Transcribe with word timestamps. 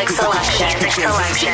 music 0.00 0.16
selection. 0.16 0.70
selection 0.90 1.52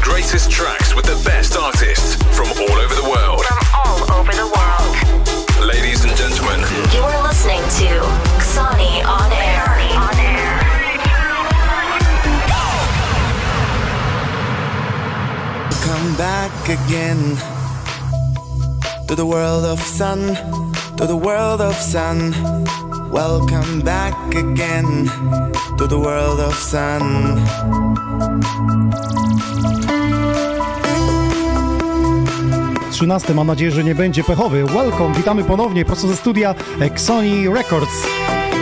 Greatest 0.00 0.50
tracks 0.50 0.94
with 0.94 1.04
the 1.04 1.20
best 1.24 1.56
artists 1.56 2.14
from 2.34 2.48
all 2.48 2.78
over 2.78 2.94
the 2.94 3.02
world. 3.02 3.44
from 3.44 3.58
all 3.74 4.12
over 4.12 4.32
the 4.32 4.46
world. 4.46 5.66
Ladies 5.66 6.04
and 6.04 6.16
gentlemen, 6.16 6.60
You 6.94 7.02
are 7.02 7.22
listening 7.22 7.60
to 7.80 8.00
Sony 8.40 9.04
on 9.04 9.32
air. 9.32 9.68
On 10.00 10.16
air. 10.16 10.58
Come 15.84 16.16
back 16.16 16.52
again 16.68 17.36
to 19.08 19.14
the 19.14 19.26
world 19.26 19.64
of 19.64 19.78
sun, 19.80 20.36
to 20.96 21.06
the 21.06 21.16
world 21.16 21.60
of 21.60 21.74
sun. 21.74 22.32
Welcome 23.10 23.80
back 23.80 24.14
again 24.34 25.10
to 25.78 25.86
the 25.88 25.98
world 25.98 26.40
of 26.40 26.54
sun. 26.54 27.38
Trzynasty, 32.92 33.34
mam 33.34 33.46
nadzieję, 33.46 33.70
że 33.70 33.84
nie 33.84 33.94
będzie 33.94 34.24
pechowy. 34.24 34.64
Welcome, 34.64 35.14
witamy 35.14 35.44
ponownie 35.44 35.84
prosto 35.84 36.08
ze 36.08 36.16
studia 36.16 36.54
Sony 36.96 37.54
Records. 37.54 38.06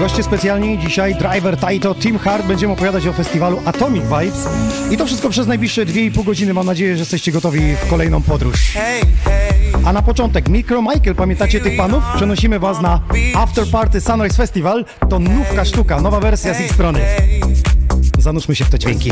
Goście 0.00 0.22
specjalni 0.22 0.78
dzisiaj 0.78 1.14
Driver, 1.14 1.56
Taito, 1.56 1.94
Team 1.94 2.18
Hard. 2.18 2.46
Będziemy 2.46 2.72
opowiadać 2.72 3.06
o 3.06 3.12
festiwalu 3.12 3.62
Atomic 3.64 4.04
Vibes. 4.04 4.48
I 4.90 4.96
to 4.96 5.06
wszystko 5.06 5.30
przez 5.30 5.46
najbliższe 5.46 5.86
2,5 5.86 6.24
godziny. 6.24 6.54
Mam 6.54 6.66
nadzieję, 6.66 6.94
że 6.94 7.00
jesteście 7.00 7.32
gotowi 7.32 7.60
w 7.86 7.90
kolejną 7.90 8.22
podróż. 8.22 8.72
Hey, 8.74 9.00
hey, 9.24 9.65
A 9.86 9.92
na 9.92 10.02
początek 10.02 10.48
Micro 10.48 10.82
Michael, 10.82 11.14
pamiętacie 11.14 11.60
tych 11.60 11.76
panów? 11.76 12.04
Przenosimy 12.16 12.58
was 12.58 12.80
na 12.80 13.00
After 13.34 13.66
Party 13.70 14.00
Sunrise 14.00 14.36
Festival. 14.36 14.84
To 15.08 15.18
nówka 15.18 15.64
sztuka, 15.64 16.00
nowa 16.00 16.20
wersja 16.20 16.54
z 16.54 16.60
ich 16.60 16.72
strony. 16.72 17.00
Zanurzmy 18.18 18.54
się 18.54 18.64
w 18.64 18.70
te 18.70 18.78
dźwięki. 18.78 19.10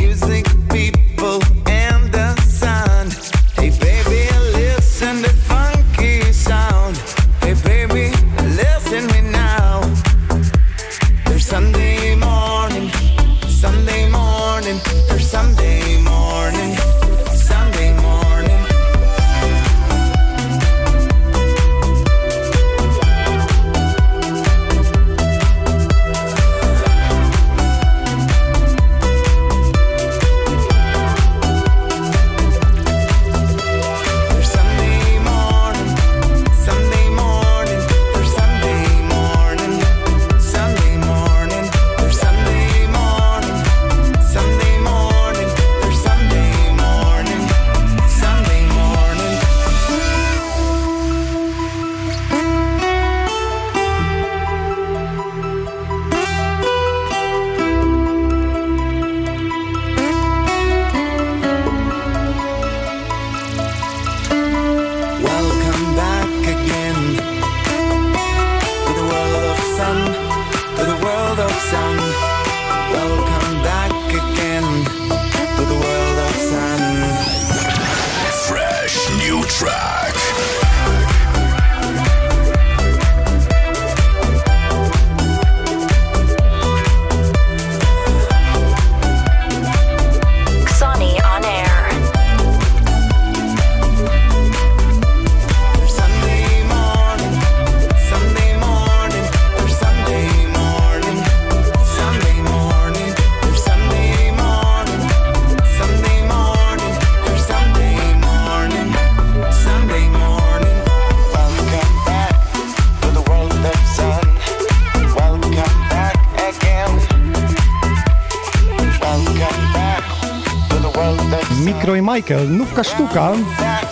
Michael, 122.24 122.51
nówka 122.51 122.85
sztuka, 122.85 123.33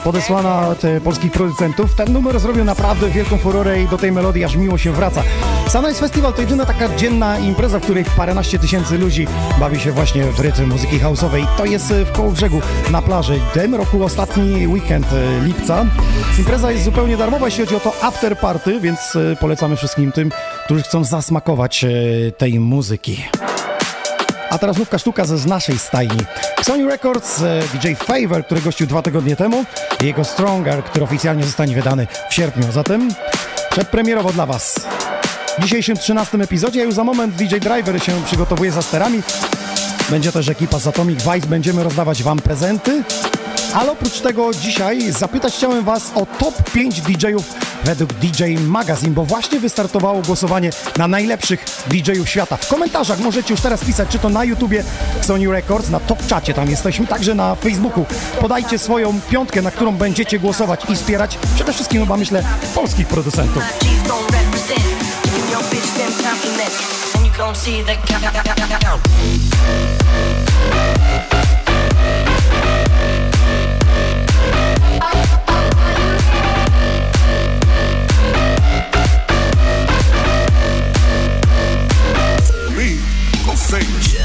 podesłana 0.04 0.68
od 0.68 0.84
e, 0.84 1.00
polskich 1.00 1.32
producentów. 1.32 1.94
Ten 1.94 2.12
numer 2.12 2.40
zrobił 2.40 2.64
naprawdę 2.64 3.10
wielką 3.10 3.38
furorę 3.38 3.82
i 3.82 3.88
do 3.88 3.98
tej 3.98 4.12
melodii 4.12 4.44
aż 4.44 4.56
miło 4.56 4.78
się 4.78 4.92
wraca. 4.92 5.22
Sunrise 5.68 6.00
Festival 6.00 6.32
to 6.32 6.40
jedyna 6.40 6.66
taka 6.66 6.96
dzienna 6.96 7.38
impreza, 7.38 7.78
w 7.78 7.82
której 7.82 8.04
paręnaście 8.16 8.58
tysięcy 8.58 8.98
ludzi 8.98 9.26
bawi 9.60 9.80
się 9.80 9.92
właśnie 9.92 10.24
w 10.24 10.40
rytm 10.40 10.68
muzyki 10.68 10.98
house'owej. 11.00 11.46
To 11.56 11.64
jest 11.64 11.90
e, 11.90 12.04
w 12.04 12.12
Kołobrzegu 12.12 12.60
na 12.90 13.02
plaży. 13.02 13.40
Ten 13.54 13.74
roku 13.74 14.04
ostatni 14.04 14.66
weekend 14.66 15.06
e, 15.12 15.44
lipca. 15.44 15.84
Impreza 16.38 16.72
jest 16.72 16.84
zupełnie 16.84 17.16
darmowa, 17.16 17.46
jeśli 17.46 17.64
chodzi 17.64 17.76
o 17.76 17.80
to 17.80 17.92
after 18.02 18.38
party, 18.38 18.80
więc 18.80 18.98
polecamy 19.40 19.76
wszystkim 19.76 20.12
tym, 20.12 20.30
którzy 20.64 20.82
chcą 20.82 21.04
zasmakować 21.04 21.84
tej 22.38 22.60
muzyki. 22.60 23.24
A 24.50 24.58
teraz 24.58 24.78
nówka 24.78 24.98
sztuka 24.98 25.24
z 25.24 25.46
naszej 25.46 25.78
stajni. 25.78 26.18
Sony 26.64 26.86
Records, 26.86 27.42
e, 27.42 27.62
DJ 27.74 27.94
Favor, 27.94 28.44
który 28.44 28.60
gościł 28.60 28.86
dwa 28.86 29.02
tygodnie 29.02 29.36
temu 29.36 29.64
i 30.02 30.06
jego 30.06 30.24
Stronger, 30.24 30.84
który 30.84 31.04
oficjalnie 31.04 31.44
zostanie 31.44 31.74
wydany 31.74 32.06
w 32.30 32.34
sierpniu. 32.34 32.72
Zatem 32.72 33.08
przedpremierowo 33.70 34.32
dla 34.32 34.46
Was. 34.46 34.74
W 35.58 35.62
dzisiejszym 35.62 35.96
13 35.96 36.38
epizodzie, 36.42 36.80
a 36.80 36.84
już 36.84 36.94
za 36.94 37.04
moment 37.04 37.34
DJ 37.34 37.56
Driver 37.56 38.02
się 38.02 38.12
przygotowuje 38.26 38.72
za 38.72 38.82
sterami. 38.82 39.22
Będzie 40.10 40.32
też 40.32 40.48
ekipa 40.48 40.78
z 40.78 40.86
Atomic 40.86 41.22
Vice, 41.22 41.46
będziemy 41.46 41.84
rozdawać 41.84 42.22
Wam 42.22 42.38
prezenty. 42.38 43.02
Ale 43.74 43.92
oprócz 43.92 44.20
tego 44.20 44.50
dzisiaj 44.54 45.12
zapytać 45.12 45.54
chciałem 45.54 45.84
Was 45.84 46.10
o 46.14 46.26
top 46.26 46.70
5 46.70 47.00
DJ-ów 47.00 47.54
według 47.84 48.12
DJ 48.12 48.44
Magazine, 48.66 49.14
bo 49.14 49.24
właśnie 49.24 49.60
wystartowało 49.60 50.22
głosowanie 50.22 50.70
na 50.96 51.08
najlepszych 51.08 51.64
DJ-ów 51.86 52.28
świata. 52.28 52.56
W 52.56 52.68
komentarzach 52.68 53.18
możecie 53.18 53.54
już 53.54 53.60
teraz 53.60 53.84
pisać, 53.84 54.08
czy 54.08 54.18
to 54.18 54.28
na 54.28 54.44
YouTubie 54.44 54.84
Sony 55.20 55.52
Records, 55.52 55.90
na 55.90 56.00
top 56.00 56.26
czacie 56.26 56.54
tam 56.54 56.70
jesteśmy, 56.70 57.06
także 57.06 57.34
na 57.34 57.54
Facebooku. 57.54 58.04
Podajcie 58.40 58.78
swoją 58.78 59.20
piątkę, 59.30 59.62
na 59.62 59.70
którą 59.70 59.92
będziecie 59.92 60.38
głosować 60.38 60.80
i 60.88 60.96
wspierać 60.96 61.38
przede 61.54 61.72
wszystkim 61.72 62.00
chyba 62.00 62.16
myślę 62.16 62.44
polskich 62.74 63.06
producentów. 63.08 63.62
Gon' 67.38 67.54
see 67.54 67.82
the 67.82 67.96
count. 67.96 68.22
Go 83.72 84.21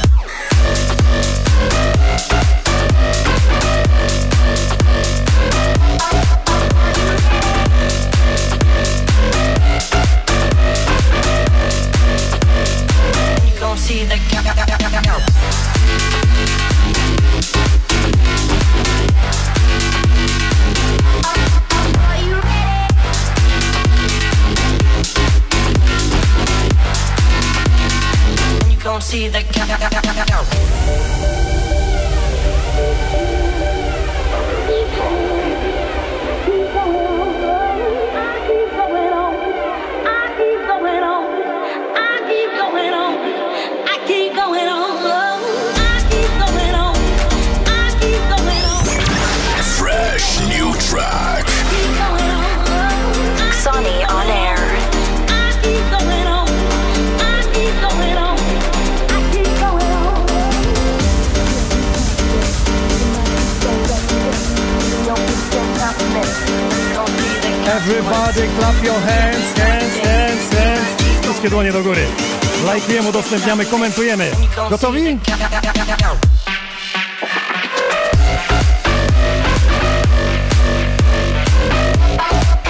Everybody 67.87 68.47
clap 68.59 68.83
your 68.83 68.99
hands, 68.99 69.59
hands, 69.59 69.97
hands, 69.99 70.55
hands. 70.55 71.21
Wszystkie 71.21 71.49
dłonie 71.49 71.71
do 71.71 71.83
góry. 71.83 72.01
Lajkujemy, 72.65 73.09
udostępniamy, 73.09 73.65
komentujemy. 73.65 74.31
Gotowi? 74.69 75.19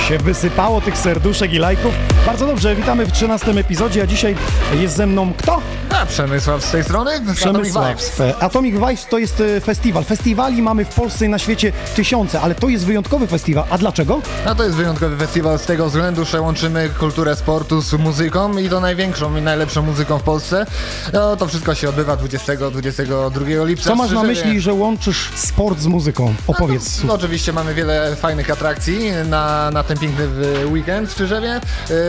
się 0.08 0.18
wysypało 0.18 0.82
tych 0.82 0.98
serduszek 0.98 1.54
i 1.54 1.58
lajków. 1.58 1.94
Bardzo 2.26 2.48
dobrze, 2.48 2.76
witamy 2.76 3.06
w 3.06 3.12
13 3.12 3.52
epizodzie, 3.52 4.04
a 4.04 4.08
dzisiaj 4.08 4.36
jest 4.74 4.96
ze 4.96 5.08
mną 5.08 5.34
kto? 5.38 5.62
Przemysław 6.06 6.66
z 6.66 6.72
tej 6.72 6.84
strony? 6.84 7.12
Atomic 7.12 7.36
Przemysław. 7.36 7.88
Vibes. 7.90 8.20
E, 8.20 8.36
Atomic 8.40 8.76
Vibes 8.76 9.06
to 9.10 9.18
jest 9.18 9.42
e, 9.42 9.62
festiwal. 9.62 10.04
Festiwali 10.04 10.62
mamy 10.62 10.86
w 10.86 10.90
Polsce 10.96 11.26
i 11.26 11.30
na 11.30 11.40
świecie 11.40 11.72
tysiące, 11.96 12.42
ale 12.42 12.56
to 12.56 12.70
jest 12.70 12.86
wyjątkowy 12.86 13.28
festiwal. 13.28 13.64
A 13.70 13.78
dlaczego? 13.78 14.22
No 14.46 14.56
to 14.56 14.64
jest 14.64 14.76
wyjątkowy 14.76 15.18
festiwal 15.18 15.60
z 15.60 15.66
tego 15.66 15.86
względu, 15.88 16.26
że 16.26 16.42
łączymy 16.42 16.90
kulturę 17.00 17.36
sportu 17.36 17.82
z 17.82 17.94
muzyką 17.94 18.58
i 18.58 18.70
to 18.70 18.80
największą 18.80 19.38
i 19.38 19.42
najlepszą 19.42 19.82
muzyką 19.82 20.18
w 20.18 20.24
Polsce. 20.24 20.66
No, 21.14 21.36
to 21.36 21.48
wszystko 21.48 21.76
się 21.76 21.90
odbywa 21.90 22.16
20-22 22.18 23.66
lipca. 23.68 23.90
Co 23.90 23.96
masz 23.96 24.12
na 24.12 24.22
w 24.22 24.28
myśli, 24.28 24.62
że 24.62 24.74
łączysz 24.74 25.30
sport 25.36 25.80
z 25.80 25.88
muzyką? 25.88 26.34
Opowiedz. 26.48 27.04
No, 27.04 27.14
oczywiście 27.14 27.54
mamy 27.54 27.74
wiele 27.74 28.16
fajnych 28.16 28.50
atrakcji 28.52 29.00
na, 29.30 29.72
na 29.72 29.84
ten 29.84 29.98
piękny 29.98 30.28
w- 30.28 30.72
weekend 30.72 31.10
w 31.10 31.12
Strzyżewie. 31.12 31.62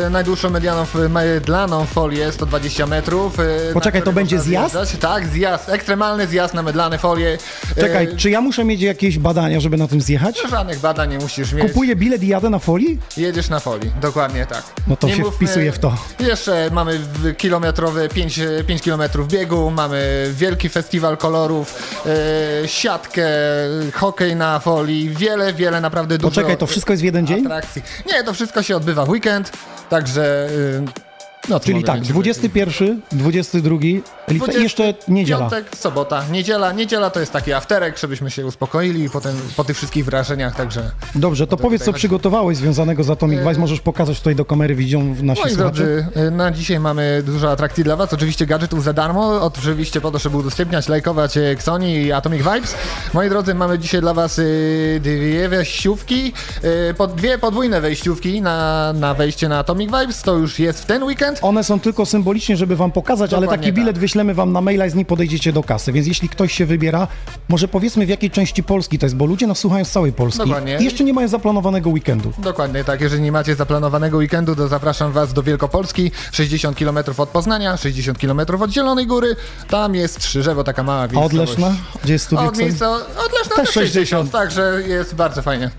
E, 0.07 0.11
najdłuższą 0.11 0.51
medianą, 0.51 0.83
f- 0.83 0.95
medlaną 1.11 1.85
folię 1.87 2.33
120 2.33 2.87
metrów. 2.87 3.37
E, 3.79 3.81
Poczekaj, 3.81 4.03
to 4.03 4.13
będzie 4.13 4.41
zjazd? 4.41 4.75
zjeżdżać. 4.75 5.01
Tak, 5.01 5.27
zjazd. 5.27 5.69
Ekstremalny 5.69 6.27
zjazd 6.27 6.55
na 6.55 6.63
medlane 6.63 6.99
folie. 6.99 7.39
E, 7.77 7.81
Czekaj, 7.81 8.09
czy 8.17 8.31
ja 8.31 8.41
muszę 8.41 8.65
mieć 8.65 8.81
jakieś 8.81 9.19
badania, 9.19 9.61
żeby 9.61 9.77
na 9.77 9.89
tym 9.89 10.01
zjechać? 10.01 10.43
Żadnych 10.51 10.79
badań 10.79 11.11
nie 11.11 11.19
musisz 11.19 11.53
mieć. 11.53 11.67
Kupuję 11.67 11.97
bilet 11.97 12.23
i 12.23 12.29
jadę 12.29 12.51
na 12.51 12.59
folii? 12.59 12.99
Jedziesz 13.17 13.49
na 13.49 13.61
folii, 13.61 13.91
dokładnie 14.01 14.47
tak. 14.47 14.63
No 14.87 14.97
to 14.97 15.09
się 15.09 15.25
wpisuję 15.33 15.73
w 15.73 15.79
to. 15.79 15.95
Jeszcze 16.21 16.71
mamy 16.73 17.01
kilometrowy 17.39 18.09
5, 18.09 18.41
5 18.67 18.83
kilometrów 18.83 19.29
biegu, 19.29 19.71
mamy 19.71 20.31
wielki 20.33 20.69
festiwal 20.69 21.17
kolorów, 21.17 21.99
e, 22.65 22.69
siatkę, 22.69 23.27
hokej 23.95 24.37
na 24.37 24.59
folii, 24.59 25.11
wiele, 25.11 25.53
wiele 25.53 25.81
naprawdę 25.81 26.19
dużo 26.19 26.31
Poczekaj, 26.31 26.57
to 26.57 26.67
wszystko 26.67 26.93
jest 26.93 27.03
w 27.03 27.05
jeden 27.07 27.27
dzień? 27.27 27.45
atrakcji. 27.47 27.83
Nie, 28.13 28.25
to 28.25 28.33
wszystko 28.35 28.63
się 28.63 28.77
odbywa 28.77 29.05
w 29.07 29.09
weekend, 29.09 29.53
także... 29.91 30.49
y, 31.05 31.08
no, 31.49 31.61
Czyli 31.61 31.85
tak, 31.85 31.97
więcej 31.97 32.13
21, 32.13 33.01
22 33.13 33.77
lipca 34.29 34.53
i 34.53 34.63
jeszcze 34.63 34.95
niedziela. 35.09 35.41
Piątek, 35.41 35.77
sobota, 35.77 36.25
niedziela. 36.33 36.73
Niedziela 36.73 37.11
to 37.11 37.21
jest 37.21 37.33
taki 37.33 37.53
afterek, 37.53 37.99
żebyśmy 37.99 38.31
się 38.31 38.47
uspokoili 38.47 39.05
i 39.05 39.11
potem 39.11 39.37
po 39.57 39.65
tych 39.65 39.77
wszystkich 39.77 40.05
wrażeniach, 40.05 40.57
także... 40.57 40.91
Dobrze, 41.15 41.47
to 41.47 41.57
powiedz, 41.57 41.85
co 41.85 41.93
przygotowałeś 41.93 42.57
związanego 42.57 43.05
z 43.05 43.11
Atomic 43.11 43.41
Vice. 43.41 43.61
Możesz 43.61 43.81
pokazać 43.81 44.19
tutaj 44.19 44.35
do 44.35 44.45
kamery, 44.45 44.75
widzą 44.75 45.15
nasi 45.23 45.43
Moi 45.43 45.51
słuchacze. 45.51 45.85
drodzy, 45.85 46.07
y, 46.17 46.31
na 46.31 46.51
dzisiaj 46.51 46.81
mamy 46.81 47.23
dużo 47.27 47.51
atrakcji 47.51 47.85
dla 47.85 47.97
Was. 47.97 48.13
Oczywiście 48.13 48.47
gadżetów 48.47 48.85
za 48.85 48.93
darmo. 48.93 49.43
Oczywiście 49.43 50.01
po 50.01 50.11
to, 50.11 50.19
żeby 50.19 50.37
udostępniać, 50.37 50.89
lajkować 50.89 51.37
y, 51.37 51.41
Xoni 51.41 51.95
i 51.95 52.13
Atomic 52.13 52.43
Vibes. 52.43 52.75
Moi 53.15 53.29
drodzy, 53.29 53.55
mamy 53.55 53.79
dzisiaj 53.79 54.01
dla 54.01 54.15
Was 54.15 54.41
dwie 55.01 55.49
wejściówki, 55.49 56.33
po, 56.97 57.07
dwie 57.07 57.39
podwójne 57.39 57.81
wejściówki 57.81 58.43
na, 58.43 58.93
na 58.93 59.15
wejście 59.15 59.49
na 59.49 59.59
Atomic 59.59 59.91
Vibes. 59.91 60.23
To 60.23 60.35
już 60.35 60.59
jest 60.59 60.83
w 60.83 60.87
ten 60.87 61.03
weekend. 61.03 61.38
One 61.43 61.65
są 61.65 61.81
tylko 61.81 62.07
symbolicznie, 62.07 62.57
żeby 62.57 62.77
wam 62.77 62.93
pokazać, 62.93 63.33
ale 63.33 63.41
Dokładnie 63.41 63.67
taki 63.67 63.73
bilet 63.77 63.95
tak. 63.95 64.01
wyślemy 64.01 64.35
wam 64.35 64.53
na 64.53 64.61
maila 64.61 64.87
i 64.87 64.91
z 64.91 64.95
nim 64.95 65.05
podejdziecie 65.05 65.53
do 65.53 65.63
kasy. 65.63 65.93
Więc 65.93 66.07
jeśli 66.07 66.29
ktoś 66.29 66.53
się 66.53 66.67
wybiera, 66.67 67.09
może 67.49 67.69
powiedzmy 67.69 68.07
w 68.07 68.09
jakiej 68.09 68.31
części 68.31 68.63
Polski 68.63 68.99
to 68.99 69.07
jest, 69.07 69.17
bo 69.17 69.27
ludzie 69.27 69.47
nas 69.47 69.59
słuchają 69.59 69.85
z 69.85 69.91
całej 69.91 70.13
Polski 70.13 70.39
Dokładnie. 70.39 70.79
i 70.81 70.85
jeszcze 70.85 71.05
nie 71.05 71.13
mają 71.13 71.29
zaplanowanego 71.29 71.91
weekendu. 71.91 72.33
Dokładnie 72.39 72.85
tak. 72.85 73.01
Jeżeli 73.01 73.23
nie 73.23 73.33
macie 73.33 73.55
zaplanowanego 73.55 74.17
weekendu, 74.17 74.57
to 74.57 74.69
zapraszam 74.69 75.13
Was 75.13 75.33
do 75.33 75.43
Wielkopolski. 75.43 76.11
60 76.33 76.79
km 76.79 76.99
od 77.19 77.29
Poznania, 77.29 77.77
60 77.77 78.19
km 78.19 78.41
od 78.63 78.71
Zielonej 78.71 79.07
Góry. 79.07 79.37
Tam 79.71 79.95
jest 79.95 80.15
Strzyżewo, 80.15 80.65
taka 80.65 80.83
mała 80.83 81.03
miejscowość. 81.03 81.35
Odleszna, 81.35 81.75
gdzie 82.05 82.13
jest 82.13 82.25
studio 82.25 82.45
Od 82.47 82.57
miejsca, 82.59 82.91
odleżna 83.27 83.57
Też 83.57 83.65
też 83.65 83.75
60, 83.75 83.93
60. 83.95 84.31
także 84.31 84.83
jest 84.87 85.15
bardzo 85.15 85.43
fajnie. 85.43 85.71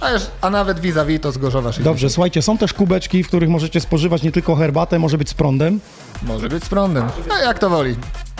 A, 0.00 0.10
już, 0.10 0.22
a 0.40 0.50
nawet 0.50 0.80
vis-a-vis 0.80 1.20
to 1.20 1.32
z 1.32 1.38
Gorzowa 1.38 1.72
60. 1.72 1.84
Dobrze, 1.84 2.10
słuchajcie, 2.10 2.42
są 2.42 2.58
też 2.58 2.72
kubeczki, 2.72 3.24
w 3.24 3.28
których 3.28 3.48
możecie 3.48 3.80
spożywać 3.80 4.22
nie 4.22 4.32
tylko 4.32 4.56
herbatę, 4.56 4.98
może 4.98 5.18
być 5.18 5.28
z 5.28 5.34
prądem. 5.34 5.80
Może 6.22 6.48
być 6.48 6.64
z 6.64 6.68
prądem. 6.68 7.06
No 7.28 7.38
jak 7.38 7.58
to 7.58 7.70
woli. 7.70 7.96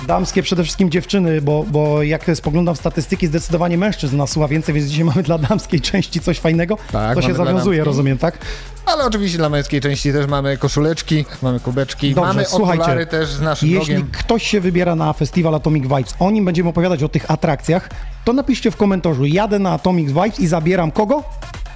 Damskie 0.06 0.42
przede 0.42 0.62
wszystkim 0.62 0.90
dziewczyny, 0.90 1.42
bo, 1.42 1.64
bo 1.70 2.02
jak 2.02 2.24
spoglądam 2.34 2.74
w 2.74 2.78
statystyki, 2.78 3.26
zdecydowanie 3.26 3.78
mężczyzn 3.78 4.16
nas 4.16 4.30
słucha 4.30 4.48
więcej, 4.48 4.74
więc 4.74 4.86
dzisiaj 4.86 5.04
mamy 5.14 5.22
dla 5.22 5.38
damskiej 5.38 5.80
części 5.80 6.20
coś 6.20 6.38
fajnego. 6.38 6.78
Tak, 6.92 7.14
to 7.14 7.22
się 7.22 7.34
zawiązuje, 7.34 7.84
rozumiem, 7.84 8.18
tak? 8.18 8.38
Ale 8.86 9.04
oczywiście 9.04 9.38
dla 9.38 9.48
męskiej 9.48 9.80
części 9.80 10.12
też 10.12 10.26
mamy 10.26 10.56
koszuleczki, 10.56 11.24
mamy 11.42 11.60
kubeczki, 11.60 12.14
Dobrze, 12.14 12.28
mamy 12.28 12.44
słuchajcie, 12.44 13.06
też 13.06 13.28
z 13.28 13.40
naszym 13.40 13.68
Jeśli 13.68 13.94
logiem. 13.94 14.10
ktoś 14.12 14.42
się 14.42 14.60
wybiera 14.60 14.94
na 14.94 15.12
festiwal 15.12 15.54
Atomic 15.54 15.82
Vibes, 15.82 16.14
o 16.18 16.30
nim 16.30 16.44
będziemy 16.44 16.68
opowiadać 16.68 17.02
o 17.02 17.08
tych 17.08 17.30
atrakcjach, 17.30 17.90
to 18.24 18.32
napiszcie 18.32 18.70
w 18.70 18.76
komentarzu, 18.76 19.24
jadę 19.24 19.58
na 19.58 19.70
Atomic 19.72 20.08
Vibes 20.08 20.40
i 20.40 20.46
zabieram 20.46 20.90
kogo? 20.90 21.22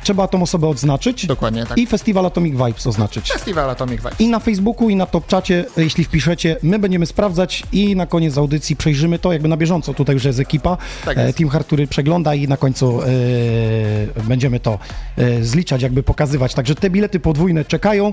Trzeba 0.02 0.28
tą 0.28 0.42
osobę 0.42 0.68
odznaczyć. 0.68 1.26
Dokładnie 1.26 1.66
tak. 1.66 1.78
I 1.78 1.86
festiwal 1.86 2.26
Atomic 2.26 2.52
Vibes 2.52 2.86
oznaczyć. 2.86 3.32
Festiwal 3.32 3.70
Atomic 3.70 4.00
Vibes. 4.00 4.20
I 4.20 4.28
na 4.28 4.38
Facebooku, 4.38 4.90
i 4.90 4.96
na 4.96 5.06
top 5.06 5.26
czacie, 5.26 5.64
jeśli 5.76 6.04
wpiszecie, 6.04 6.56
my 6.62 6.78
będziemy 6.78 7.06
sprawdzać 7.06 7.62
i 7.72 7.96
na 7.96 8.06
koniec 8.06 8.38
audycji 8.38 8.76
przejrzymy 8.76 9.18
to 9.18 9.32
jakby 9.32 9.48
na 9.48 9.56
bieżąco. 9.56 9.94
Tutaj 9.94 10.14
już 10.14 10.24
jest 10.24 10.40
ekipa, 10.40 10.76
Tak 11.04 11.18
e, 11.18 11.26
jest. 11.26 11.38
Team 11.38 11.50
Hard, 11.50 11.66
który 11.66 11.86
przegląda 11.86 12.34
i 12.34 12.48
na 12.48 12.56
końcu 12.56 13.02
e, 13.02 13.06
będziemy 14.24 14.60
to 14.60 14.78
e, 15.16 15.44
zliczać, 15.44 15.82
jakby 15.82 16.02
pokazywać. 16.02 16.54
Także 16.54 16.74
te 16.74 16.90
bilety 16.90 17.20
podwójne 17.20 17.64
czekają, 17.64 18.12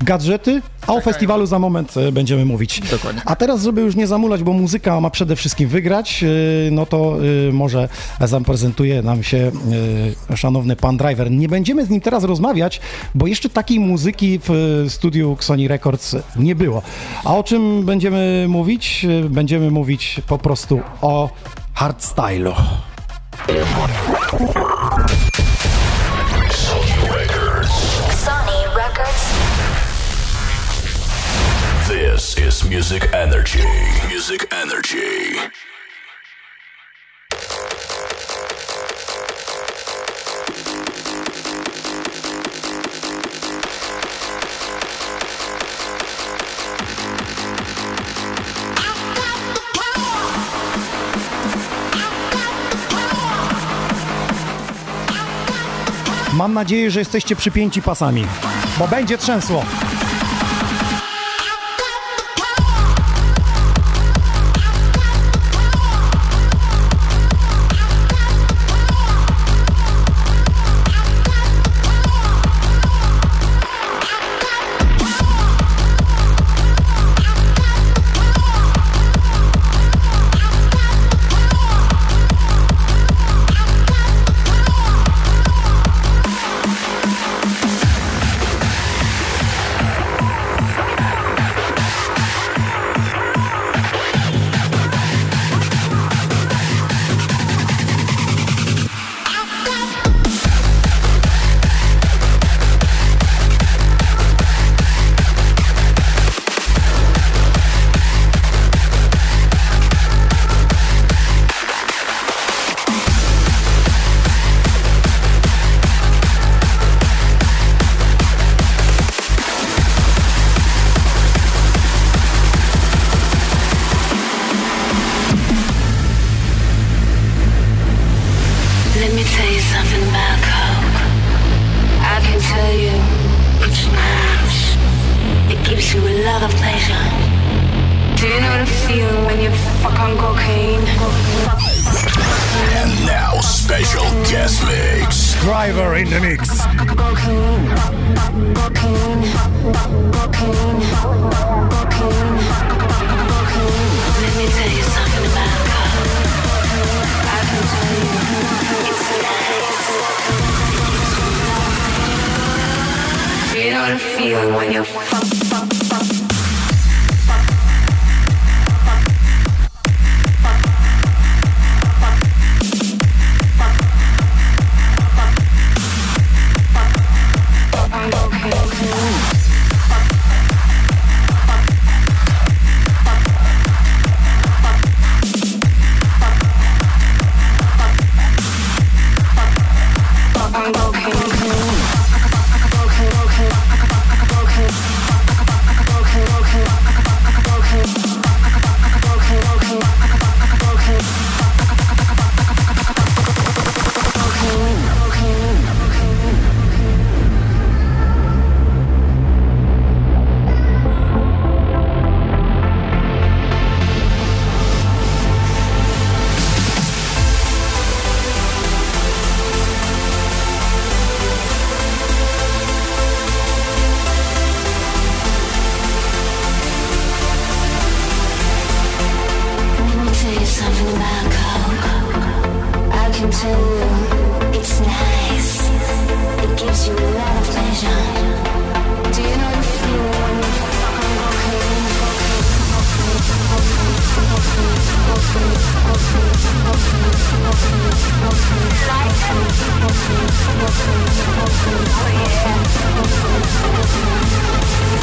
gadżety, 0.00 0.62
a 0.86 0.92
o 0.94 1.00
festiwalu 1.00 1.46
za 1.46 1.58
moment 1.58 1.96
e, 1.96 2.12
będziemy 2.12 2.44
mówić. 2.44 2.80
Dokładnie. 2.90 3.22
A 3.24 3.36
teraz, 3.36 3.62
żeby 3.62 3.80
już 3.80 3.96
nie 3.96 4.06
zamulać, 4.06 4.42
bo 4.42 4.52
muzyka 4.52 5.00
ma 5.00 5.10
przede 5.10 5.36
wszystkim 5.36 5.68
wygrać, 5.68 6.24
e, 6.24 6.70
no 6.70 6.86
to 6.86 7.16
e, 7.48 7.52
może 7.52 7.88
zaprezentuje 8.20 9.02
nam 9.02 9.22
się 9.22 9.50
e, 10.32 10.36
szanowny 10.36 10.76
pan 10.76 10.96
driver 10.96 11.27
nie 11.30 11.48
będziemy 11.48 11.86
z 11.86 11.90
nim 11.90 12.00
teraz 12.00 12.24
rozmawiać, 12.24 12.80
bo 13.14 13.26
jeszcze 13.26 13.48
takiej 13.48 13.80
muzyki 13.80 14.40
w 14.48 14.84
studiu 14.88 15.36
Sony 15.40 15.68
Records 15.68 16.16
nie 16.36 16.54
było. 16.54 16.82
A 17.24 17.36
o 17.36 17.42
czym 17.42 17.84
będziemy 17.84 18.46
mówić? 18.48 19.06
Będziemy 19.30 19.70
mówić 19.70 20.20
po 20.26 20.38
prostu 20.38 20.80
o 21.00 21.30
hardstyle'u. 21.76 22.54
Records. 23.48 23.94
Records. 28.76 29.28
This 31.88 32.36
is 32.48 32.64
Music 32.64 33.02
Energy. 33.12 33.64
Music 34.14 34.46
Energy. 34.50 35.50
Mam 56.38 56.54
nadzieję, 56.54 56.90
że 56.90 56.98
jesteście 56.98 57.36
przypięci 57.36 57.82
pasami, 57.82 58.24
bo 58.78 58.88
będzie 58.88 59.18
trzęsło. 59.18 59.64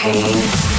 pain. 0.00 0.69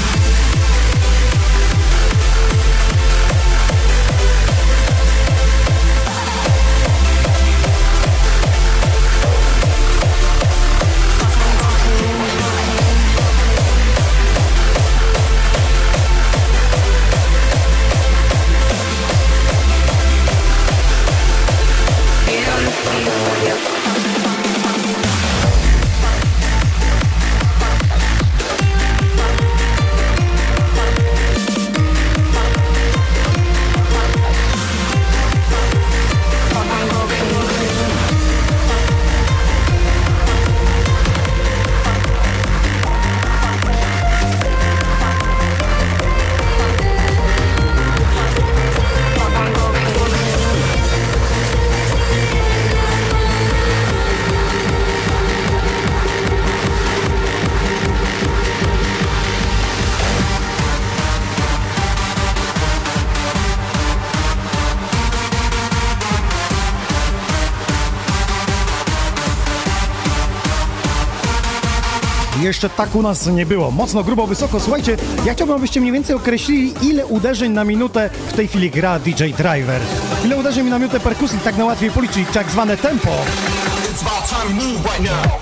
Jeszcze 72.64 72.78
tak 72.78 72.96
u 72.96 73.02
nas 73.02 73.28
nie 73.28 73.46
było. 73.46 73.72
Mocno, 73.72 74.04
grubo, 74.04 74.28
wysoko. 74.28 74.60
Słuchajcie, 74.60 74.98
ja 75.26 75.34
chciałbym, 75.34 75.56
abyście 75.56 75.82
mniej 75.82 75.94
więcej 75.94 76.16
określili, 76.16 76.74
ile 76.82 77.06
uderzeń 77.06 77.52
na 77.52 77.64
minutę 77.64 78.10
w 78.28 78.34
tej 78.34 78.48
chwili 78.48 78.72
gra 78.72 79.00
DJ 79.00 79.24
Driver. 79.24 79.82
Ile 80.26 80.38
uderzeń 80.38 80.70
na 80.70 80.80
minutę 80.80 81.00
perkusji, 81.00 81.40
tak 81.40 81.58
najłatwiej 81.58 81.92
policzyć, 81.92 82.28
tak 82.34 82.52
zwane 82.52 82.78
tempo. 82.78 83.10
It's 83.10 84.02
about 84.02 84.30
time 84.30 84.60
to 84.60 84.66
move 84.66 84.86
right 84.86 85.04
now. 85.04 85.41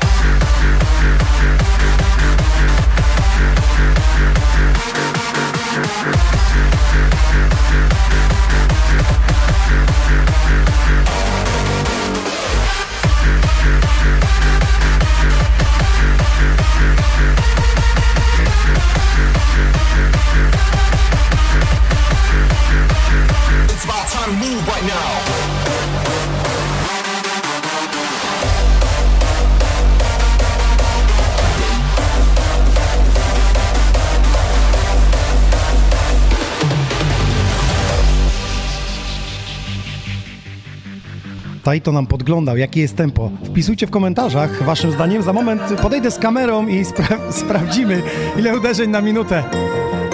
Tajto 41.69 41.91
nam 41.91 42.07
podglądał, 42.07 42.57
jakie 42.57 42.81
jest 42.81 42.95
tempo. 42.95 43.31
Wpisujcie 43.43 43.87
w 43.87 43.89
komentarzach 43.89 44.63
waszym 44.63 44.91
zdaniem. 44.91 45.21
Za 45.21 45.33
moment 45.33 45.61
podejdę 45.81 46.11
z 46.11 46.19
kamerą 46.19 46.67
i 46.67 46.85
spra- 46.85 47.31
sprawdzimy, 47.41 48.01
ile 48.37 48.57
uderzeń 48.57 48.89
na 48.89 49.01
minutę. 49.01 49.43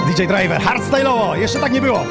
DJ 0.08 0.28
Driver, 0.28 0.62
hardstyle'owo, 0.62 1.34
jeszcze 1.34 1.60
tak 1.60 1.72
nie 1.72 1.82
było. 1.82 2.04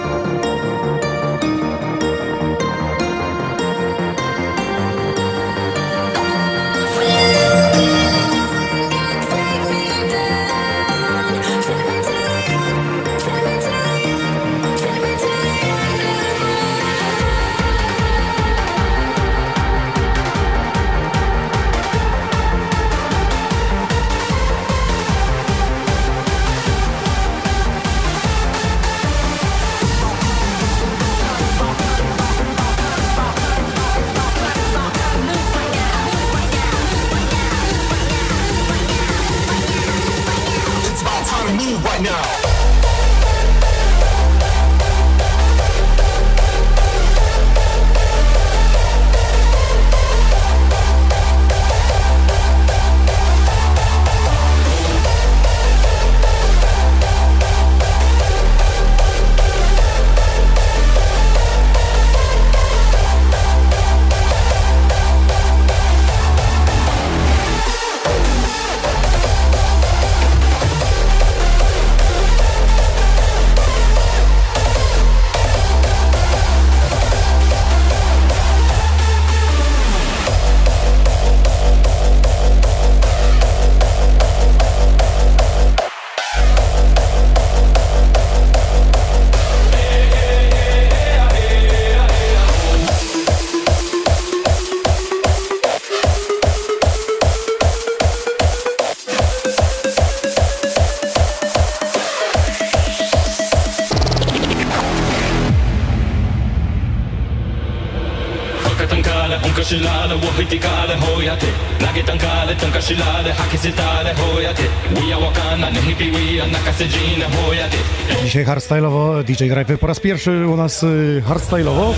Dzisiaj 118.25 118.45
hardstyle'owo, 118.45 119.23
DJ 119.25 119.49
Driver 119.49 119.79
po 119.79 119.87
raz 119.87 120.01
pierwszy 120.01 120.47
u 120.47 120.57
nas 120.57 120.83
y, 120.83 121.23
hardstyle'owo. 121.29 121.95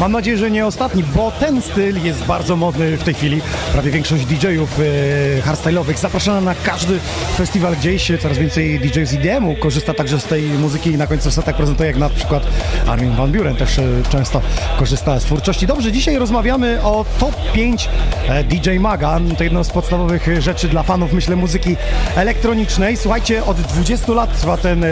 Mam 0.00 0.12
nadzieję, 0.12 0.36
że 0.38 0.50
nie 0.50 0.66
ostatni, 0.66 1.04
bo 1.14 1.30
ten 1.30 1.62
styl 1.62 2.04
jest 2.04 2.24
bardzo 2.24 2.56
modny 2.56 2.96
w 2.96 3.02
tej 3.02 3.14
chwili. 3.14 3.40
Prawie 3.72 3.90
większość 3.90 4.24
DJ-ów 4.26 4.80
y, 4.80 5.42
hardstyle'owych 5.46 5.98
zapraszana 5.98 6.40
na 6.40 6.54
każdy 6.54 6.98
festiwal 7.36 7.76
gdzieś. 7.76 8.12
Coraz 8.22 8.38
więcej 8.38 8.80
DJ-ów 8.80 9.08
z 9.08 9.12
IDM-u 9.12 9.56
korzysta 9.56 9.94
także 9.94 10.20
z 10.20 10.24
tej 10.24 10.42
muzyki 10.42 10.90
i 10.90 10.96
na 10.96 11.06
końcu 11.06 11.30
setek 11.30 11.56
prezentuje, 11.56 11.86
jak 11.86 11.98
na 11.98 12.08
przykład 12.10 12.46
Armin 12.86 13.16
Van 13.16 13.32
Buren 13.32 13.56
też 13.56 13.78
y, 13.78 14.02
często 14.10 14.40
korzysta 14.78 15.20
z 15.20 15.24
twórczości. 15.24 15.66
Dobrze, 15.66 15.92
dzisiaj 15.92 16.18
rozmawiamy 16.18 16.82
o 16.82 17.04
top 17.18 17.34
5 17.52 17.88
e, 18.28 18.44
DJ 18.44 18.78
Maga. 18.78 19.20
To 19.38 19.44
jedno 19.44 19.64
z 19.64 19.70
podstawowych 19.70 20.28
e, 20.28 20.42
rzeczy 20.42 20.68
dla 20.68 20.82
fanów, 20.82 21.12
myślę, 21.12 21.36
muzyki 21.36 21.76
elektronicznej. 22.16 22.96
Słuchajcie, 22.96 23.44
od 23.44 23.60
20 23.60 24.12
lat 24.12 24.40
trwa 24.40 24.56
ten 24.56 24.84
e, 24.84 24.88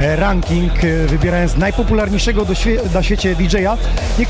e, 0.00 0.16
ranking, 0.16 0.84
e, 0.84 1.06
wybierając 1.06 1.56
najpopularniejszego 1.56 2.44
do 2.44 2.52
świe- 2.54 2.94
na 2.94 3.02
świecie 3.02 3.34
DJ-a. 3.36 3.76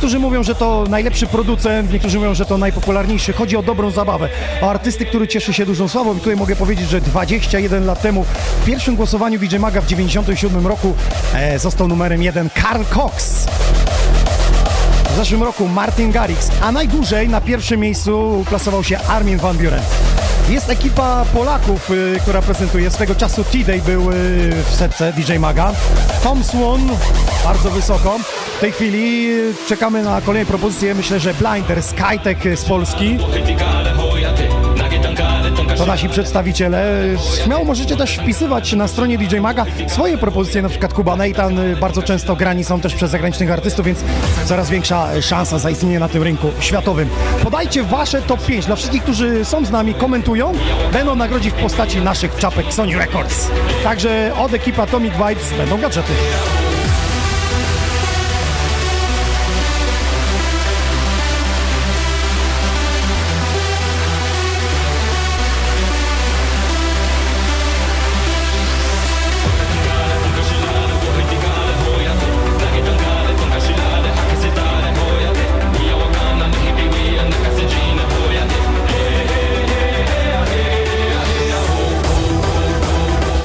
Niektórzy 0.01 0.19
mówią, 0.19 0.43
że 0.43 0.55
to 0.55 0.85
najlepszy 0.89 1.27
producent, 1.27 1.93
niektórzy 1.93 2.19
mówią, 2.19 2.35
że 2.35 2.47
to 2.47 2.59
najpopularniejszy. 2.59 3.33
Chodzi 3.33 3.57
o 3.57 3.63
dobrą 3.63 3.91
zabawę, 3.91 4.29
o 4.63 4.71
artysty, 4.71 5.07
który 5.07 5.29
cieszy 5.29 5.53
się 5.53 5.67
dużą 5.67 5.89
sławą. 5.89 6.17
I 6.17 6.19
tutaj 6.19 6.37
mogę 6.37 6.57
powiedzieć, 6.57 6.89
że 6.89 7.01
21 7.01 7.87
lat 7.87 8.03
temu 8.03 8.25
w 8.63 8.65
pierwszym 8.65 8.97
głosowaniu 8.97 9.39
DJ 9.39 9.57
Maga 9.57 9.81
w 9.81 9.87
97 9.87 10.67
roku 10.67 10.95
e, 11.35 11.59
został 11.59 11.89
numerem 11.89 12.23
jeden 12.23 12.51
Karl 12.51 12.83
Cox. 12.95 13.47
W 15.13 15.17
zeszłym 15.17 15.43
roku 15.43 15.69
Martin 15.69 16.13
Garrix, 16.13 16.51
a 16.63 16.73
najdłużej 16.73 17.29
na 17.29 17.41
pierwszym 17.41 17.81
miejscu 17.81 18.45
plasował 18.49 18.85
się 18.85 18.99
Armin 18.99 19.39
Van 19.39 19.57
Buren. 19.57 19.83
Jest 20.51 20.71
ekipa 20.71 21.25
Polaków, 21.35 21.91
y, 21.91 22.19
która 22.23 22.43
prezentuje. 22.43 22.91
Swego 22.91 23.15
czasu 23.15 23.45
T-Day 23.45 23.83
był 23.83 24.11
y, 24.11 24.15
w 24.71 24.75
setce 24.75 25.13
DJ 25.13 25.39
Maga. 25.39 25.73
Tom 26.23 26.45
Swan, 26.45 26.89
bardzo 27.45 27.71
wysoko. 27.71 28.19
W 28.57 28.61
tej 28.61 28.73
chwili 28.73 29.31
y, 29.31 29.55
czekamy 29.69 30.03
na 30.03 30.21
kolejne 30.21 30.47
propozycje. 30.47 30.95
Myślę, 30.95 31.21
że 31.21 31.35
Blinder, 31.35 31.83
Skytech 31.83 32.59
z 32.59 32.65
Polski. 32.65 33.19
To 35.81 35.87
nasi 35.87 36.09
przedstawiciele. 36.09 37.01
Śmiało 37.45 37.65
możecie 37.65 37.97
też 37.97 38.17
wpisywać 38.17 38.73
na 38.73 38.89
stronie 38.89 39.19
DJ 39.19 39.37
Maga 39.37 39.67
swoje 39.89 40.19
propozycje, 40.19 40.63
na 40.63 40.69
przykład 40.69 40.95
Kuba 40.95 41.17
Nathan 41.17 41.59
bardzo 41.81 42.03
często 42.03 42.37
grani 42.37 42.65
są 42.65 42.81
też 42.81 42.95
przez 42.95 43.11
zagranicznych 43.11 43.51
artystów, 43.51 43.87
więc 43.87 43.99
coraz 44.45 44.71
większa 44.71 45.23
szansa 45.23 45.59
zaistnienia 45.59 46.01
na 46.01 46.09
tym 46.09 46.23
rynku 46.23 46.49
światowym. 46.61 47.09
Podajcie 47.45 47.83
wasze 47.83 48.23
top 48.23 48.47
5 48.47 48.67
dla 48.67 48.77
wszystkich, 48.77 49.03
którzy 49.03 49.45
są 49.45 49.65
z 49.65 49.71
nami, 49.71 49.95
komentują, 49.95 50.53
będą 50.93 51.15
nagrodzić 51.15 51.53
w 51.53 51.63
postaci 51.63 51.99
naszych 51.99 52.37
czapek 52.37 52.73
Sony 52.73 52.99
Records. 52.99 53.51
Także 53.85 54.33
od 54.39 54.55
ekipy 54.55 54.83
Atomic 54.83 55.13
Vibes 55.13 55.53
będą 55.59 55.79
gadżety. 55.79 56.13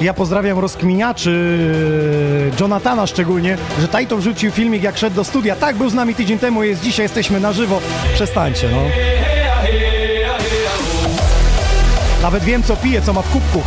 Ja 0.05 0.13
pozdrawiam 0.13 0.59
rozkminiaczy, 0.59 1.31
e, 2.57 2.61
Jonathana 2.61 3.07
szczególnie, 3.07 3.57
że 3.79 3.87
Tajto 3.87 4.17
wrzucił 4.17 4.51
filmik 4.51 4.83
jak 4.83 4.97
szedł 4.97 5.15
do 5.15 5.23
studia. 5.23 5.55
Tak, 5.55 5.75
był 5.75 5.89
z 5.89 5.93
nami 5.93 6.15
tydzień 6.15 6.39
temu, 6.39 6.63
jest 6.63 6.81
dzisiaj, 6.81 7.03
jesteśmy 7.03 7.39
na 7.39 7.53
żywo. 7.53 7.81
Przestańcie, 8.13 8.69
no. 8.71 8.77
Nawet 12.21 12.43
wiem, 12.43 12.63
co 12.63 12.75
pije, 12.75 13.01
co 13.01 13.13
ma 13.13 13.21
w 13.21 13.29
kubku. 13.29 13.61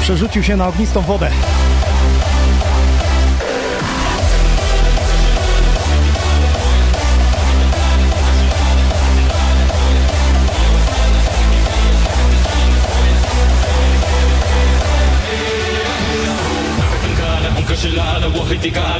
Przerzucił 0.00 0.42
się 0.42 0.56
na 0.56 0.68
ognistą 0.68 1.00
wodę. 1.00 1.30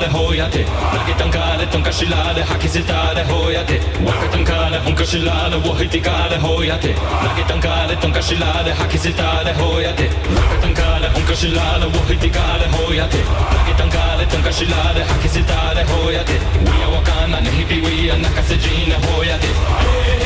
Hoyate, 0.06 0.64
hoiate 0.64 0.64
Lage 0.94 1.14
tankale 1.18 1.66
tonka 1.66 1.92
shilale 1.92 2.42
haki 2.42 2.68
siltale 2.68 3.24
hoyate. 3.24 3.80
Waka 4.04 4.28
tankale 4.28 4.78
honka 4.84 5.04
shilale 5.04 5.56
wohiti 5.64 6.00
kale 6.00 6.38
hoiate 6.38 6.94
Lage 7.24 7.44
tankale 7.48 7.96
tonka 7.96 8.22
shilale 8.22 8.72
haki 8.72 8.98
siltale 8.98 9.52
hoiate 9.54 10.06
Waka 10.36 10.56
tankale 10.62 11.08
honka 11.14 11.34
shilale 11.36 11.86
wohiti 11.94 12.30
kale 12.30 12.66
hoiate 12.74 13.20
Lage 13.54 13.74
tankale 13.78 14.26
tonka 14.26 14.52
shilale 14.52 15.02
haki 15.10 15.28
siltale 15.28 15.82
hoiate 15.84 16.36
Wia 16.66 16.88
wakana 16.88 17.40
nehipi 17.40 17.74
wia 17.74 18.16
nakasejine 18.16 18.94
hoiate 19.06 19.46
Hey 19.46 20.25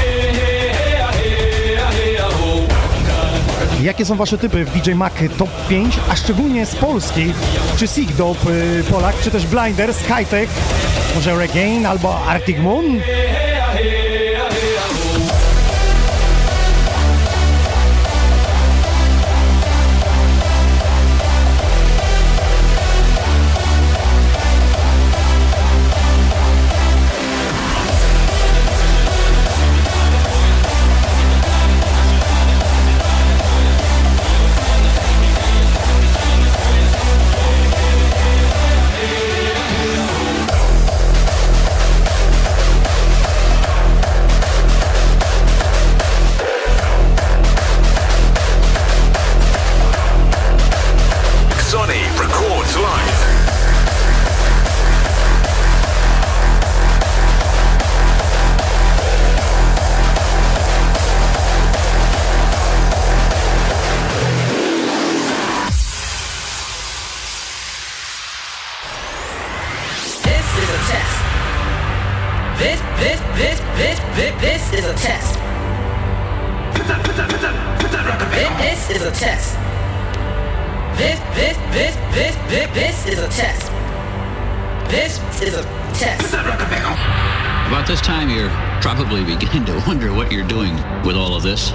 Jakie 3.83 4.05
są 4.05 4.17
wasze 4.17 4.39
typy 4.39 4.65
w 4.65 4.71
DJ 4.71 4.93
Mac 4.93 5.13
Top 5.39 5.49
5, 5.69 5.99
a 6.09 6.17
szczególnie 6.17 6.67
z 6.67 6.75
Polski? 6.75 7.33
Czy 7.77 7.87
Sig 7.87 8.15
Dope 8.15 8.51
y, 8.51 8.85
Polak, 8.91 9.15
czy 9.23 9.31
też 9.31 9.47
Blinders, 9.47 9.97
Skytech, 9.97 10.51
może 11.15 11.39
Regain 11.39 11.87
albo 11.87 12.25
Arctic 12.27 12.59
Moon? 12.59 12.85
This, 74.71 74.85
is 74.85 74.87
a 74.87 74.95
test. 74.95 75.35
This 78.59 78.91
is 78.91 79.03
a 79.03 79.11
test. 79.11 79.57
This, 80.97 81.19
this, 81.35 81.57
this, 81.73 81.97
this, 82.15 82.37
this, 82.49 82.75
this 82.75 83.07
is 83.07 83.19
a 83.19 83.29
test. 83.29 83.73
This 84.91 85.43
is 85.43 85.55
a 85.55 85.63
test. 85.95 86.35
About 86.35 87.87
this 87.87 88.01
time, 88.01 88.31
you're 88.31 88.51
probably 88.81 89.25
beginning 89.37 89.65
to 89.67 89.83
wonder 89.87 90.13
what 90.13 90.31
you're 90.31 90.47
doing 90.47 90.75
with 91.05 91.17
all 91.17 91.35
of 91.35 91.43
this. 91.43 91.73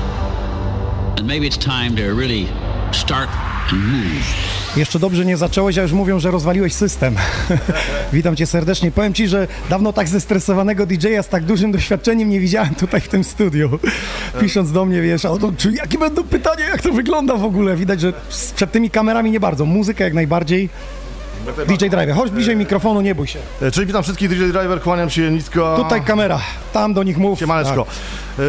And 1.17 1.27
maybe 1.27 1.47
it's 1.47 1.57
time 1.57 1.95
to 1.97 2.13
really 2.13 2.47
start 2.93 3.29
and 3.71 3.81
move. 3.91 4.54
Jeszcze 4.77 4.99
dobrze 4.99 5.25
nie 5.25 5.37
zacząłeś, 5.37 5.77
a 5.77 5.81
już 5.81 5.91
mówią, 5.91 6.19
że 6.19 6.31
rozwaliłeś 6.31 6.73
system. 6.73 7.15
Witam 8.13 8.35
cię 8.35 8.45
serdecznie. 8.45 8.91
Powiem 8.91 9.13
ci, 9.13 9.27
że 9.27 9.47
dawno 9.69 9.93
tak 9.93 10.07
zestresowanego 10.07 10.85
DJ-a 10.85 11.23
z 11.23 11.29
tak 11.29 11.43
dużym 11.43 11.71
doświadczeniem 11.71 12.29
nie 12.29 12.39
widziałem 12.39 12.75
tutaj 12.75 13.01
w 13.01 13.07
tym 13.07 13.23
studiu. 13.23 13.79
Pisząc 14.41 14.71
do 14.71 14.85
mnie, 14.85 15.01
wiesz, 15.01 15.25
o 15.25 15.37
to, 15.37 15.51
czy 15.57 15.71
jakie 15.71 15.97
będą 15.97 16.23
pytania, 16.23 16.65
jak 16.65 16.81
to 16.81 16.91
wygląda 16.91 17.35
w 17.35 17.43
ogóle. 17.43 17.75
Widać, 17.75 18.01
że 18.01 18.13
przed 18.55 18.71
tymi 18.71 18.89
kamerami 18.89 19.31
nie 19.31 19.39
bardzo. 19.39 19.65
Muzyka 19.65 20.03
jak 20.03 20.13
najbardziej. 20.13 20.69
DJ 21.67 21.85
Driver, 21.89 22.15
chodź 22.15 22.31
bliżej 22.31 22.55
mikrofonu, 22.55 23.01
nie 23.01 23.15
bój 23.15 23.27
się. 23.27 23.39
E, 23.61 23.71
Czyli 23.71 23.85
witam 23.87 24.03
wszystkich 24.03 24.29
DJ 24.29 24.35
Driver, 24.35 24.81
kłaniam 24.81 25.09
się 25.09 25.31
nisko. 25.31 25.75
Tutaj 25.77 26.01
kamera, 26.01 26.39
tam 26.73 26.93
do 26.93 27.03
nich 27.03 27.17
mów. 27.17 27.39
Siemaneczko. 27.39 27.85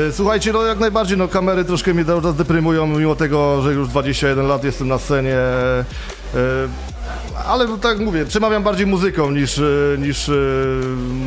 E, 0.09 0.12
Słuchajcie, 0.12 0.52
no 0.52 0.62
jak 0.62 0.78
najbardziej, 0.78 1.18
no 1.18 1.28
kamery 1.28 1.64
troszkę 1.64 1.94
mnie 1.94 2.04
cały 2.04 2.22
czas 2.22 2.37
deprymują, 2.37 2.87
mimo 2.87 3.14
tego, 3.16 3.62
że 3.62 3.72
już 3.72 3.88
21 3.88 4.46
lat 4.46 4.64
jestem 4.64 4.88
na 4.88 4.98
scenie. 4.98 5.37
Ale 7.44 7.68
tak 7.79 7.92
jak 7.99 8.07
mówię, 8.07 8.25
przemawiam 8.27 8.62
bardziej 8.62 8.87
muzyką 8.87 9.31
niż, 9.31 9.59
e, 9.59 9.62
niż 9.99 10.29
e, 10.29 10.33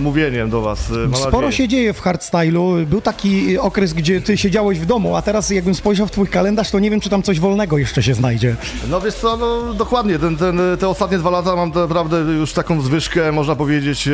mówieniem 0.01 0.49
do 0.49 0.61
was. 0.61 0.91
e, 0.91 1.17
Sporo 1.17 1.31
nadzieję. 1.31 1.51
się 1.51 1.67
dzieje 1.67 1.93
w 1.93 2.01
hardstylu. 2.01 2.73
Był 2.87 3.01
taki 3.01 3.57
okres, 3.57 3.93
gdzie 3.93 4.21
ty 4.21 4.37
siedziałeś 4.37 4.79
w 4.79 4.85
domu, 4.85 5.15
a 5.15 5.21
teraz 5.21 5.49
jakbym 5.49 5.75
spojrzał 5.75 6.07
w 6.07 6.11
twój 6.11 6.27
kalendarz, 6.27 6.71
to 6.71 6.79
nie 6.79 6.91
wiem, 6.91 6.99
czy 7.01 7.09
tam 7.09 7.23
coś 7.23 7.39
wolnego 7.39 7.77
jeszcze 7.77 8.03
się 8.03 8.13
znajdzie. 8.13 8.55
No 8.89 9.01
wiesz 9.01 9.13
co, 9.15 9.37
no 9.37 9.73
dokładnie, 9.73 10.19
ten, 10.19 10.37
ten, 10.37 10.61
te 10.79 10.87
ostatnie 10.87 11.17
dwa 11.17 11.29
lata 11.29 11.55
mam 11.55 11.71
naprawdę 11.75 12.17
już 12.17 12.53
taką 12.53 12.81
zwyżkę, 12.81 13.31
można 13.31 13.55
powiedzieć, 13.55 14.09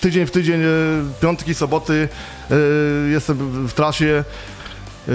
tydzień 0.00 0.26
w 0.26 0.30
tydzień, 0.30 0.60
piątki, 1.20 1.54
soboty, 1.54 2.08
jestem 3.10 3.36
w 3.68 3.72
trasie, 3.72 4.24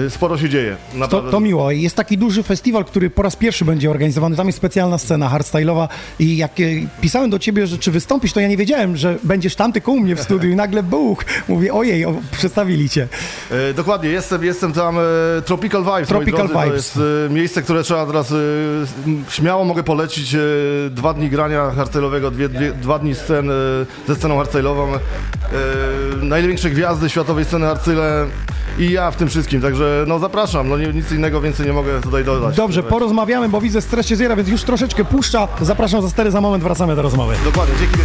sporo 0.08 0.38
się 0.38 0.48
dzieje. 0.48 0.76
To, 1.10 1.22
to 1.22 1.40
miło. 1.40 1.70
Jest 1.70 1.96
taki 1.96 2.18
duży 2.18 2.42
festiwal, 2.42 2.84
który 2.84 3.10
po 3.10 3.22
raz 3.22 3.36
pierwszy 3.36 3.64
będzie 3.64 3.90
organizowany. 3.90 4.36
Tam 4.36 4.46
jest 4.46 4.58
specjalna 4.58 4.98
scena 4.98 5.28
hardstyle'owa 5.28 5.88
i 6.18 6.36
jak 6.36 6.60
e, 6.60 6.64
pisałem 7.00 7.30
do 7.30 7.38
ciebie, 7.38 7.66
że 7.66 7.78
czy 7.78 7.90
wystąpisz, 7.90 8.32
to 8.32 8.40
ja 8.40 8.48
nie 8.48 8.56
wiedziałem, 8.56 8.96
że 8.96 9.18
będziesz 9.24 9.56
tam 9.56 9.72
tylko 9.72 9.92
u 9.92 10.00
mnie 10.00 10.16
w 10.16 10.20
studiu 10.20 10.50
i 10.50 10.56
nagle 10.56 10.82
buch. 10.82 11.24
Mówię, 11.48 11.74
ojej, 11.74 12.04
o, 12.04 12.14
przedstawili 12.32 12.88
cię. 12.88 13.08
E, 13.50 13.74
dokładnie, 13.74 14.08
jestem, 14.08 14.44
jestem 14.44 14.72
tam 14.72 14.98
e, 14.98 15.02
Tropical 15.44 15.84
Vibes, 15.84 16.08
Tropical 16.08 16.48
drodzy, 16.48 16.64
Vibes. 16.64 16.92
to 16.92 17.00
jest 17.00 17.10
e, 17.30 17.34
miejsce, 17.34 17.62
które 17.62 17.82
trzeba 17.82 18.06
teraz, 18.06 18.34
śmiało 19.30 19.64
mogę 19.64 19.82
polecić, 19.82 20.36
dwa 20.90 21.14
dni 21.14 21.30
grania 21.30 21.72
hardstyle'owego, 21.76 22.30
dwie, 22.30 22.48
dwie, 22.48 22.72
dwa 22.72 22.98
dni 22.98 23.14
scen 23.14 23.50
ze 24.08 24.16
sceną 24.16 24.42
hardstyle'ową, 24.42 24.98
największe 26.22 26.70
gwiazdy 26.70 27.10
światowej 27.10 27.44
sceny 27.44 27.66
hardstyle 27.66 28.26
i 28.78 28.90
ja 28.90 29.10
w 29.10 29.16
tym 29.16 29.28
wszystkim, 29.28 29.60
także 29.60 30.04
no 30.08 30.18
zapraszam, 30.18 30.68
no 30.68 30.78
nie, 30.78 30.86
nic 30.86 31.12
innego 31.12 31.40
więcej 31.40 31.66
nie 31.66 31.72
mogę 31.72 32.00
tutaj 32.00 32.24
dodać. 32.24 32.56
Dobrze, 32.56 32.82
porozmawiamy, 32.82 33.48
bo 33.48 33.60
widzę 33.60 33.80
stres 33.80 34.06
się 34.06 34.16
zjera, 34.16 34.36
więc 34.36 34.48
już 34.48 34.62
troszeczkę 34.62 35.04
puszcza. 35.04 35.48
Zapraszam 35.60 36.02
za 36.02 36.10
stery, 36.10 36.30
za 36.30 36.40
moment 36.40 36.62
wracamy 36.62 36.96
do 36.96 37.02
rozmowy. 37.02 37.34
Dokładnie, 37.44 37.74
dzięki 37.78 37.98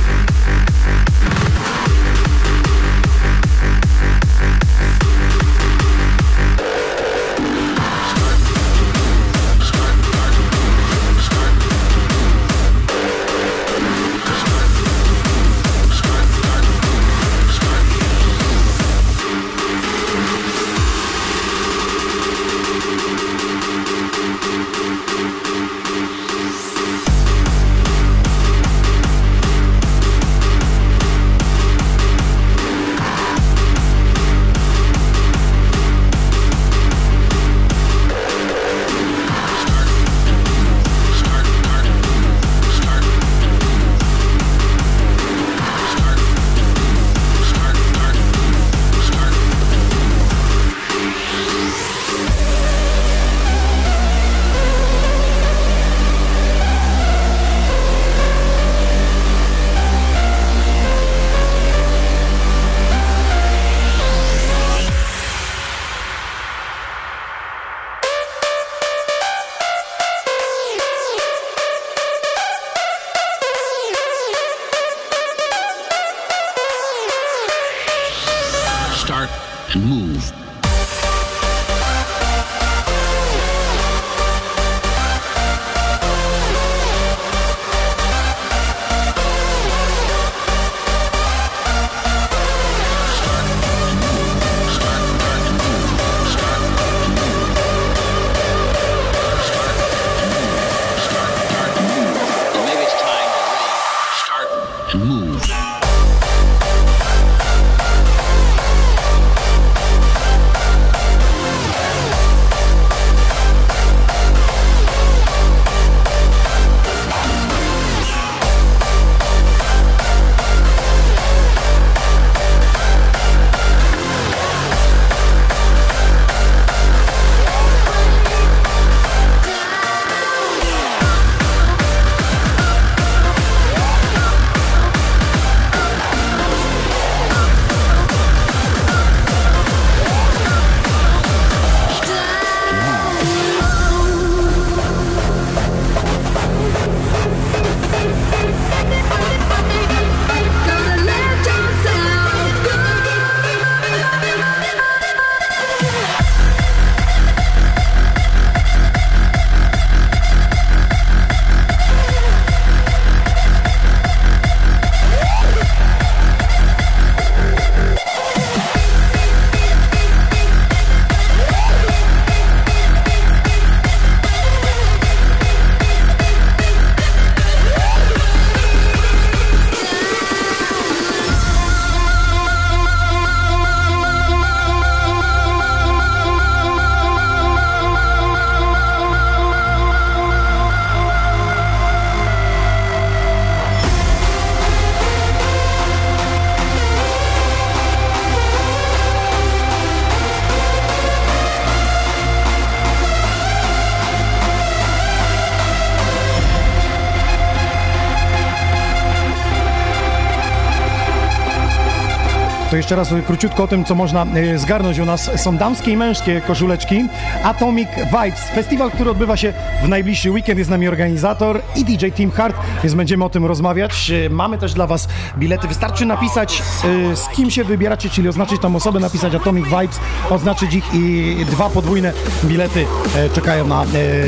jeszcze 212.84 212.96
raz 212.96 213.14
króciutko 213.28 213.64
o 213.64 213.68
tym, 213.68 213.86
co 213.86 213.96
można 213.96 214.26
e, 214.26 214.58
zgarnąć 214.58 215.00
u 215.00 215.06
nas. 215.06 215.32
Są 215.36 215.58
damskie 215.58 215.92
i 215.92 215.98
męskie 215.98 216.42
koszuleczki. 216.42 217.06
Atomic 217.44 217.90
Vibes, 217.96 218.50
festiwal, 218.56 218.92
który 218.92 219.10
odbywa 219.10 219.38
się 219.38 219.54
w 219.84 219.90
najbliższy 219.90 220.32
weekend. 220.32 220.58
Jest 220.58 220.68
z 220.68 220.72
nami 220.72 220.88
organizator 220.88 221.62
i 221.76 221.86
DJ 221.86 222.08
Team 222.18 222.32
Hard, 222.32 222.56
więc 222.84 222.96
będziemy 222.96 223.26
o 223.26 223.30
tym 223.30 223.46
rozmawiać. 223.46 224.12
E, 224.12 224.30
Mamy 224.30 224.58
też 224.58 224.74
dla 224.74 224.88
Was 224.88 225.08
bilety. 225.38 225.68
Wystarczy 225.68 226.06
napisać, 226.06 226.64
e, 227.12 227.16
z 227.16 227.30
kim 227.30 227.52
się 227.52 227.64
wybieracie, 227.64 228.10
czyli 228.10 228.30
oznaczyć 228.30 228.62
tam 228.62 228.76
osobę, 228.76 229.00
napisać 229.00 229.36
Atomic 229.36 229.66
Vibes, 229.66 230.00
oznaczyć 230.30 230.74
ich 230.74 230.94
i 230.94 231.36
dwa 231.46 231.70
podwójne 231.70 232.14
bilety 232.46 232.86
czekają 233.34 233.68
na 233.68 233.86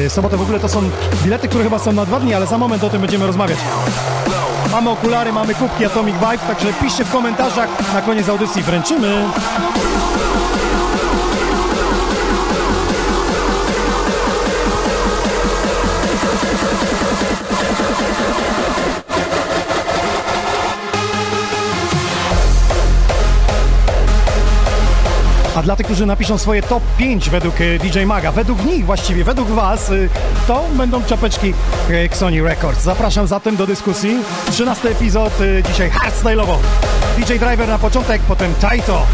sobotę. 0.10 0.38
W 0.38 0.42
ogóle 0.42 0.60
to 0.60 0.70
są 0.70 0.82
bilety, 1.24 1.48
które 1.48 1.64
chyba 1.64 1.80
są 1.80 1.92
na 1.92 2.06
dwa 2.06 2.20
dni, 2.20 2.34
ale 2.34 2.48
za 2.48 2.58
moment 2.58 2.84
o 2.84 2.90
tym 2.90 3.02
będziemy 3.02 3.28
rozmawiać. 3.28 3.58
Mamy 4.76 4.90
okulary, 4.90 5.34
mamy 5.34 5.56
kubki 5.56 5.86
Atomic 5.86 6.16
Vibes, 6.16 6.48
także 6.48 6.74
piszcie 6.74 7.06
w 7.06 7.12
komentarzach. 7.12 7.94
Na 7.94 8.02
koniec 8.02 8.30
audycji 8.30 8.45
wręczymy. 8.54 9.26
A 25.56 25.62
dla 25.62 25.76
tych, 25.76 25.86
którzy 25.86 26.06
napiszą 26.06 26.38
swoje 26.38 26.62
top 26.62 26.84
5 26.98 27.30
według 27.30 27.56
e, 27.62 27.80
DJ 27.80 28.06
Maga, 28.06 28.32
według 28.32 28.66
nich 28.66 28.86
właściwie, 28.86 29.24
według 29.24 29.50
Was, 29.50 29.90
e, 29.90 29.94
to 30.48 30.66
będą 30.74 31.04
czapeczki 31.04 31.54
e, 31.90 32.16
Sony 32.16 32.44
Records. 32.44 32.84
Zapraszam 32.84 33.28
zatem 33.28 33.56
do 33.56 33.68
dyskusji. 33.68 34.18
13 34.52 34.90
epizod, 34.90 35.34
dzisiaj 35.68 35.90
hardstyle'owo. 35.90 36.58
DJ 37.18 37.34
Driver 37.34 37.68
na 37.68 37.80
początek, 37.80 38.22
potem 38.22 38.54
Taito. 38.56 39.06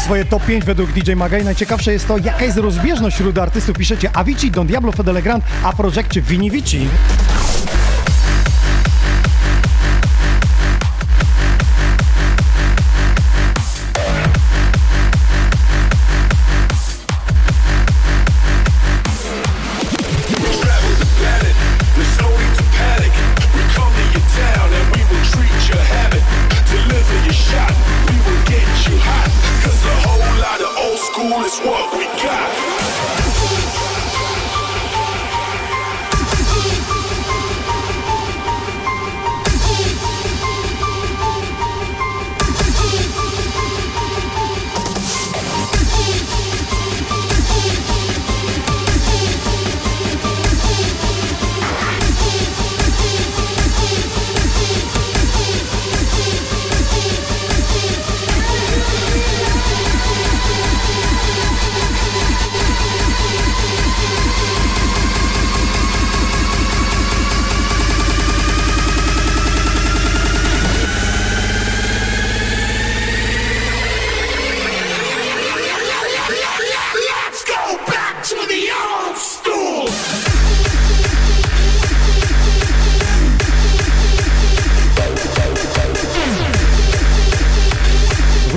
Swoje 0.00 0.24
top 0.24 0.46
5 0.46 0.64
według 0.64 0.92
DJ 0.92 1.12
Maga 1.12 1.38
i 1.38 1.44
najciekawsze 1.44 1.92
jest 1.92 2.08
to, 2.08 2.18
jaka 2.18 2.44
jest 2.44 2.58
rozbieżność 2.58 3.16
wśród 3.16 3.38
artystów. 3.38 3.76
Piszecie 3.76 4.16
Avicii, 4.16 4.50
Don 4.50 4.66
Diablo, 4.66 4.92
Fedele 4.92 5.22
Grand, 5.22 5.44
Afrojack 5.64 6.08
czy 6.08 6.22
Vini 6.22 6.50
Vici. 6.50 6.88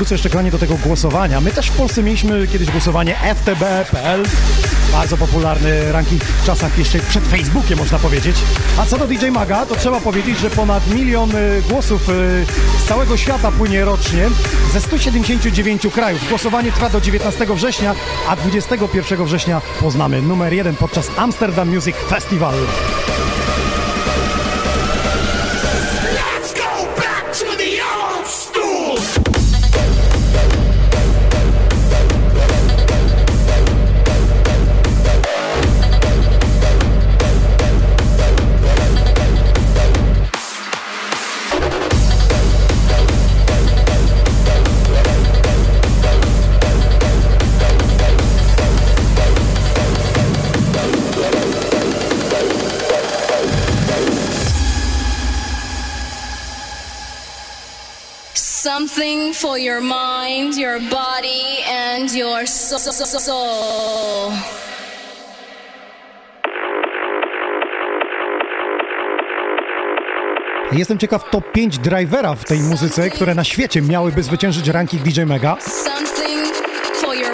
Wrócę 0.09 0.15
jeszcze 0.15 0.29
kochani 0.29 0.51
do 0.51 0.59
tego 0.59 0.75
głosowania. 0.75 1.41
My 1.41 1.51
też 1.51 1.67
w 1.67 1.77
Polsce 1.77 2.03
mieliśmy 2.03 2.47
kiedyś 2.47 2.71
głosowanie 2.71 3.15
ftb.pl. 3.35 4.23
Bardzo 4.91 5.17
popularny 5.17 5.91
ranking 5.91 6.23
w 6.23 6.45
czasach 6.45 6.77
jeszcze 6.77 6.99
przed 6.99 7.23
Facebookiem 7.23 7.79
można 7.79 7.99
powiedzieć. 7.99 8.35
A 8.77 8.85
co 8.85 8.97
do 8.97 9.07
DJ 9.07 9.27
Maga, 9.27 9.65
to 9.65 9.75
trzeba 9.75 10.01
powiedzieć, 10.01 10.39
że 10.39 10.49
ponad 10.49 10.87
milion 10.87 11.35
y, 11.35 11.61
głosów 11.69 12.09
y, 12.09 12.45
z 12.85 12.87
całego 12.87 13.17
świata 13.17 13.51
płynie 13.51 13.85
rocznie 13.85 14.29
ze 14.73 14.81
179 14.81 15.87
krajów. 15.93 16.29
Głosowanie 16.29 16.71
trwa 16.71 16.89
do 16.89 17.01
19 17.01 17.45
września, 17.55 17.95
a 18.29 18.35
21 18.35 19.25
września 19.25 19.61
poznamy 19.79 20.21
numer 20.21 20.53
jeden 20.53 20.75
podczas 20.75 21.07
Amsterdam 21.17 21.69
Music 21.69 21.95
Festival. 21.95 22.55
Something 58.99 59.33
for 59.33 59.57
your 59.57 59.79
mind, 59.81 60.57
your 60.57 60.77
body, 60.81 61.63
and 61.71 62.11
your 62.11 62.45
so- 62.45 62.77
so- 62.77 62.91
so- 62.91 63.19
soul. 63.19 64.31
Jestem 70.71 70.97
ciekaw 70.97 71.29
top 71.29 71.51
5 71.51 71.77
drivera 71.77 72.35
w 72.35 72.45
tej 72.45 72.59
muzyce, 72.59 73.09
które 73.09 73.35
na 73.35 73.43
świecie 73.43 73.81
miałyby 73.81 74.23
zwyciężyć 74.23 74.67
ranking 74.67 75.03
DJ 75.03 75.21
Mega. 75.21 75.57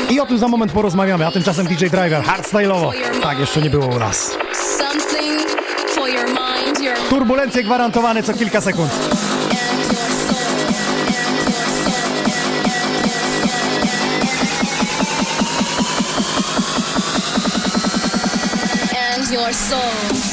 I 0.09 0.19
o 0.19 0.25
tym 0.25 0.37
za 0.37 0.47
moment 0.47 0.71
porozmawiamy, 0.71 1.27
a 1.27 1.31
tymczasem 1.31 1.67
DJ 1.67 1.85
Driver, 1.85 2.23
hardstyle'owo. 2.23 2.91
Tak 3.23 3.39
jeszcze 3.39 3.61
nie 3.61 3.69
było 3.69 3.85
u 3.85 3.99
nas. 3.99 4.37
Turbulencje 7.09 7.63
gwarantowane 7.63 8.23
co 8.23 8.33
kilka 8.33 8.61
sekund. 8.61 9.14
Soul. 19.55 20.24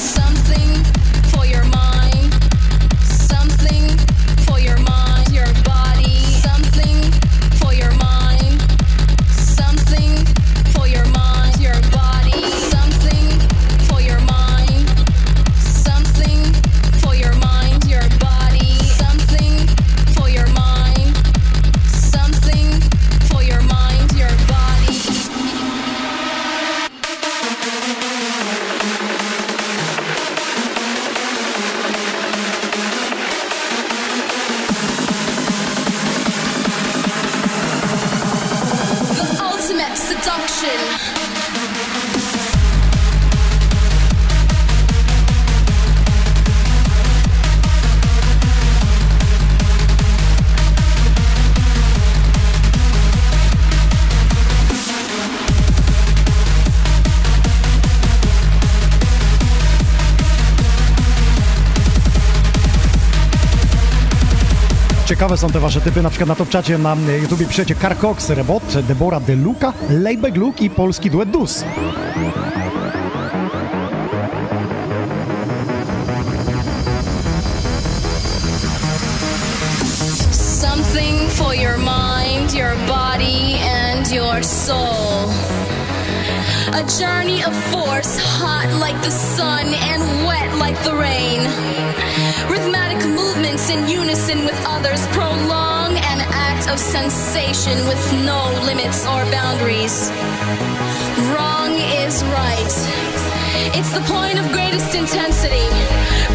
Ciekawe 65.23 65.37
są 65.37 65.49
te 65.49 65.61
wasze 65.61 65.81
typy, 65.81 66.03
na 66.03 66.11
przykład 66.11 66.29
na 66.29 66.35
topczacie 66.35 66.79
na 66.79 66.97
YouTubie 67.23 67.47
piszecie 67.47 67.75
Carcox, 67.75 68.31
Rebot, 68.31 68.63
Debora 68.89 69.21
De 69.21 69.37
Luca, 69.37 69.73
Layback 69.91 70.37
Luke 70.37 70.65
i 70.65 70.71
polski 70.71 71.11
duet 71.11 71.31
Dus. 71.31 71.65
Something 80.33 81.31
for 81.31 81.55
your 81.55 81.79
mind, 81.79 82.55
your 82.55 82.77
body, 82.89 83.59
and 83.65 84.13
your 84.13 84.45
soul. 84.45 85.29
A 86.75 86.85
journey 86.99 87.45
of 87.45 87.55
force, 87.69 88.17
hot 88.17 88.65
like 88.81 88.97
the 89.05 89.11
sun 89.11 89.67
and 89.69 90.01
wet 90.27 90.57
like 90.57 90.79
the 90.85 90.95
rain. 90.97 91.45
Rhythmic 92.49 92.97
movements 93.13 93.69
in 93.69 93.87
unison 93.87 94.45
with 94.47 94.57
others 94.65 95.07
prolong 95.09 95.93
an 96.01 96.21
act 96.33 96.69
of 96.73 96.79
sensation 96.79 97.77
with 97.87 98.01
no 98.25 98.49
limits 98.65 99.05
or 99.05 99.21
boundaries. 99.29 100.09
Wrong 101.37 101.77
is 101.77 102.25
right. 102.41 102.75
It's 103.77 103.93
the 103.93 104.05
point 104.09 104.41
of 104.41 104.49
greatest 104.51 104.95
intensity. 104.95 105.69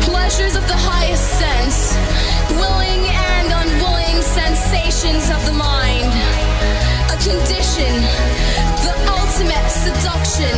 Pleasures 0.06 0.56
of 0.56 0.68
the 0.70 0.78
highest 0.78 1.28
sense. 1.42 1.98
Willing 2.62 3.10
and 3.10 3.48
unwilling 3.58 4.22
sensations 4.22 5.34
of 5.34 5.42
the 5.50 5.56
mind. 5.58 6.14
A 7.10 7.18
condition. 7.26 8.47
Ultimate 9.40 9.70
seduction. 9.70 10.58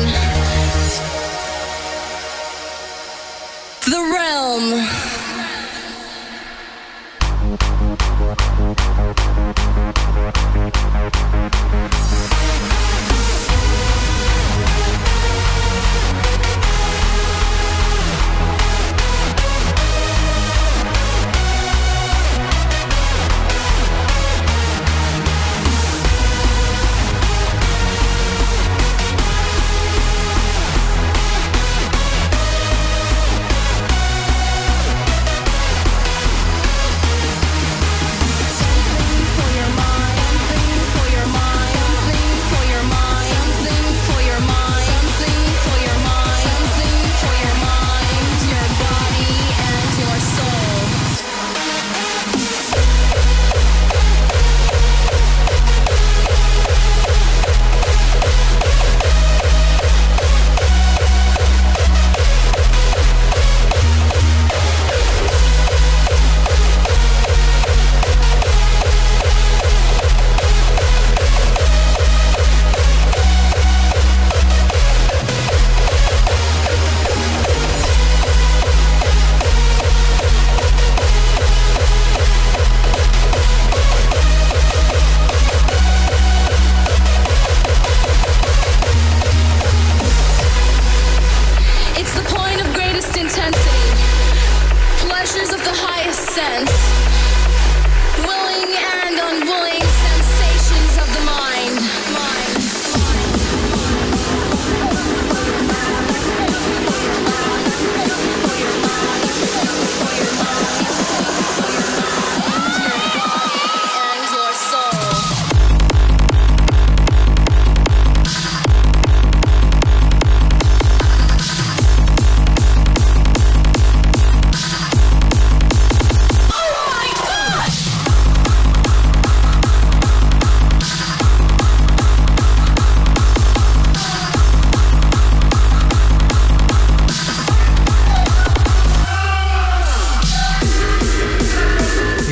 The 3.92 4.00
realm. 4.14 5.09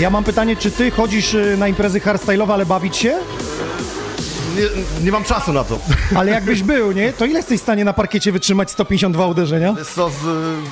Ja 0.08 0.12
mam 0.12 0.24
pytanie, 0.24 0.56
czy 0.56 0.72
ty 0.72 0.92
chodzisz 0.92 1.34
y, 1.34 1.56
na 1.58 1.68
imprezy 1.68 2.00
hardstyle'owe, 2.00 2.54
ale 2.54 2.66
bawić 2.66 2.98
się? 2.98 3.20
nie, 4.58 5.04
nie 5.06 5.12
mam 5.12 5.24
czasu 5.24 5.54
na 5.54 5.64
to. 5.64 5.80
Ale 6.16 6.32
jakbyś 6.38 6.64
był, 6.64 6.92
nie? 6.92 7.14
To 7.14 7.26
ile 7.26 7.40
jesteś 7.40 7.60
w 7.60 7.64
stanie 7.64 7.86
na 7.86 7.94
parkiecie 7.94 8.32
wytrzymać 8.32 8.72
152 8.72 9.28
uderzenia? 9.28 9.76
To 9.96 10.10
z, 10.10 10.14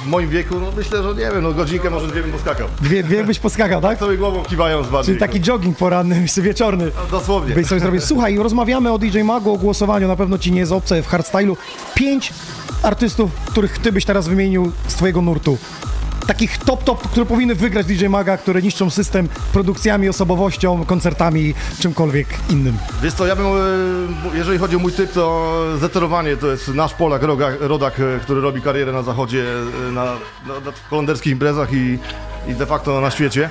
w 0.03 0.05
moim 0.05 0.29
wieku, 0.29 0.59
no 0.59 0.71
myślę, 0.77 1.03
że 1.03 1.09
nie 1.09 1.15
wiem, 1.15 1.43
no 1.43 1.53
godzinkę, 1.53 1.89
może 1.89 2.07
dwie 2.07 2.21
bym 2.21 2.31
poskakał. 2.31 2.67
Dwie, 2.81 3.03
dwie 3.03 3.23
byś 3.23 3.39
poskakał, 3.39 3.81
tak? 3.81 3.99
Sobie 3.99 4.17
głową 4.17 4.43
kiwając 4.43 4.87
bardziej. 4.87 5.15
Czyli 5.15 5.19
taki 5.19 5.41
jogging 5.41 5.77
poranny, 5.77 6.25
wieczorny. 6.37 6.91
No, 6.95 7.19
dosłownie. 7.19 7.55
Byś 7.55 7.67
sobie 7.67 7.81
zrobił. 7.81 8.01
Słuchaj, 8.01 8.37
rozmawiamy 8.37 8.91
o 8.91 8.97
DJ 8.97 9.21
Magu, 9.21 9.53
o 9.53 9.57
głosowaniu, 9.57 10.07
na 10.07 10.15
pewno 10.15 10.37
ci 10.37 10.51
nie 10.51 10.59
jest 10.59 10.71
obce 10.71 11.03
w 11.03 11.07
hardstylu. 11.07 11.57
Pięć 11.95 12.33
artystów, 12.83 13.31
których 13.45 13.79
ty 13.79 13.91
byś 13.91 14.05
teraz 14.05 14.27
wymienił 14.27 14.71
z 14.87 14.95
twojego 14.95 15.21
nurtu. 15.21 15.57
Takich 16.27 16.57
top, 16.57 16.83
top, 16.83 17.07
które 17.07 17.25
powinny 17.25 17.55
wygrać 17.55 17.85
DJ 17.85 18.05
Maga, 18.07 18.37
które 18.37 18.61
niszczą 18.61 18.89
system 18.89 19.27
produkcjami, 19.53 20.09
osobowością, 20.09 20.85
koncertami, 20.85 21.53
czymkolwiek 21.79 22.27
innym. 22.49 22.77
Wiesz 23.03 23.13
co, 23.13 23.27
ja 23.27 23.35
bym, 23.35 23.45
e, 23.45 23.49
jeżeli 24.37 24.57
chodzi 24.59 24.75
o 24.75 24.79
mój 24.79 24.91
typ, 24.91 25.11
to 25.11 25.53
zeterowanie 25.79 26.37
to 26.37 26.47
jest 26.47 26.67
nasz 26.67 26.93
Polak, 26.93 27.23
rodak, 27.23 27.53
rodak 27.59 27.99
e, 27.99 28.19
który 28.21 28.41
robi 28.41 28.61
karierę 28.61 28.91
na 28.91 29.01
zachodzie, 29.03 29.43
e, 29.89 29.91
na, 29.91 30.05
na, 30.05 30.53
na 30.65 30.71
holenderskich 30.89 31.31
imprezach 31.33 31.73
i, 31.73 31.97
i 32.47 32.53
de 32.55 32.65
facto 32.65 33.01
na 33.01 33.11
świecie. 33.11 33.49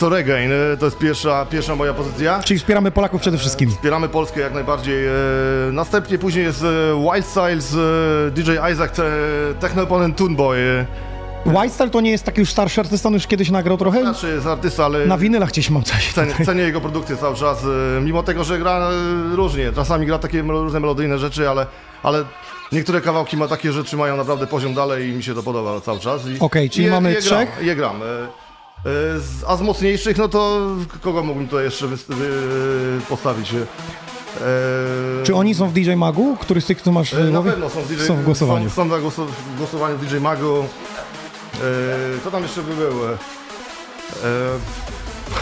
To 0.00 0.08
Regain, 0.08 0.50
to 0.78 0.84
jest 0.84 0.98
pierwsza, 0.98 1.46
pierwsza 1.46 1.76
moja 1.76 1.94
pozycja. 1.94 2.40
Czyli 2.44 2.60
wspieramy 2.60 2.90
Polaków 2.90 3.20
przede 3.20 3.38
wszystkim. 3.38 3.70
Wspieramy 3.70 4.08
Polskę 4.08 4.40
jak 4.40 4.54
najbardziej. 4.54 5.04
Następnie 5.72 6.18
później 6.18 6.44
jest 6.44 6.64
Wild 7.12 7.26
Styles, 7.26 7.76
DJ 8.30 8.50
Isaac, 8.72 8.92
te- 8.96 9.54
Techno 9.60 9.82
Opponent 9.82 10.16
Toonboy. 10.16 10.56
E, 11.46 11.50
Whitestyle 11.50 11.90
to 11.90 12.00
nie 12.00 12.10
jest 12.10 12.24
taki 12.24 12.40
już 12.40 12.50
starszy 12.50 12.80
artysta, 12.80 13.08
on 13.08 13.14
już 13.14 13.26
kiedyś 13.26 13.50
nagrał 13.50 13.76
trochę? 13.78 14.00
Znaczy 14.02 14.28
jest 14.34 14.46
artysta, 14.46 14.84
ale 14.84 15.06
Na 15.06 15.18
winylach 15.18 15.48
gdzieś 15.48 15.70
mam 15.70 15.82
coś. 15.82 16.12
cenię, 16.12 16.34
cenię 16.46 16.62
jego 16.62 16.80
produkcję 16.80 17.16
cały 17.16 17.36
czas, 17.36 17.58
e, 17.64 18.00
mimo 18.00 18.22
tego, 18.22 18.44
że 18.44 18.58
gra 18.58 18.90
e, 18.90 19.36
różnie. 19.36 19.72
Czasami 19.72 20.06
gra 20.06 20.18
takie 20.18 20.42
różne 20.42 20.80
melodyjne 20.80 21.18
rzeczy, 21.18 21.48
ale, 21.48 21.66
ale 22.02 22.24
niektóre 22.72 23.00
kawałki 23.00 23.36
ma 23.36 23.48
takie 23.48 23.72
rzeczy, 23.72 23.96
mają 23.96 24.16
naprawdę 24.16 24.46
poziom 24.46 24.74
dalej 24.74 25.08
i 25.08 25.12
mi 25.12 25.22
się 25.22 25.34
to 25.34 25.42
podoba 25.42 25.80
cały 25.80 25.98
czas. 26.00 26.22
Okej, 26.40 26.70
czyli 26.70 26.82
i 26.82 26.86
je, 26.86 26.90
mamy 26.92 27.12
je 27.12 27.20
trzech? 27.20 27.50
Gram, 27.54 27.66
je 27.66 27.76
gram. 27.76 28.00
Z- 29.18 29.44
A 29.48 29.56
z 29.56 29.62
mocniejszych, 29.62 30.18
no 30.18 30.28
to 30.28 30.60
kogo 31.00 31.22
mógłbym 31.22 31.48
tu 31.48 31.60
jeszcze 31.60 31.86
postawić? 33.08 33.54
E, 33.54 35.22
Czy 35.24 35.34
oni 35.34 35.54
są 35.54 35.68
w 35.68 35.72
DJ 35.72 35.94
Magu? 35.94 36.36
Który 36.40 36.60
z 36.60 36.66
tych, 36.66 36.82
co 36.82 36.92
masz 36.92 37.14
w 37.14 37.18
E, 37.18 37.24
Na 37.24 37.42
pewno 37.42 37.70
są, 37.70 37.80
w 37.82 37.88
DJ, 37.88 38.02
Są 38.04 38.16
w 38.16 38.24
głosowaniu. 38.24 38.70
Są, 38.70 38.74
są 38.76 38.84
na 38.84 38.96
głosowaniu 39.58 39.98
DJ 39.98 40.16
Magu. 40.16 40.64
E, 41.54 42.24
co 42.24 42.30
tam 42.30 42.42
jeszcze 42.42 42.62
by 42.62 42.74
było? 42.76 43.10
E, 43.10 43.16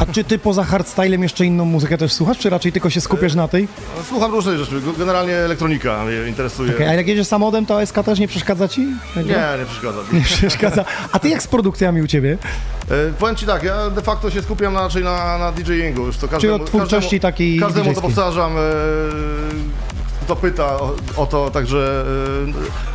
A 0.01 0.07
czy 0.13 0.25
ty 0.25 0.39
poza 0.39 0.65
hardstylem 0.65 1.23
jeszcze 1.23 1.45
inną 1.47 1.65
muzykę 1.65 1.99
też 1.99 2.13
słuchasz, 2.13 2.39
czy 2.39 2.51
raczej 2.51 2.73
tylko 2.73 2.91
się 2.91 3.01
skupiasz 3.01 3.35
na 3.35 3.49
tej? 3.49 3.69
słucham 4.09 4.31
różnych 4.33 4.57
rzeczy, 4.59 4.81
generalnie 4.99 5.35
elektronika 5.37 6.05
mnie 6.05 6.29
interesuje. 6.29 6.75
Okej, 6.75 6.87
a 6.89 6.95
jak 6.95 7.09
jedziesz 7.09 7.27
samochodem, 7.27 7.67
to 7.67 7.87
SK 7.87 7.95
też 8.05 8.19
nie 8.19 8.29
przeszkadza 8.29 8.69
ci? 8.69 8.81
Nie, 9.17 9.23
nie 9.25 9.67
przeszkadza. 9.67 9.99
Nie 10.13 10.21
przeszkadza. 10.21 10.85
A 11.13 11.19
ty 11.19 11.29
jak 11.29 11.43
z 11.43 11.47
produkcjami 11.47 12.03
u 12.03 12.07
ciebie? 12.07 12.39
E, 12.91 13.13
powiem 13.19 13.37
ci 13.37 13.47
tak, 13.47 13.63
ja 13.63 13.91
de 13.91 14.03
facto 14.03 14.31
się 14.31 14.43
skupiam 14.43 14.75
raczej 14.77 15.05
na, 15.05 15.39
na 15.39 15.53
DJingu. 15.53 16.07
Już 16.07 16.17
to 16.17 16.29
każdemu, 16.29 16.55
od 16.55 16.67
twórczości 16.67 17.01
każdemu, 17.21 17.21
takiej 17.33 17.61
Każdemu 17.61 17.85
to 17.85 17.91
DJ-skiej. 18.01 18.03
powtarzam, 18.03 18.53
e, 18.57 18.61
kto 20.23 20.37
pyta 20.37 20.81
o, 20.81 20.95
o 21.17 21.27
to, 21.27 21.51
także 21.51 22.05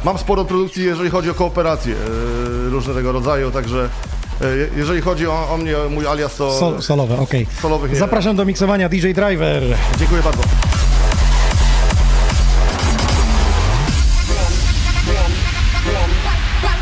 e, 0.03 0.05
mam 0.05 0.17
sporo 0.17 0.45
produkcji, 0.45 0.83
jeżeli 0.83 1.09
chodzi 1.09 1.29
o 1.29 1.33
kooperacje 1.33 1.95
e, 1.95 2.69
różnego 2.69 3.11
rodzaju, 3.11 3.51
także 3.51 3.89
e, 4.41 4.45
jeżeli 4.77 5.01
chodzi 5.01 5.27
o, 5.27 5.49
o 5.53 5.57
mnie, 5.57 5.75
mój 5.89 6.07
alias, 6.07 6.35
to 6.35 6.59
Sol, 6.59 6.81
solowe, 6.81 7.19
okej. 7.19 7.47
solowych 7.61 7.91
nie. 7.91 7.97
Zapraszam 7.97 8.35
do 8.35 8.45
miksowania 8.45 8.89
DJ 8.89 9.11
Driver. 9.13 9.63
Dziękuję 9.99 10.21
bardzo. 10.21 10.43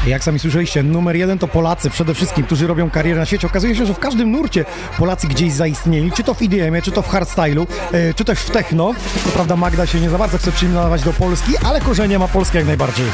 Jak 0.08 0.24
sami 0.24 0.40
słyszeliście, 0.40 0.84
numer 0.84 1.16
jeden 1.16 1.40
to 1.40 1.48
Polacy 1.48 1.90
przede 1.90 2.14
wszystkim, 2.14 2.46
którzy 2.46 2.68
robią 2.68 2.90
karierę 2.90 3.20
na 3.20 3.26
świecie. 3.26 3.48
Okazuje 3.48 3.76
się, 3.76 3.86
że 3.86 3.94
w 3.94 4.00
każdym 4.00 4.32
nurcie 4.32 4.66
Polacy 4.98 5.28
gdzieś 5.28 5.54
zaistnieli, 5.54 6.12
czy 6.12 6.24
to 6.24 6.34
w 6.34 6.42
EDM-ie, 6.42 6.82
czy 6.82 6.92
to 6.92 7.02
w 7.02 7.08
hardstylu, 7.08 7.68
e, 7.92 8.14
czy 8.14 8.26
też 8.26 8.40
w 8.40 8.50
techno. 8.50 8.94
Co 9.26 9.30
prawda 9.30 9.56
Magda 9.56 9.86
się 9.86 10.00
nie 10.00 10.10
za 10.10 10.18
bardzo 10.18 10.38
chce 10.38 10.52
przyjmować 10.52 11.04
do 11.04 11.14
Polski, 11.14 11.58
ale 11.58 11.82
korzenie 11.82 12.20
ma 12.20 12.28
Polskę 12.28 12.58
jak 12.58 12.68
najbardziej. 12.68 13.06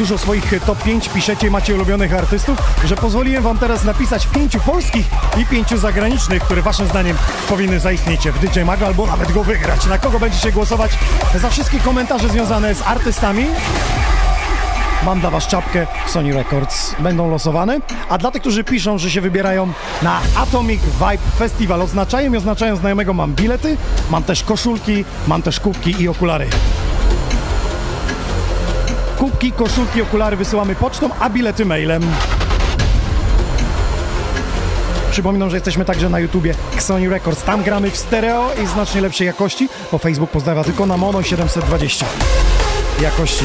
Dużo 0.00 0.18
swoich 0.18 0.54
top 0.66 0.82
5 0.82 1.08
piszecie, 1.08 1.50
macie 1.50 1.74
ulubionych 1.74 2.14
artystów, 2.14 2.58
że 2.84 2.96
pozwoliłem 2.96 3.42
wam 3.42 3.58
teraz 3.58 3.84
napisać 3.84 4.26
pięciu 4.26 4.60
polskich 4.60 5.06
i 5.38 5.46
pięciu 5.46 5.78
zagranicznych, 5.78 6.42
które 6.42 6.62
waszym 6.62 6.86
zdaniem 6.86 7.16
powinny 7.48 7.80
zaistnieć 7.80 8.28
w 8.28 8.38
DJ 8.38 8.60
Mago 8.60 8.86
albo 8.86 9.06
nawet 9.06 9.32
go 9.32 9.44
wygrać. 9.44 9.86
Na 9.86 9.98
kogo 9.98 10.18
będziecie 10.18 10.52
głosować? 10.52 10.90
Za 11.34 11.50
wszystkie 11.50 11.78
komentarze 11.78 12.28
związane 12.28 12.74
z 12.74 12.82
artystami 12.82 13.46
Mam 15.04 15.20
dla 15.20 15.30
Was 15.30 15.46
czapkę 15.46 15.86
Sony 16.06 16.32
Records. 16.34 16.94
Będą 16.98 17.30
losowane. 17.30 17.80
A 18.08 18.18
dla 18.18 18.30
tych, 18.30 18.40
którzy 18.40 18.64
piszą, 18.64 18.98
że 18.98 19.10
się 19.10 19.20
wybierają 19.20 19.72
na 20.02 20.20
Atomic 20.36 20.82
Vibe 20.82 21.30
Festival, 21.38 21.82
oznaczają 21.82 22.32
i 22.32 22.36
oznaczają 22.36 22.76
znajomego, 22.76 23.14
mam 23.14 23.34
bilety, 23.34 23.76
mam 24.10 24.22
też 24.22 24.42
koszulki, 24.42 25.04
mam 25.28 25.42
też 25.42 25.60
kubki 25.60 26.02
i 26.02 26.08
okulary. 26.08 26.46
Kubki, 29.40 29.52
koszulki, 29.52 30.02
okulary 30.02 30.36
wysyłamy 30.36 30.74
pocztą, 30.74 31.10
a 31.20 31.30
bilety 31.30 31.64
mailem. 31.64 32.02
Przypominam, 35.10 35.50
że 35.50 35.56
jesteśmy 35.56 35.84
także 35.84 36.08
na 36.08 36.20
YouTubie 36.20 36.54
Sony 36.78 37.08
Records. 37.08 37.42
Tam 37.42 37.62
gramy 37.62 37.90
w 37.90 37.96
stereo 37.96 38.50
i 38.64 38.66
znacznie 38.66 39.00
lepszej 39.00 39.26
jakości, 39.26 39.68
bo 39.92 39.98
Facebook 39.98 40.30
pozdrawia 40.30 40.64
tylko 40.64 40.86
na 40.86 40.96
mono 40.96 41.22
720 41.22 42.06
jakości. 43.02 43.44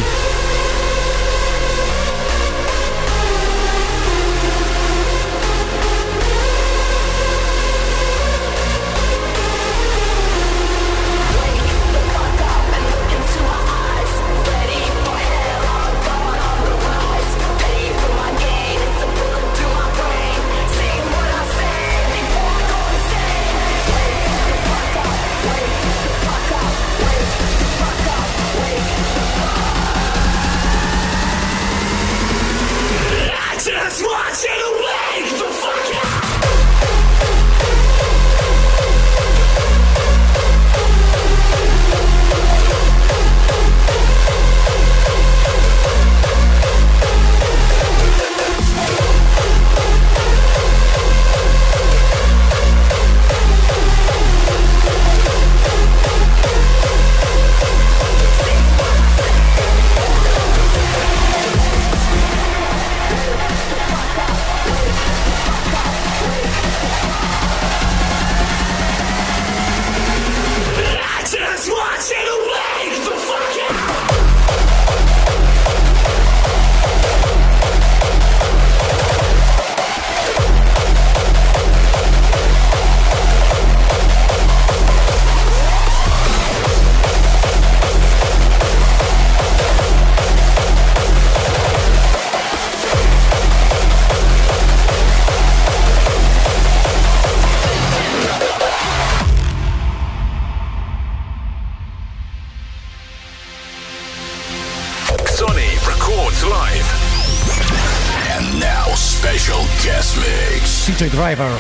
Driver. 111.25 111.51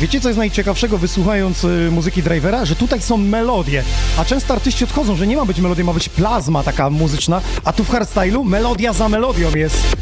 Wiecie, 0.00 0.20
co 0.20 0.28
jest 0.28 0.38
najciekawszego 0.38 0.98
wysłuchając 0.98 1.64
y, 1.64 1.88
muzyki 1.90 2.22
Drivera? 2.22 2.64
Że 2.64 2.76
tutaj 2.76 3.02
są 3.02 3.16
melodie, 3.16 3.84
a 4.16 4.24
często 4.24 4.54
artyści 4.54 4.84
odchodzą, 4.84 5.16
że 5.16 5.26
nie 5.26 5.36
ma 5.36 5.44
być 5.44 5.60
melodia, 5.60 5.84
ma 5.84 5.92
być 5.92 6.08
plazma 6.08 6.62
taka 6.62 6.90
muzyczna, 6.90 7.40
a 7.64 7.72
tu 7.72 7.84
w 7.84 7.90
hardstylu 7.90 8.44
melodia 8.44 8.92
za 8.92 9.08
melodią 9.08 9.54
jest. 9.54 9.96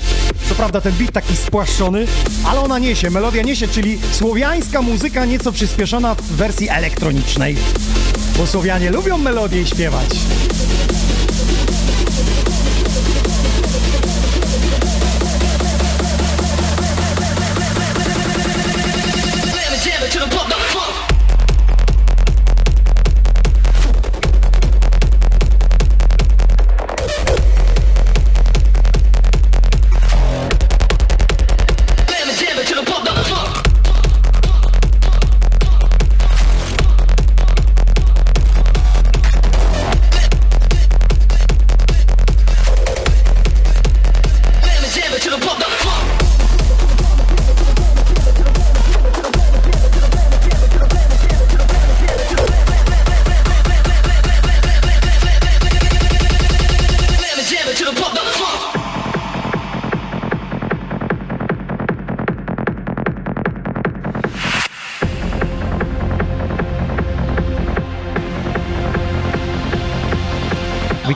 Co 0.48 0.54
prawda 0.54 0.80
ten 0.80 0.92
beat 0.92 1.12
taki 1.12 1.36
spłaszczony, 1.36 2.07
ale 2.44 2.61
ona 2.61 2.78
niesie, 2.78 3.11
melodia 3.11 3.42
niesie, 3.42 3.68
czyli 3.68 3.98
słowiańska 4.12 4.82
muzyka 4.82 5.24
nieco 5.24 5.52
przyspieszona 5.52 6.14
w 6.14 6.22
wersji 6.22 6.68
elektronicznej. 6.68 7.57
Bo 8.38 8.46
Słowianie 8.46 8.90
lubią 8.90 9.18
melodię 9.18 9.66
śpiewać. 9.66 10.09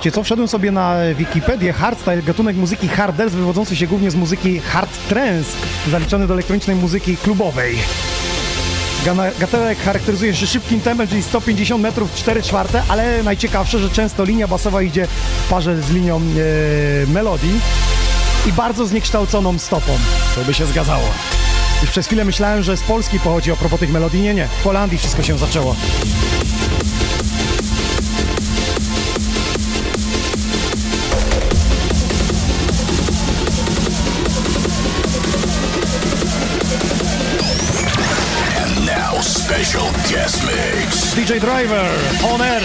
Wiecie 0.01 0.12
co, 0.12 0.22
wszedłem 0.22 0.48
sobie 0.48 0.72
na 0.72 0.96
Wikipedię, 1.14 1.72
hardstyle, 1.72 2.22
gatunek 2.22 2.57
muzyki 2.57 2.88
hard 2.88 3.16
dance 3.16 3.36
wywodzący 3.36 3.76
się 3.76 3.86
głównie 3.86 4.11
z 4.11 4.14
muzyki 4.14 4.61
hard 4.61 5.09
trance, 5.09 5.51
zaliczany 5.90 6.26
do 6.26 6.34
elektronicznej 6.34 6.76
muzyki 6.76 7.16
klubowej. 7.16 7.76
Gatunek 9.38 9.78
charakteryzuje 9.78 10.34
się 10.34 10.46
szybkim 10.46 10.80
tempem, 10.80 11.09
czyli 11.09 11.22
150 11.22 11.82
metrów 11.82 12.14
4 12.14 12.42
czwarte, 12.42 12.82
ale 12.88 13.22
najciekawsze, 13.22 13.78
że 13.78 13.90
często 13.90 14.24
linia 14.24 14.48
basowa 14.48 14.82
idzie 14.82 15.07
w 15.46 15.51
parze 15.51 15.82
z 15.82 15.90
linią 15.90 16.16
e, 16.16 16.20
melodii 17.07 17.61
i 18.46 18.53
bardzo 18.53 18.86
zniekształconą 18.86 19.59
stopą. 19.59 19.92
To 20.34 20.44
by 20.44 20.55
się 20.55 20.66
zgadzało. 20.66 21.09
Już 21.80 21.90
przez 21.90 22.07
chwilę 22.07 22.24
myślałem, 22.24 22.62
że 22.62 22.76
z 22.76 22.82
Polski 22.82 23.20
pochodzi 23.20 23.53
a 23.53 23.57
propos 23.57 23.80
tych 23.80 23.92
melodii. 23.92 24.22
Nie, 24.22 24.34
nie. 24.34 24.46
W 24.46 24.64
Holandii 24.64 24.98
wszystko 24.98 25.22
się 25.22 25.38
zaczęło. 25.38 25.76
Guest 40.11 40.44
mix. 40.44 41.14
DJ 41.14 41.38
Driver, 41.38 41.86
on 42.26 42.42
air. 42.42 42.61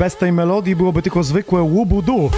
Bez 0.00 0.16
tej 0.16 0.32
melodii 0.32 0.76
byłoby 0.76 1.02
tylko 1.02 1.22
zwykłe 1.22 1.62
łubudu. 1.62 2.30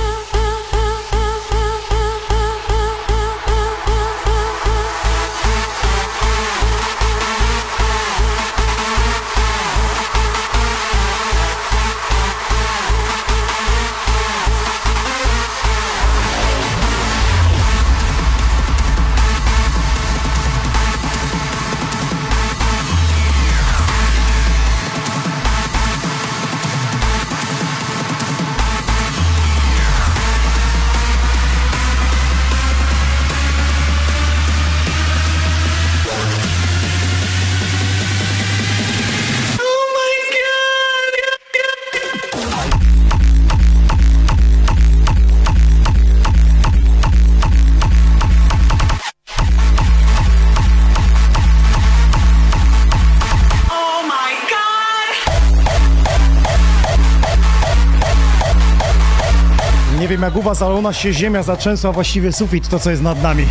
Jak 60.61 60.71
u 60.71 60.83
nas 60.83 60.97
się 60.97 61.13
ziemia 61.13 61.43
zatrzęsła, 61.43 61.93
właściwie 61.93 62.33
sufit, 62.33 62.69
to 62.69 62.79
co 62.79 62.91
jest 62.91 63.03
nad 63.03 63.23
nami. 63.23 63.47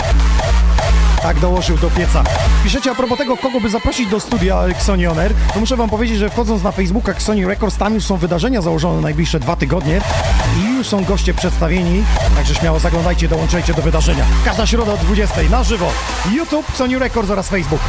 Tak 1.22 1.40
dołożył 1.40 1.78
do 1.78 1.90
pieca. 1.90 2.24
Piszecie 2.64 2.92
a 2.92 2.96
propos 2.96 3.18
tego, 3.18 3.38
kogo 3.38 3.62
by 3.62 3.70
zaprosić 3.70 4.10
do 4.10 4.20
studia 4.20 4.64
Xoni 4.66 5.08
On 5.08 5.20
Air, 5.20 5.34
to 5.54 5.60
muszę 5.60 5.76
wam 5.76 5.90
powiedzieć, 5.90 6.18
że 6.18 6.30
wchodząc 6.30 6.64
na 6.64 6.72
Facebooka 6.72 7.12
Xoni 7.12 7.46
Records, 7.46 7.78
tam 7.78 7.94
już 7.94 8.04
są 8.04 8.18
wydarzenia 8.18 8.62
założone 8.62 8.96
na 8.96 9.02
najbliższe 9.02 9.40
dwa 9.40 9.56
tygodnie 9.56 10.02
i 10.60 10.78
już 10.78 10.88
są 10.88 11.04
goście 11.04 11.34
przedstawieni, 11.34 12.04
także 12.36 12.56
śmiało 12.56 12.80
zaglądajcie, 12.80 13.28
dołączajcie 13.28 13.74
do 13.74 13.82
wydarzenia. 13.82 14.26
Każda 14.46 14.66
środa 14.66 14.94
o 14.94 14.98
20 14.98 15.36
na 15.50 15.64
żywo. 15.64 15.92
YouTube, 16.34 16.70
Xoni 16.70 17.00
Records 17.00 17.30
oraz 17.30 17.50
Facebook. 17.50 17.82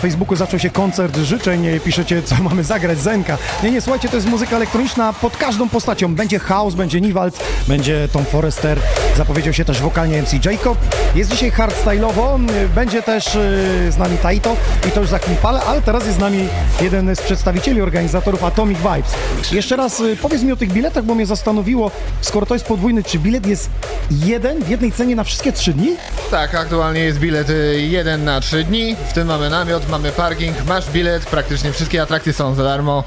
Facebooku 0.00 0.36
zaczął 0.36 0.58
się 0.58 0.70
koncert 0.70 1.16
życzeń, 1.16 1.66
piszecie, 1.84 2.22
co 2.22 2.34
mamy 2.48 2.64
zagrać, 2.64 2.98
Zenka. 2.98 3.38
Nie, 3.62 3.70
nie, 3.70 3.80
słuchajcie, 3.80 4.08
to 4.08 4.16
jest 4.16 4.28
muzyka 4.28 4.56
elektroniczna 4.56 5.12
pod 5.12 5.36
każdą 5.36 5.68
postacią. 5.68 6.14
Będzie 6.14 6.38
House, 6.38 6.74
będzie 6.74 7.00
Niwald, 7.00 7.44
będzie 7.68 8.08
Tom 8.12 8.24
Forrester, 8.24 8.78
zapowiedział 9.16 9.52
się 9.52 9.64
też 9.64 9.80
wokalnie 9.80 10.22
MC 10.22 10.32
Jacob. 10.44 10.78
Jest 11.14 11.30
dzisiaj 11.30 11.50
hardstyle'owo, 11.50 12.38
będzie 12.74 13.02
też 13.02 13.26
y, 13.26 13.92
z 13.92 13.98
nami 13.98 14.18
Taito 14.18 14.56
i 14.88 14.90
to 14.90 15.00
już 15.00 15.10
za 15.10 15.18
chwilę, 15.18 15.60
ale 15.66 15.82
teraz 15.82 16.06
jest 16.06 16.18
z 16.18 16.20
nami 16.20 16.48
jeden 16.80 17.16
z 17.16 17.20
przedstawicieli 17.20 17.80
organizatorów 17.80 18.44
Atomic 18.44 18.78
Vibes. 18.78 19.12
Jeszcze 19.52 19.76
raz 19.76 20.00
y, 20.00 20.16
powiedz 20.16 20.42
mi 20.42 20.52
o 20.52 20.56
tych 20.56 20.72
biletach, 20.72 21.04
bo 21.04 21.14
mnie 21.14 21.26
zastanowiło, 21.26 21.90
skoro 22.20 22.46
to 22.46 22.54
jest 22.54 22.66
podwójny, 22.66 23.02
czy 23.02 23.18
bilet 23.18 23.46
jest 23.46 23.70
jeden 24.10 24.64
w 24.64 24.68
jednej 24.68 24.92
cenie 24.92 25.16
na 25.16 25.24
wszystkie 25.24 25.52
trzy 25.52 25.72
dni? 25.72 25.96
Tak, 26.30 26.54
aktualnie 26.54 27.00
jest 27.00 27.18
bilet 27.18 27.50
y, 27.50 27.80
jeden 27.80 28.24
na 28.24 28.40
trzy 28.40 28.64
dni. 28.64 28.96
W 29.08 29.12
tym 29.12 29.26
mamy 29.28 29.50
namiot, 29.50 29.88
mamy 29.88 30.12
parking, 30.12 30.66
masz 30.66 30.90
bilet, 30.90 31.26
praktycznie 31.26 31.72
wszystkie 31.72 32.02
atrakcje 32.02 32.32
są 32.32 32.54
za 32.54 32.64
darmo. 32.64 33.04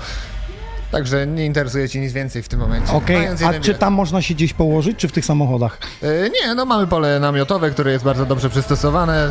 Także 0.91 1.27
nie 1.27 1.45
interesuje 1.45 1.89
Cię 1.89 1.99
nic 1.99 2.13
więcej 2.13 2.43
w 2.43 2.47
tym 2.47 2.59
momencie. 2.59 2.93
Okej, 2.93 3.17
Mając 3.17 3.41
a 3.41 3.53
czy 3.53 3.59
bilet. 3.59 3.79
tam 3.79 3.93
można 3.93 4.21
się 4.21 4.33
gdzieś 4.33 4.53
położyć, 4.53 4.97
czy 4.97 5.07
w 5.07 5.11
tych 5.11 5.25
samochodach? 5.25 5.77
Y, 6.03 6.31
Nie, 6.41 6.55
no 6.55 6.65
mamy 6.65 6.87
pole 6.87 7.19
namiotowe, 7.19 7.71
które 7.71 7.91
jest 7.91 8.03
bardzo 8.05 8.25
dobrze 8.25 8.49
przystosowane. 8.49 9.29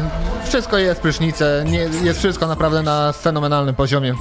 Wszystko 0.48 0.78
jest, 0.78 1.00
prysznice, 1.00 1.64
nie, 1.68 1.88
jest 2.02 2.18
wszystko 2.18 2.46
naprawdę 2.46 2.82
na 2.82 3.12
fenomenalnym 3.12 3.74
poziomie. 3.74 4.14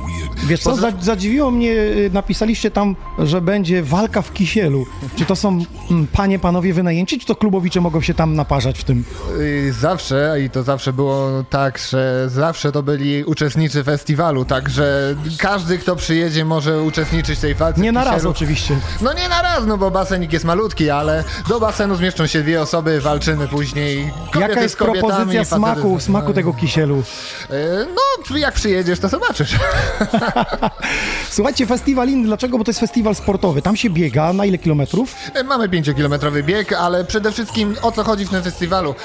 Wiesz 0.48 0.60
co, 0.60 0.76
za, 0.76 0.92
zadziwiło 1.02 1.52
mnie, 1.52 1.72
y, 1.72 2.10
napisaliście 2.14 2.72
tam, 2.72 2.96
że 3.20 3.42
będzie 3.42 3.84
walka 3.84 4.22
w 4.22 4.34
kisielu. 4.34 4.86
Czy 5.16 5.26
to 5.26 5.36
są 5.36 5.60
mm, 5.92 6.08
panie, 6.08 6.40
panowie 6.40 6.74
wynajęci, 6.74 7.20
czy 7.20 7.26
to 7.26 7.36
klubowicze 7.36 7.82
mogą 7.82 8.02
się 8.02 8.14
tam 8.14 8.36
naparzać 8.36 8.80
w 8.80 8.84
tym? 8.84 9.04
Y, 9.40 9.74
Zawsze, 9.80 10.38
i 10.46 10.50
to 10.50 10.64
zawsze 10.64 10.94
było 10.94 11.44
tak, 11.50 11.78
że 11.78 12.30
zawsze 12.30 12.72
to 12.72 12.84
byli 12.84 13.24
uczestnicy 13.24 13.84
festiwalu, 13.84 14.46
także 14.46 15.16
każdy, 15.38 15.78
kto 15.78 15.96
przyjedzie, 15.96 16.46
może 16.46 16.82
uczestniczyć 16.82 17.38
w 17.38 17.42
tej 17.42 17.56
walce. 17.56 17.82
Nie 17.82 17.92
na 17.92 18.04
raz 18.04 18.26
oczywiście. 18.26 18.78
No 19.02 19.14
nie 19.14 19.30
na 19.30 19.42
raz, 19.42 19.66
no 19.68 19.78
bo 19.78 19.92
basenik 19.92 20.34
jest 20.34 20.46
malutki, 20.46 20.90
ale 20.90 21.24
do 21.50 21.60
basenu 21.60 21.96
zmieszczą 21.96 22.28
się 22.28 22.42
dwie 22.42 22.62
osoby, 22.62 23.02
walczymy 23.02 23.48
później. 23.48 24.12
Kobiety 24.32 24.50
Jaka 24.50 24.62
jest 24.62 24.74
z 24.74 24.78
kobietami, 24.78 25.08
propozycja 25.10 25.46
smaku, 25.46 26.00
smaku 26.12 26.34
tego 26.34 26.54
kisielu? 26.54 26.98
Y, 27.52 27.88
No, 28.32 28.38
jak 28.38 28.54
przyjedziesz, 28.54 29.00
to 29.00 29.10
zobaczysz. 29.10 29.56
Słuchajcie, 31.30 31.66
festiwal 31.66 32.10
inny, 32.10 32.26
dlaczego? 32.28 32.58
Bo 32.58 32.64
to 32.64 32.70
jest 32.72 32.80
festiwal 32.80 33.16
sportowy. 33.16 33.62
Tam 33.62 33.76
się 33.78 33.90
biega, 33.90 34.34
na 34.34 34.46
ile 34.46 34.58
kilometrów? 34.58 35.16
Mamy 35.46 35.68
5-kilometrowy 35.70 36.44
bieg, 36.44 36.74
ale 36.74 37.06
przede 37.06 37.32
wszystkim 37.32 37.76
o 37.82 37.92
co 37.92 38.04
chodzi 38.04 38.26
w 38.26 38.30
tym 38.30 38.44
festiwalu? 38.44 38.96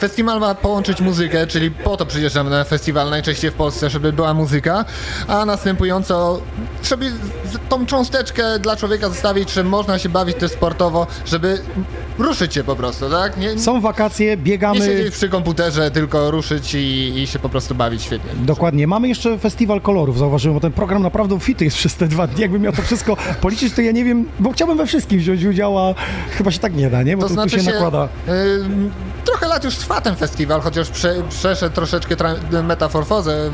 Festiwal 0.00 0.40
ma 0.40 0.54
połączyć 0.54 1.00
muzykę, 1.00 1.46
czyli 1.46 1.70
po 1.70 1.96
to 1.96 2.06
przyjeżdżamy 2.06 2.50
na 2.50 2.64
festiwal 2.64 3.10
najczęściej 3.10 3.50
w 3.50 3.54
Polsce, 3.54 3.90
żeby 3.90 4.12
była 4.12 4.34
muzyka, 4.34 4.84
a 5.28 5.44
następująco 5.44 6.40
z- 6.82 7.68
tą 7.68 7.86
cząsteczkę 7.86 8.58
dla 8.58 8.76
człowieka 8.76 9.08
zostawić, 9.08 9.52
że 9.52 9.64
można 9.64 9.98
się 9.98 10.08
bawić 10.08 10.36
też 10.36 10.50
sportowo, 10.52 11.06
żeby 11.26 11.58
ruszyć 12.18 12.54
się 12.54 12.64
po 12.64 12.76
prostu, 12.76 13.10
tak? 13.10 13.36
Nie, 13.36 13.58
Są 13.58 13.80
wakacje, 13.80 14.26
nie 14.30 14.36
biegamy. 14.36 14.78
siedzieć 14.80 15.14
przy 15.14 15.28
komputerze, 15.28 15.90
tylko 15.90 16.30
ruszyć 16.30 16.53
i, 16.74 17.12
i 17.22 17.26
się 17.26 17.38
po 17.38 17.48
prostu 17.48 17.74
bawić 17.74 18.02
świetnie. 18.02 18.30
Dokładnie. 18.44 18.86
Mamy 18.86 19.08
jeszcze 19.08 19.38
festiwal 19.38 19.80
kolorów, 19.80 20.18
zauważyłem, 20.18 20.54
bo 20.54 20.60
ten 20.60 20.72
program 20.72 21.02
naprawdę 21.02 21.40
fity 21.40 21.64
jest 21.64 21.76
przez 21.76 21.94
te 21.96 22.08
dwa 22.08 22.26
dni. 22.26 22.40
Jakbym 22.42 22.62
miał 22.62 22.72
to 22.72 22.82
wszystko 22.82 23.16
policzyć, 23.40 23.74
to 23.74 23.82
ja 23.82 23.92
nie 23.92 24.04
wiem, 24.04 24.28
bo 24.40 24.52
chciałbym 24.52 24.76
we 24.76 24.86
wszystkim 24.86 25.18
wziąć 25.18 25.44
udział, 25.44 25.78
a 25.78 25.94
chyba 26.30 26.50
się 26.50 26.58
tak 26.58 26.74
nie 26.76 26.90
da, 26.90 27.02
nie? 27.02 27.16
Bo 27.16 27.22
To 27.22 27.28
tu, 27.28 27.34
znaczy 27.34 27.50
tu 27.50 27.56
się, 27.56 27.64
się, 27.64 27.72
nakłada. 27.72 28.08
ym, 28.28 28.90
trochę 29.24 29.48
lat 29.48 29.64
już 29.64 29.74
trwa 29.76 30.00
ten 30.00 30.16
festiwal, 30.16 30.60
chociaż 30.60 30.90
prze, 30.90 31.14
przeszedł 31.30 31.74
troszeczkę 31.74 32.14
metamorfozę 32.62 33.50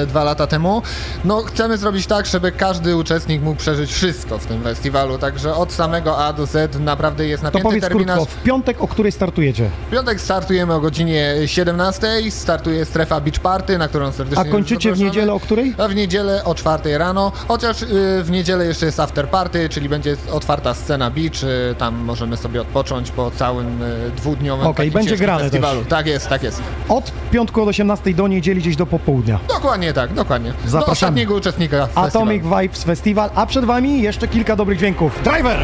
yy, 0.00 0.06
dwa 0.06 0.24
lata 0.24 0.46
temu. 0.46 0.82
No 1.24 1.42
chcemy 1.42 1.78
zrobić 1.78 2.06
tak, 2.06 2.26
żeby 2.26 2.52
każdy 2.52 2.96
uczestnik 2.96 3.42
mógł 3.42 3.58
przeżyć 3.58 3.92
wszystko 3.92 4.38
w 4.38 4.46
tym 4.46 4.62
festiwalu, 4.62 5.18
także 5.18 5.54
od 5.54 5.72
samego 5.72 6.18
A 6.18 6.32
do 6.32 6.46
Z 6.46 6.80
naprawdę 6.80 7.26
jest 7.26 7.42
To 7.42 7.46
napięty 7.46 7.64
powiedz 7.64 7.82
terminarz. 7.84 8.16
krótko, 8.16 8.34
w 8.40 8.42
piątek, 8.42 8.80
o 8.82 8.88
której 8.88 9.12
startujecie? 9.12 9.70
W 9.88 9.90
piątek 9.90 10.20
startujemy 10.20 10.74
o 10.74 10.80
godzinie 10.80 11.34
17, 11.46 12.17
startuje 12.30 12.84
strefa 12.84 13.20
Beach 13.20 13.38
Party, 13.40 13.78
na 13.78 13.88
którą 13.88 14.12
serdecznie 14.12 14.44
A 14.44 14.52
kończycie 14.52 14.92
w 14.92 14.98
niedzielę 14.98 15.32
o 15.32 15.40
której? 15.40 15.74
A 15.78 15.88
w 15.88 15.94
niedzielę 15.94 16.44
o 16.44 16.54
4 16.54 16.98
rano, 16.98 17.32
chociaż 17.48 17.82
y, 17.82 17.86
w 18.24 18.30
niedzielę 18.30 18.66
jeszcze 18.66 18.86
jest 18.86 19.00
after 19.00 19.28
party, 19.28 19.68
czyli 19.68 19.88
będzie 19.88 20.16
otwarta 20.32 20.74
scena 20.74 21.10
beach, 21.10 21.42
y, 21.44 21.74
tam 21.74 21.94
możemy 21.94 22.36
sobie 22.36 22.60
odpocząć 22.60 23.10
po 23.10 23.30
całym 23.30 23.82
y, 23.82 24.10
dwudniowym 24.16 24.74
takim 24.74 24.92
będzie 24.92 25.16
grane 25.16 25.42
festiwalu. 25.42 25.80
też. 25.80 25.88
Tak 25.90 26.06
jest, 26.06 26.28
tak 26.28 26.42
jest. 26.42 26.62
Od 26.88 27.12
piątku 27.30 27.62
od 27.62 27.68
18 27.68 28.14
do 28.14 28.28
niedzieli 28.28 28.60
gdzieś 28.60 28.76
do 28.76 28.86
popołudnia. 28.86 29.38
Dokładnie 29.48 29.92
tak, 29.92 30.14
dokładnie. 30.14 30.50
Do 30.64 30.70
Zapraszamy. 30.70 30.92
ostatniego 30.92 31.34
uczestnika 31.34 31.86
festiwalu. 31.86 32.08
Atomic 32.08 32.42
Vibes 32.42 32.84
Festival, 32.84 33.30
a 33.34 33.46
przed 33.46 33.64
wami 33.64 34.02
jeszcze 34.02 34.28
kilka 34.28 34.56
dobrych 34.56 34.78
dźwięków. 34.78 35.20
Driver! 35.24 35.58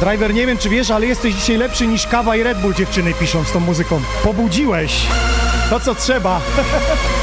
Driver, 0.00 0.34
nie 0.34 0.46
wiem 0.46 0.58
czy 0.58 0.68
wiesz, 0.68 0.90
ale 0.90 1.06
jesteś 1.06 1.34
dzisiaj 1.34 1.56
lepszy 1.56 1.86
niż 1.86 2.06
kawa 2.06 2.36
i 2.36 2.42
Red 2.42 2.60
Bull 2.60 2.74
dziewczyny 2.74 3.14
piszą 3.14 3.44
z 3.44 3.52
tą 3.52 3.60
muzyką. 3.60 4.00
Pobudziłeś. 4.24 5.06
To 5.70 5.80
co 5.80 5.94
trzeba. 5.94 6.40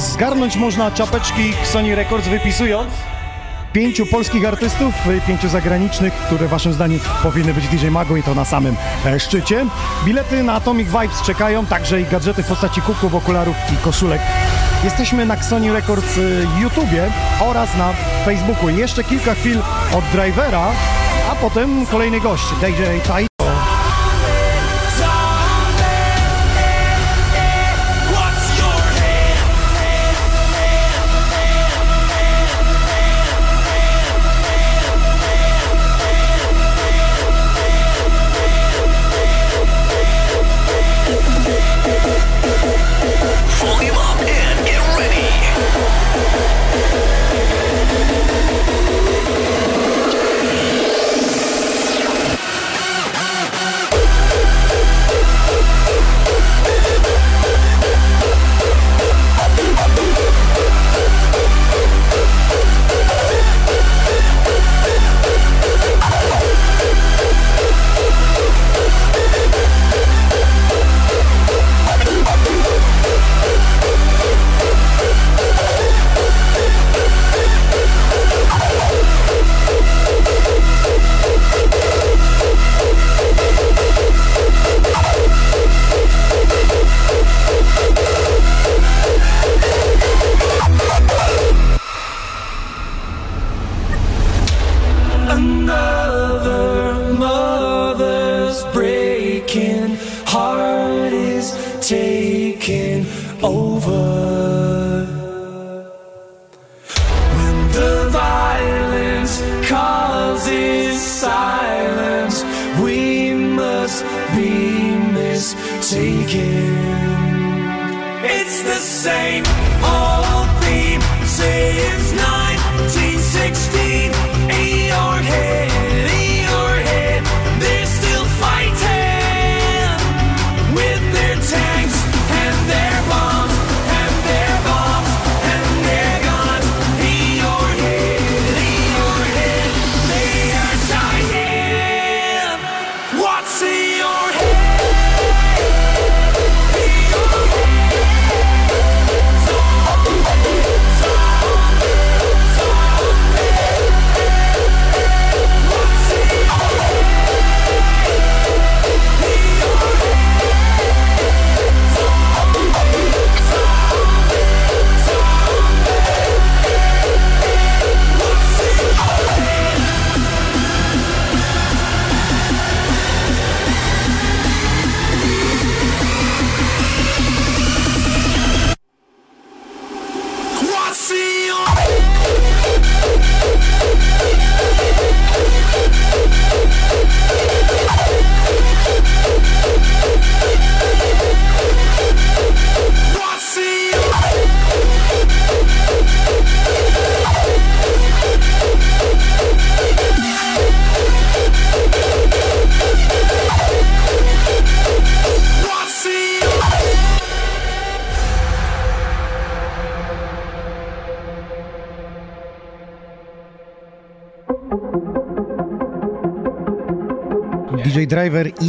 zgarnąć 0.00 0.56
można 0.56 0.90
czapeczki 0.90 1.52
Sony 1.64 1.94
Records 1.94 2.28
wypisując 2.28 2.90
pięciu 3.72 4.06
polskich 4.06 4.48
artystów, 4.48 4.94
pięciu 5.26 5.48
zagranicznych, 5.48 6.12
które 6.12 6.48
waszym 6.48 6.72
zdaniem 6.72 7.00
powinny 7.22 7.54
być 7.54 7.68
DJ 7.68 7.86
Mago 7.86 8.16
i 8.16 8.22
to 8.22 8.34
na 8.34 8.44
samym 8.44 8.76
e, 9.06 9.20
szczycie. 9.20 9.66
Bilety 10.04 10.42
na 10.42 10.52
Atomic 10.52 10.88
Vibes 10.88 11.22
czekają, 11.22 11.66
także 11.66 12.00
i 12.00 12.04
gadżety 12.04 12.42
w 12.42 12.46
postaci 12.46 12.82
kubków, 12.82 13.14
okularów 13.14 13.56
i 13.72 13.76
koszulek. 13.76 14.20
Jesteśmy 14.84 15.26
na 15.26 15.42
Sony 15.42 15.72
Records 15.72 16.18
y, 16.18 16.46
YouTubie 16.62 17.10
oraz 17.40 17.76
na 17.76 17.92
Facebooku. 18.24 18.68
Jeszcze 18.68 19.04
kilka 19.04 19.34
chwil 19.34 19.58
od 19.94 20.04
drivera, 20.12 20.72
a 21.30 21.34
potem 21.34 21.86
kolejny 21.86 22.20
gość, 22.20 22.44
DJ 22.60 23.08
Tai. 23.08 23.29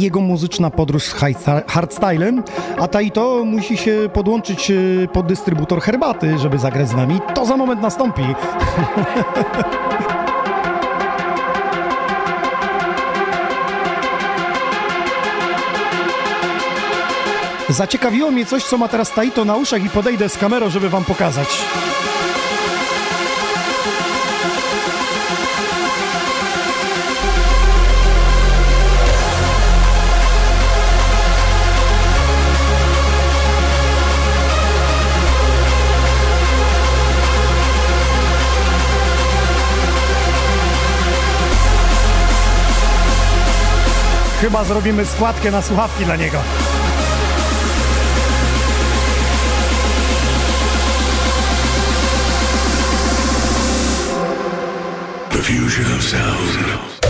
Jego 0.02 0.20
muzyczna 0.20 0.70
podróż 0.70 1.04
z 1.04 1.14
hardstylem, 1.66 2.42
a 2.78 2.88
Taito 2.88 3.44
musi 3.44 3.76
się 3.76 4.10
podłączyć 4.12 4.70
e, 4.70 4.74
pod 5.12 5.26
dystrybutor 5.26 5.80
herbaty, 5.80 6.38
żeby 6.38 6.58
zagrać 6.58 6.88
z 6.88 6.94
nami. 6.94 7.20
To 7.34 7.46
za 7.46 7.56
moment 7.56 7.82
nastąpi. 7.82 8.22
Zaciekawiło 17.68 18.30
mnie 18.30 18.46
coś, 18.46 18.64
co 18.64 18.78
ma 18.78 18.88
teraz 18.88 19.12
Taito 19.12 19.44
na 19.44 19.56
uszach 19.56 19.84
i 19.84 19.88
podejdę 19.88 20.28
z 20.28 20.38
kamerą, 20.38 20.70
żeby 20.70 20.88
wam 20.88 21.04
pokazać. 21.04 21.48
Chyba 44.42 44.64
zrobimy 44.64 45.06
składkę 45.06 45.50
na 45.50 45.62
słuchawki 45.62 46.04
dla 46.04 46.16
niego. 46.16 46.38
The 55.30 55.38
fusion 55.38 55.96
of 55.96 56.02
sound. 56.04 57.01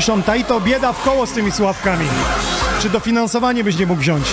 Piszą, 0.00 0.22
Tajto, 0.22 0.60
bieda 0.60 0.92
w 0.92 1.02
koło 1.02 1.26
z 1.26 1.32
tymi 1.32 1.52
sławkami. 1.52 2.06
Czy 2.82 2.90
dofinansowanie 2.90 3.64
byś 3.64 3.78
nie 3.78 3.86
mógł 3.86 4.00
wziąć? 4.00 4.26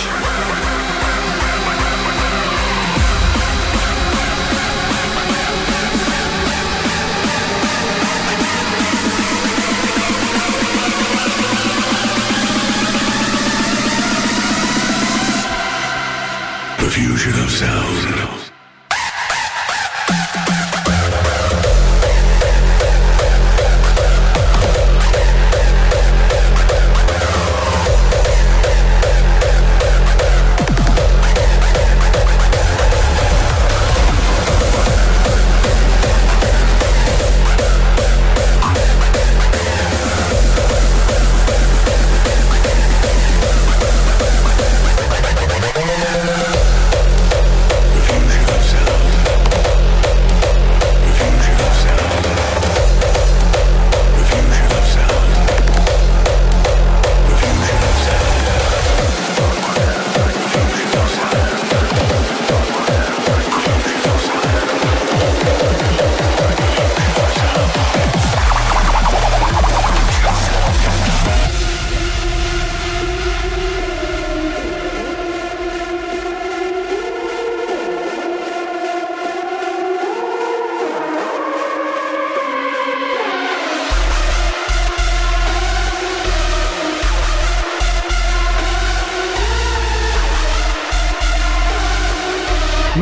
Of 17.44 17.50
sound. 17.50 18.17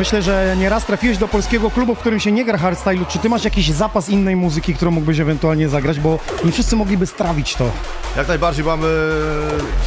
Myślę, 0.07 0.21
że 0.21 0.55
nieraz 0.59 0.85
trafiłeś 0.85 1.17
do 1.17 1.27
polskiego 1.27 1.71
klubu, 1.71 1.95
w 1.95 1.99
którym 1.99 2.19
się 2.19 2.31
nie 2.31 2.45
gra 2.45 2.57
hardstylu. 2.57 3.05
Czy 3.05 3.19
ty 3.19 3.29
masz 3.29 3.43
jakiś 3.43 3.71
zapas 3.71 4.09
innej 4.09 4.35
muzyki, 4.35 4.73
którą 4.73 4.91
mógłbyś 4.91 5.19
ewentualnie 5.19 5.69
zagrać, 5.69 5.99
bo 5.99 6.19
nie 6.45 6.51
wszyscy 6.51 6.75
mogliby 6.75 7.07
strawić 7.07 7.55
to. 7.55 7.71
Jak 8.17 8.27
najbardziej 8.27 8.65
mamy 8.65 8.87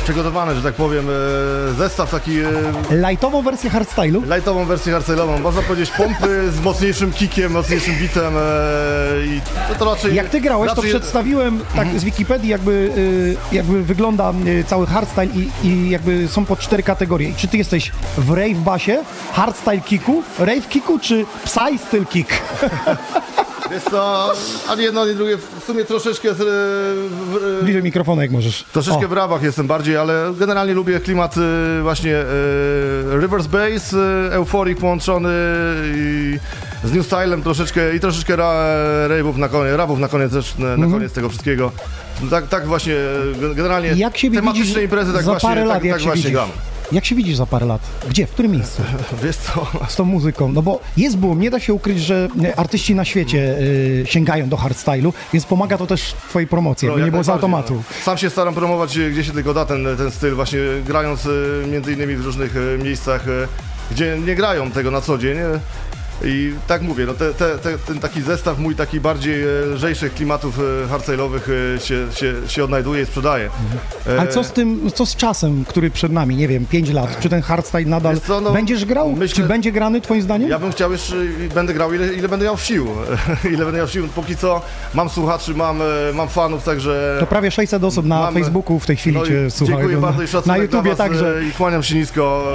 przygotowany, 0.04 0.54
że 0.54 0.62
tak 0.62 0.74
powiem, 0.74 1.06
e, 1.70 1.74
zestaw 1.74 2.10
taki... 2.10 2.38
e, 2.40 3.08
Lightową 3.08 3.42
wersję 3.42 3.70
hardstylu? 3.70 4.22
Lightową 4.22 4.64
wersję 4.64 4.92
hardstyle'ową. 4.94 5.40
Można 5.40 5.62
powiedzieć 5.62 5.90
pompy 5.90 6.50
z 6.52 6.60
mocniejszym 6.60 7.12
kickiem, 7.12 7.52
mocniejszym 7.52 7.94
bitem 7.94 8.34
e, 8.36 8.40
i 9.26 9.40
to, 9.68 9.74
to 9.84 9.84
raczej... 9.94 10.14
Jak 10.14 10.28
ty 10.28 10.40
grałeś, 10.40 10.70
to 10.70 10.74
raczej- 10.74 10.90
przedstawiłem 10.90 11.60
tak 11.76 11.88
z 12.00 12.04
Wikipedii 12.04 12.48
jakby, 12.50 12.90
jakby 13.52 13.82
wygląda 13.82 14.32
cały 14.66 14.86
hardstyle 14.86 15.26
i, 15.26 15.50
i 15.66 15.90
jakby 15.90 16.28
są 16.28 16.44
po 16.44 16.56
cztery 16.56 16.82
kategorie. 16.82 17.32
Czy 17.36 17.48
ty 17.48 17.56
jesteś 17.58 17.92
w 18.18 18.30
rave 18.30 18.58
basie, 18.58 18.98
hardstyle 19.32 19.80
kicku, 19.80 20.22
rave 20.38 20.68
kicku 20.68 20.98
czy 20.98 21.24
psy 21.44 21.60
styl 21.86 22.06
kick? 22.06 22.30
Jest 23.70 23.86
to 23.90 24.32
ani 24.68 24.82
jedno, 24.82 25.00
ani 25.00 25.14
drugie. 25.14 25.36
W 25.60 25.64
sumie 25.66 25.84
troszeczkę 25.84 26.34
z, 26.34 26.40
e, 26.40 26.44
w, 26.44 27.58
e, 27.60 27.64
Bliżej 27.64 27.82
mikrofonu 27.82 28.22
jak 28.22 28.30
możesz. 28.30 28.64
Troszeczkę 28.72 29.06
O. 29.06 29.08
w 29.08 29.12
rabach 29.12 29.42
jestem 29.42 29.66
bardziej, 29.66 29.96
ale 29.96 30.32
generalnie 30.38 30.74
lubię 30.74 31.00
klimat 31.00 31.36
y, 31.36 31.82
właśnie 31.82 32.14
y, 32.16 32.24
reverse 33.20 33.48
bass, 33.48 33.96
euforii 34.30 34.76
połączony 34.76 35.30
i 35.96 36.38
z 36.84 36.92
new 36.92 37.06
stylem 37.06 37.42
troszeczkę 37.42 37.96
i 37.96 38.00
troszeczkę 38.00 38.36
ra, 38.36 38.52
rave'ów 39.08 39.36
na 39.36 39.48
koniec, 39.48 39.76
rabów 39.76 39.98
na 39.98 40.08
koniec 40.08 40.32
na, 40.32 40.66
na 40.66 40.72
Mhm. 40.74 40.92
koniec 40.92 41.12
tego 41.12 41.28
wszystkiego. 41.28 41.72
Tak, 42.30 42.48
tak 42.48 42.66
właśnie, 42.66 42.94
generalnie 43.54 43.88
Jak 43.96 44.16
siebie 44.18 44.36
tematyczne 44.38 44.66
widzisz 44.66 44.82
imprezy 44.82 45.12
tak 45.12 45.22
za 45.22 45.30
właśnie, 45.30 45.48
parę 45.48 45.60
tak, 45.60 45.68
lat, 45.68 45.84
jak 45.84 45.92
tak 45.94 46.00
się 46.00 46.06
właśnie 46.06 46.22
widzisz? 46.22 46.32
gram. 46.32 46.48
Jak 46.92 47.04
się 47.04 47.14
widzisz 47.14 47.36
za 47.36 47.46
parę 47.46 47.66
lat? 47.66 47.80
Gdzie? 48.08 48.26
W 48.26 48.30
którym 48.30 48.52
miejscu? 48.52 48.82
Wiesz 49.24 49.36
co? 49.36 49.66
Z 49.88 49.96
tą 49.96 50.04
muzyką. 50.04 50.52
No 50.52 50.62
bo 50.62 50.80
jest 50.96 51.16
boom, 51.18 51.40
nie 51.40 51.50
da 51.50 51.60
się 51.60 51.74
ukryć, 51.74 52.00
że 52.00 52.28
e, 52.44 52.56
artyści 52.58 52.94
na 52.94 53.04
świecie 53.04 53.58
y, 53.58 54.02
sięgają 54.06 54.48
do 54.48 54.56
hardstylu, 54.56 55.12
więc 55.32 55.44
pomaga 55.46 55.78
to 55.78 55.86
też 55.86 56.14
twojej 56.28 56.48
promocji, 56.48 56.88
No, 56.88 56.98
nie 56.98 57.10
było 57.10 57.24
z 57.24 57.28
automatu. 57.28 57.74
no. 57.74 57.82
Sam 58.04 58.18
się 58.18 58.30
staram 58.30 58.54
promować, 58.54 58.96
y, 58.96 59.10
gdzie 59.10 59.24
się 59.24 59.32
tylko 59.32 59.54
da 59.54 59.64
ten, 59.66 59.86
ten 59.96 60.10
styl, 60.10 60.34
właśnie 60.34 60.60
grając 60.86 61.26
y, 61.26 61.64
między 61.72 61.92
innymi 61.92 62.16
w 62.16 62.24
różnych 62.24 62.56
y, 62.56 62.78
miejscach, 62.82 63.24
gdzie 63.90 64.18
nie 64.26 64.34
grają 64.34 64.70
tego 64.70 64.90
na 64.90 65.00
co 65.00 65.18
dzień. 65.18 65.36
I 66.24 66.54
tak 66.66 66.82
mówię, 66.82 67.06
no 67.06 67.14
te, 67.14 67.34
te, 67.34 67.58
te, 67.58 67.78
ten 67.78 68.00
taki 68.00 68.22
zestaw 68.22 68.58
mój 68.58 68.74
taki 68.76 69.00
bardziej 69.00 69.42
e, 69.42 69.46
lżejszych 69.74 70.14
klimatów 70.14 70.58
e, 70.58 70.62
hardstyle'owych 70.94 71.40
e, 71.76 71.80
się, 71.80 72.06
się, 72.14 72.34
się 72.48 72.64
odnajduje 72.64 73.02
i 73.02 73.06
sprzedaje. 73.06 73.50
E, 74.06 74.20
Ale 74.20 74.28
co 74.28 74.44
z 74.44 74.52
tym, 74.52 74.90
co 74.94 75.06
z 75.06 75.16
czasem, 75.16 75.64
który 75.64 75.90
przed 75.90 76.12
nami, 76.12 76.36
nie 76.36 76.48
wiem, 76.48 76.66
5 76.66 76.90
lat, 76.90 77.20
czy 77.20 77.28
ten 77.28 77.42
hardstyle 77.42 77.84
nadal 77.84 78.20
co, 78.20 78.40
no, 78.40 78.50
będziesz 78.52 78.84
grał? 78.84 79.12
myślę- 79.12 79.36
Czy 79.36 79.48
będzie 79.48 79.72
grany 79.72 80.00
twoim 80.00 80.22
zdaniem? 80.22 80.50
Ja 80.50 80.58
bym 80.58 80.72
chciał 80.72 80.92
jeszcze, 80.92 81.14
będę 81.54 81.74
grał 81.74 81.94
ile, 81.94 82.14
ile 82.14 82.28
będę 82.28 82.44
miał 82.44 82.58
sił. 82.58 82.86
ile 83.54 83.64
będę 83.64 83.78
miał 83.78 83.88
sił. 83.88 84.08
Póki 84.08 84.36
co 84.36 84.62
mam 84.94 85.08
słuchaczy, 85.08 85.54
mam, 85.54 85.80
mam 86.14 86.28
fanów, 86.28 86.64
także... 86.64 87.16
To 87.20 87.26
prawie 87.26 87.50
600 87.50 87.84
osób 87.84 88.06
na 88.06 88.20
Mam- 88.20 88.34
Facebooku 88.34 88.80
w 88.80 88.86
tej 88.86 88.96
chwili 88.96 89.16
no 89.16 89.26
cię 89.26 89.50
słucha. 89.50 89.72
Dziękuję 89.72 89.96
na, 89.96 90.02
bardzo 90.02 90.22
i 90.22 90.26
szacunek 90.28 90.58
na 90.58 90.62
YouTubie 90.62 90.96
także. 90.96 91.40
I 91.48 91.52
kłaniam 91.52 91.82
się 91.82 91.94
nisko. 91.94 92.54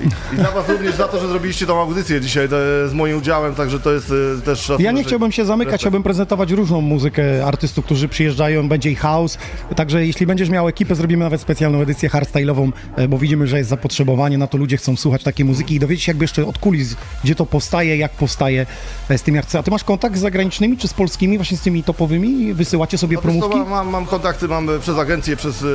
I, 0.00 0.34
I 0.34 0.36
dla 0.36 0.50
was 0.50 0.68
również 0.68 0.94
za 0.94 1.08
to, 1.08 1.20
że 1.20 1.28
zrobiliście 1.28 1.66
tą 1.66 1.80
audycję 1.80 2.20
dzisiaj 2.20 2.48
to, 2.48 2.59
z 2.88 2.92
moim 2.94 3.18
udziałem, 3.18 3.54
także 3.54 3.80
to 3.80 3.92
jest 3.92 4.12
e, 4.38 4.42
też 4.42 4.58
szacunek. 4.58 4.80
Ja 4.80 4.92
nie 4.92 5.04
chciałbym 5.04 5.32
się 5.32 5.44
zamykać, 5.44 5.66
respekt. 5.66 5.80
chciałbym 5.82 6.02
prezentować 6.02 6.50
różną 6.50 6.80
muzykę 6.80 7.46
artystów, 7.46 7.84
którzy 7.84 8.08
przyjeżdżają, 8.08 8.68
będzie 8.68 8.90
i 8.90 8.94
house, 8.94 9.38
także 9.76 10.06
jeśli 10.06 10.26
będziesz 10.26 10.48
miał 10.50 10.68
ekipę, 10.68 10.94
zrobimy 10.94 11.24
nawet 11.24 11.40
specjalną 11.40 11.80
edycję 11.80 12.08
hardstyle'ową, 12.08 12.72
e, 12.96 13.08
bo 13.08 13.18
widzimy, 13.18 13.46
że 13.46 13.58
jest 13.58 13.70
zapotrzebowanie 13.70 14.38
na 14.38 14.46
to, 14.46 14.58
ludzie 14.58 14.76
chcą 14.76 14.96
słuchać 14.96 15.22
takiej 15.22 15.46
muzyki 15.46 15.74
i 15.74 15.78
dowiedzieć 15.78 16.04
się 16.04 16.10
jakby 16.12 16.24
jeszcze 16.24 16.46
od 16.46 16.58
kulis, 16.58 16.96
gdzie 17.24 17.34
to 17.34 17.46
powstaje, 17.46 17.96
jak 17.96 18.12
powstaje 18.12 18.66
e, 19.08 19.18
z 19.18 19.22
tymi 19.22 19.38
artystami. 19.38 19.60
A 19.60 19.62
ty 19.62 19.70
masz 19.70 19.84
kontakt 19.84 20.16
z 20.16 20.20
zagranicznymi 20.20 20.76
czy 20.76 20.88
z 20.88 20.94
polskimi, 20.94 21.38
właśnie 21.38 21.56
z 21.56 21.60
tymi 21.60 21.82
topowymi? 21.82 22.54
Wysyłacie 22.54 22.98
sobie 22.98 23.16
No, 23.16 23.22
promówki? 23.22 23.58
mam, 23.58 23.88
mam, 23.88 24.06
kontakty, 24.06 24.48
mam 24.48 24.70
e, 24.70 24.78
przez 24.78 24.98
agencję, 24.98 25.36
przez, 25.36 25.62
e, 25.62 25.66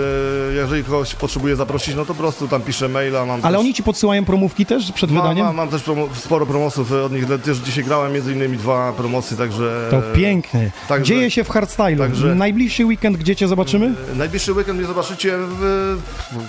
jeżeli 0.56 0.84
kogoś 0.84 1.16
potrzebuję 1.16 1.56
zaprosić, 1.56 1.96
no 1.96 2.02
to 2.06 2.14
po 2.14 2.20
prostu 2.20 2.48
tam 2.48 2.62
piszę 2.62 2.90
maila, 2.90 3.26
mam 3.26 3.40
Ale 3.44 3.58
też, 3.58 3.60
oni 3.66 3.74
ci 3.74 3.84
podsyłają 3.84 4.26
promówki 4.26 4.66
też 4.66 4.92
przed 4.92 5.12
mam, 5.12 5.22
wydaniem? 5.22 5.46
mam, 5.46 5.56
mam 5.56 5.70
też 5.70 5.84
promo, 5.84 6.08
sporo 6.16 6.46
promosów 6.46 6.75
e, 6.92 7.04
od 7.04 7.12
nich, 7.12 7.26
też 7.44 7.58
dzisiaj 7.58 7.84
grałem 7.84 8.14
między 8.14 8.34
innymi 8.34 8.58
dwa 8.58 8.94
promocje, 8.94 9.38
także... 9.38 9.88
To 9.92 10.02
pięknie. 10.16 10.72
także- 10.88 11.06
Dzieje 11.14 11.32
się 11.32 11.44
w 11.44 11.50
hardstylu. 11.50 11.98
także- 11.98 12.36
Najbliższy 12.36 12.86
weekend, 12.86 13.18
gdzie 13.18 13.36
cię 13.36 13.48
zobaczymy? 13.48 13.94
e, 14.12 14.16
Najbliższy 14.16 14.54
weekend 14.54 14.78
mnie 14.80 14.88
zobaczycie 14.88 15.34
w... 15.38 15.96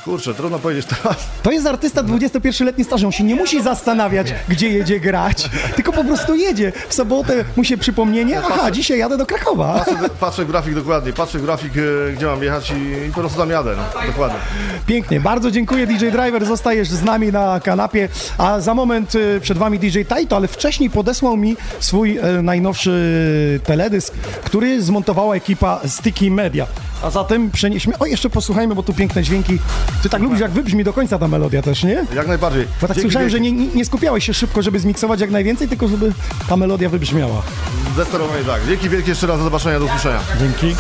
Kurczę, 0.05 0.35
trudno 0.35 0.59
powiedzieć 0.59 0.87
teraz. 0.87 1.16
To 1.43 1.51
jest 1.51 1.66
artysta 1.66 2.03
21-letni 2.03 2.85
staży, 2.85 3.07
on 3.07 3.12
się 3.12 3.24
nie 3.24 3.35
musi 3.35 3.62
zastanawiać, 3.62 4.35
gdzie 4.49 4.68
jedzie 4.68 5.01
grać, 5.01 5.51
tylko 5.77 5.93
po 5.93 6.05
prostu 6.05 6.35
jedzie. 6.35 6.72
W 6.89 6.95
sobotę 6.95 7.45
mu 7.57 7.64
się 7.64 7.77
przypomnienie, 7.79 8.39
aha, 8.39 8.70
dzisiaj 8.70 8.99
jadę 8.99 9.16
do 9.16 9.27
Krakowa. 9.27 9.74
Patrzę, 9.79 10.09
patrzę 10.20 10.44
w 10.44 10.48
grafik 10.48 10.74
dokładnie, 10.74 11.12
patrzę 11.12 11.39
w 11.39 11.43
grafik, 11.43 11.73
e, 11.77 12.12
gdzie 12.12 12.27
mam 12.27 12.43
jechać 12.43 12.70
i, 12.70 13.07
i 13.09 13.12
po 13.12 13.20
prostu 13.20 13.39
tam 13.39 13.51
jadę, 13.51 13.74
no, 13.77 14.07
dokładnie. 14.07 14.39
Pięknie, 14.86 15.20
bardzo 15.20 15.51
dziękuję 15.51 15.86
DJ 15.86 16.07
Driver, 16.07 16.47
zostajesz 16.47 16.89
z 16.89 17.03
nami 17.03 17.32
na 17.32 17.61
kanapie, 17.61 18.09
a 18.39 18.61
za 18.61 18.74
moment 18.74 19.12
przed 19.40 19.59
wami 19.59 19.78
DJ 19.78 19.98
Taito, 20.16 20.36
ale 20.36 20.48
wcześniej 20.48 20.90
podesłał 20.90 21.36
mi 21.36 21.56
swój 21.80 22.18
e, 22.18 22.43
najnowszy 22.43 23.60
teledysk, 23.64 24.14
który 24.44 24.82
zmontowała 24.82 25.34
ekipa 25.34 25.80
Sticky 25.86 26.30
Media. 26.30 26.66
A 27.02 27.10
zatem 27.10 27.51
przenieśmy, 27.51 27.98
o 27.98 28.06
jeszcze 28.06 28.30
posłuchajmy, 28.30 28.74
bo 28.74 28.82
tu 28.82 28.93
piękne 28.94 29.22
dźwięki. 29.22 29.59
Ty 30.02 30.09
tak 30.09 30.22
lubisz, 30.22 30.40
jak 30.40 30.51
wybrzmi 30.51 30.84
do 30.84 30.93
końca 30.93 31.18
ta 31.18 31.28
melodia 31.28 31.62
też, 31.62 31.84
nie? 31.84 32.05
Jak 32.14 32.26
najbardziej. 32.28 32.66
Bo 32.80 32.88
tak 32.88 32.97
Dzięki 32.97 33.01
słyszałem, 33.01 33.30
że 33.30 33.40
nie, 33.40 33.52
nie- 33.52 33.66
nie 33.66 33.84
skupiałeś 33.84 34.26
się 34.26 34.34
szybko, 34.34 34.62
żeby 34.62 34.78
zmiksować 34.80 35.20
jak 35.20 35.30
najwięcej, 35.30 35.68
tylko 35.68 35.88
żeby 35.88 36.12
ta 36.48 36.56
melodia 36.56 36.88
wybrzmiała. 36.88 37.43
Zdecydowanie 37.94 38.44
tak. 38.44 38.60
Dzięki 38.68 38.88
wielkie 38.88 39.09
jeszcze 39.10 39.26
raz, 39.26 39.38
do 39.38 39.44
zobaczenia, 39.44 39.78
do 39.78 39.84
usłyszenia. 39.84 40.20
Dzięki. 40.40 40.76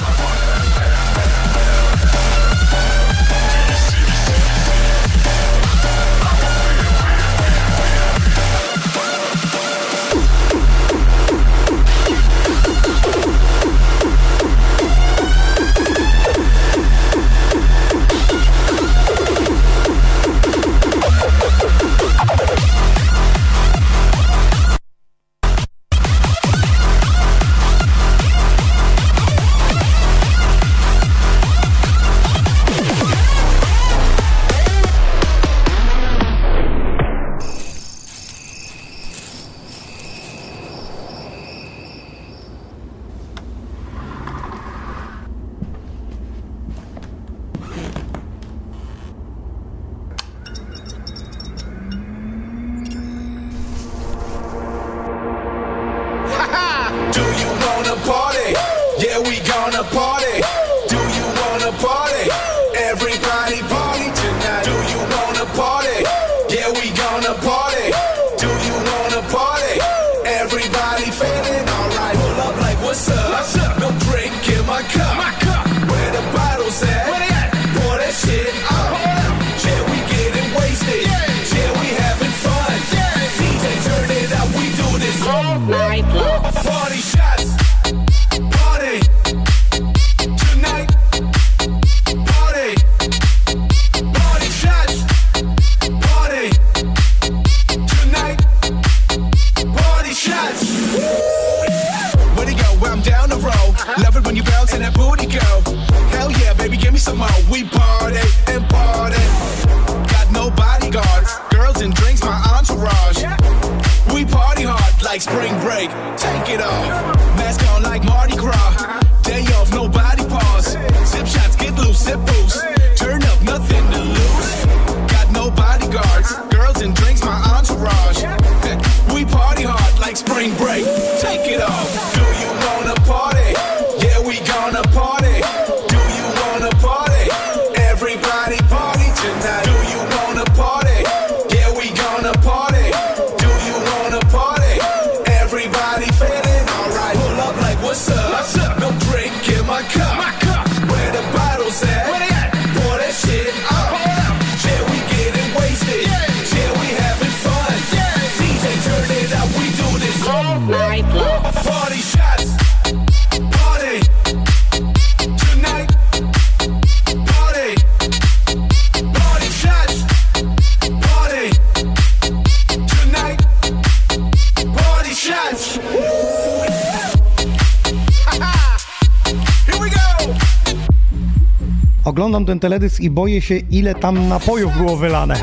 ten 182.46 182.60
teledysk 182.60 183.00
i 183.00 183.10
boję 183.10 183.42
się, 183.42 183.56
ile 183.56 183.94
tam 183.94 184.28
napojów 184.28 184.76
było 184.76 184.96
wylane. 184.96 185.36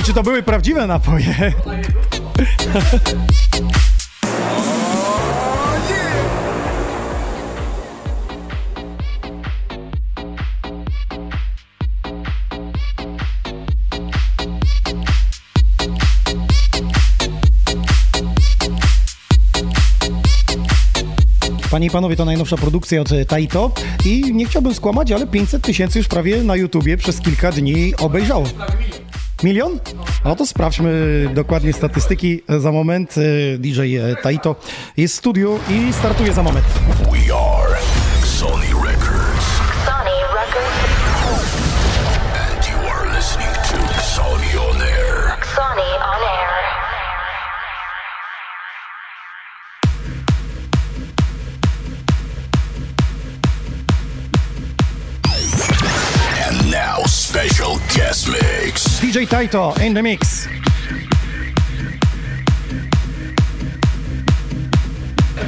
I 0.00 0.02
czy 0.02 0.14
to 0.14 0.22
były 0.22 0.42
prawdziwe 0.42 0.86
napoje? 0.86 1.52
Panie 21.82 21.88
i 21.88 21.90
panowie, 21.90 22.16
to 22.16 22.24
najnowsza 22.24 22.56
produkcja 22.56 23.00
od 23.00 23.12
e, 23.12 23.24
Taito 23.24 23.72
i 24.04 24.34
nie 24.34 24.46
chciałbym 24.46 24.74
skłamać, 24.74 25.12
ale 25.12 25.26
500 25.26 25.62
tysięcy 25.62 25.98
już 25.98 26.08
prawie 26.08 26.42
na 26.42 26.56
YouTubie 26.56 26.96
przez 26.96 27.20
kilka 27.20 27.52
dni 27.52 27.92
obejrzało. 27.96 28.44
Milion? 29.42 29.78
No 30.24 30.36
to 30.36 30.46
sprawdźmy 30.46 30.92
dokładnie 31.34 31.72
statystyki. 31.72 32.42
Za 32.58 32.72
moment 32.72 33.14
e, 33.18 33.58
DJ 33.58 33.96
e, 33.96 34.16
Taito 34.22 34.56
jest 34.96 35.14
w 35.14 35.18
studiu 35.18 35.58
i 35.70 35.92
startuje 35.92 36.32
za 36.32 36.42
moment. 36.42 36.66
Taito 59.32 59.74
in 59.86 59.94
the 59.94 60.02
mix. 60.02 60.48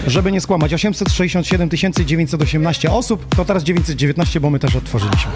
Żeby 0.06 0.32
nie 0.32 0.40
skłamać, 0.40 0.74
867 0.74 1.69
918 2.05 2.90
osób, 2.90 3.35
to 3.36 3.44
teraz 3.44 3.65
919, 3.65 4.40
bo 4.40 4.51
my 4.51 4.59
też 4.59 4.77
otworzyliśmy. 4.77 5.32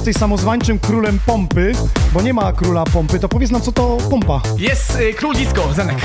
Jesteś 0.00 0.16
samozwańczym 0.16 0.78
królem 0.78 1.18
pompy, 1.26 1.72
bo 2.12 2.22
nie 2.22 2.34
ma 2.34 2.52
króla 2.52 2.84
pompy, 2.84 3.18
to 3.18 3.28
powiedz 3.28 3.50
nam, 3.50 3.62
co 3.62 3.72
to 3.72 3.96
pompa. 4.10 4.40
Jest 4.56 4.96
y, 4.96 5.14
król 5.14 5.34
disco, 5.34 5.72
Zenek. 5.72 5.96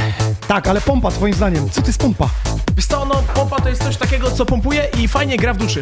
Tak, 0.47 0.67
ale 0.67 0.81
pompa, 0.81 1.11
twoim 1.11 1.33
zdaniem, 1.33 1.69
co 1.69 1.81
to 1.81 1.87
jest 1.87 1.99
pompa? 1.99 2.29
Wiesz 2.75 2.85
co, 2.85 3.05
no 3.05 3.23
pompa 3.33 3.61
to 3.61 3.69
jest 3.69 3.83
coś 3.83 3.97
takiego, 3.97 4.31
co 4.31 4.45
pompuje 4.45 4.87
i 4.97 5.07
fajnie 5.07 5.37
gra 5.37 5.53
w 5.53 5.57
duszy. 5.57 5.81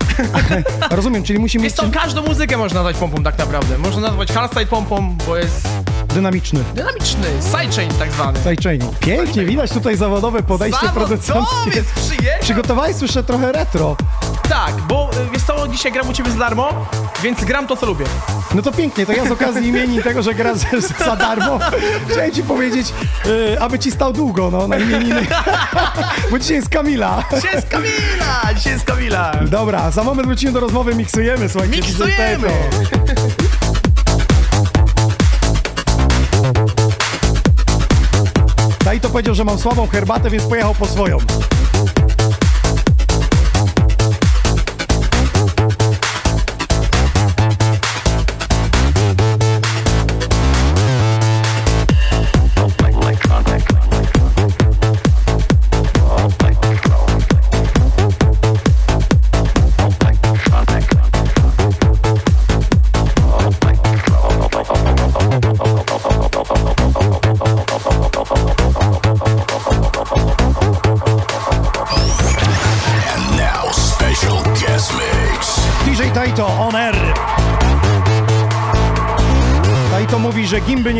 Rozumiem, 0.90 1.22
czyli 1.22 1.38
musi 1.38 1.58
Wiesz 1.58 1.64
mieć 1.64 1.74
co, 1.74 1.90
każdą 1.90 2.22
muzykę 2.22 2.56
można 2.56 2.74
nazwać 2.74 2.96
pompą 2.96 3.22
tak 3.22 3.38
naprawdę. 3.38 3.78
Można 3.78 4.00
nazwać 4.00 4.32
hardstyle 4.32 4.66
pompą, 4.66 5.16
bo 5.26 5.36
jest 5.36 5.68
dynamiczny. 6.14 6.64
dynamiczny, 6.74 7.28
sidechain 7.42 7.90
tak 7.98 8.12
zwany. 8.12 8.38
Sidechaining. 8.38 8.98
Pięknie, 8.98 9.44
widać 9.44 9.70
tutaj 9.70 9.96
zawodowe 9.96 10.42
podejście 10.42 10.88
producenckie. 10.88 11.84
Przygotowałeś, 12.40 12.96
słyszę, 12.96 13.24
trochę 13.24 13.52
retro. 13.52 13.96
Tak, 14.48 14.74
bo 14.88 15.10
y, 15.10 15.30
wiesz 15.32 15.42
co, 15.42 15.68
dzisiaj 15.68 15.92
gram 15.92 16.08
u 16.08 16.12
ciebie 16.12 16.30
za 16.30 16.38
darmo, 16.38 16.86
więc 17.22 17.44
gram 17.44 17.66
to, 17.66 17.76
co 17.76 17.86
lubię. 17.86 18.04
No 18.54 18.62
to 18.62 18.72
pięknie, 18.72 19.06
to 19.06 19.12
ja 19.12 19.24
z 19.24 19.30
okazji 19.30 19.68
imienin 19.68 20.02
tego, 20.02 20.22
że 20.22 20.34
gra 20.34 20.54
z- 20.54 20.66
z- 20.84 20.98
za 21.04 21.16
darmo, 21.16 21.58
chciałem 22.08 22.32
ci 22.32 22.42
powiedzieć, 22.42 22.86
y, 23.26 23.60
aby 23.60 23.78
ci 23.78 23.90
stał 23.90 24.12
długo, 24.12 24.50
no, 24.50 24.68
na 24.68 24.76
imieniny. 24.76 25.26
Bo 26.30 26.38
dzisiaj 26.38 26.56
jest 26.56 26.68
Kamila. 26.68 27.24
Dzisiaj 27.34 27.54
jest 27.54 27.68
Kamila! 27.68 28.54
Dzisiaj 28.56 28.72
jest 28.72 28.84
Kamila! 28.84 29.32
Dobra, 29.50 29.90
za 29.90 30.04
moment 30.04 30.26
wrócimy 30.28 30.52
do 30.52 30.60
rozmowy, 30.60 30.94
miksujemy, 30.94 31.48
słuchajcie. 31.48 31.76
Miksujemy! 31.76 32.48
Teto. 32.90 33.22
Daj 38.84 39.00
to 39.00 39.08
powiedział, 39.10 39.34
że 39.34 39.44
mam 39.44 39.58
słabą 39.58 39.86
herbatę, 39.88 40.30
więc 40.30 40.44
pojechał 40.44 40.74
po 40.74 40.86
swoją. 40.86 41.18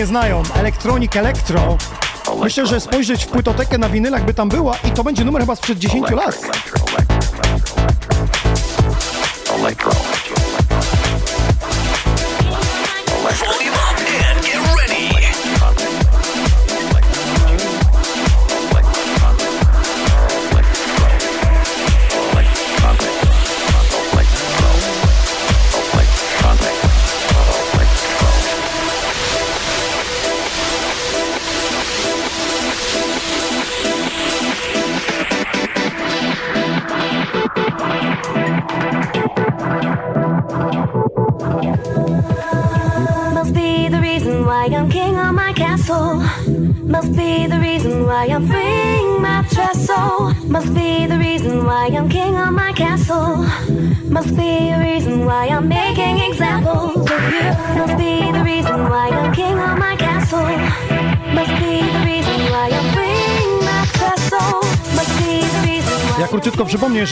Nie 0.02 0.06
znają. 0.06 0.42
Electronic 0.54 1.16
Electro. 1.16 1.76
Myślę, 2.40 2.66
że 2.66 2.80
spojrzeć 2.80 3.24
w 3.24 3.28
płytotekę 3.28 3.78
na 3.78 3.88
winylach 3.88 4.24
by 4.24 4.34
tam 4.34 4.48
była 4.48 4.76
i 4.88 4.90
to 4.90 5.04
będzie 5.04 5.24
numer 5.24 5.42
chyba 5.42 5.56
sprzed 5.56 5.78
10 5.78 6.10
lat. 6.10 6.61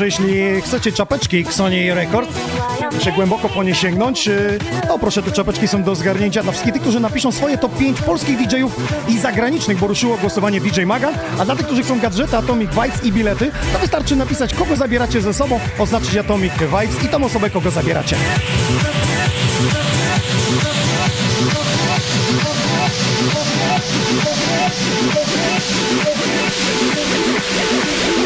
Że 0.00 0.06
jeśli 0.06 0.62
chcecie 0.62 0.92
czapeczki 0.92 1.44
Sony 1.50 1.94
Record, 1.94 2.30
muszę 2.92 3.12
głęboko 3.12 3.48
po 3.48 3.62
nie 3.62 3.74
sięgnąć, 3.74 4.28
y, 4.28 4.58
to 4.88 4.98
proszę, 4.98 5.22
te 5.22 5.32
czapeczki 5.32 5.68
są 5.68 5.82
do 5.82 5.94
zgarnięcia 5.94 6.42
dla 6.42 6.52
wszystkich 6.52 6.72
tych, 6.72 6.82
którzy 6.82 7.00
napiszą 7.00 7.32
swoje 7.32 7.58
top 7.58 7.78
5 7.78 8.00
polskich 8.00 8.36
DJ-ów 8.36 8.76
i 9.08 9.18
zagranicznych, 9.18 9.78
bo 9.78 9.86
ruszyło 9.86 10.16
głosowanie 10.16 10.60
DJ 10.60 10.82
Maga, 10.82 11.12
a 11.38 11.44
dla 11.44 11.56
tych, 11.56 11.66
którzy 11.66 11.82
chcą 11.82 12.00
gadżety, 12.00 12.36
Atomic 12.36 12.70
Vibes 12.70 13.04
i 13.04 13.12
bilety, 13.12 13.50
to 13.72 13.78
wystarczy 13.78 14.16
napisać, 14.16 14.54
kogo 14.54 14.76
zabieracie 14.76 15.20
ze 15.20 15.34
sobą, 15.34 15.60
oznaczyć 15.78 16.16
Atomic 16.16 16.52
Vibes 16.52 17.04
i 17.04 17.08
tą 17.08 17.24
osobę, 17.24 17.50
kogo 17.50 17.70
zabieracie. 17.70 18.16
king 28.10 28.19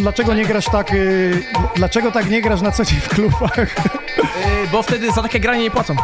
dlaczego 0.00 0.34
nie 0.34 0.44
grasz 0.46 0.64
tak, 0.64 0.94
y, 0.94 1.42
dlaczego 1.76 2.12
tak 2.12 2.30
nie 2.30 2.42
grasz 2.42 2.60
na 2.60 2.70
co 2.72 2.84
dzień 2.84 3.00
w 3.00 3.08
klubach. 3.08 3.56
Yy, 3.58 4.68
bo 4.72 4.82
wtedy 4.82 5.12
za 5.12 5.22
takie 5.22 5.40
granie 5.40 5.62
nie 5.62 5.70
płacą. 5.70 5.96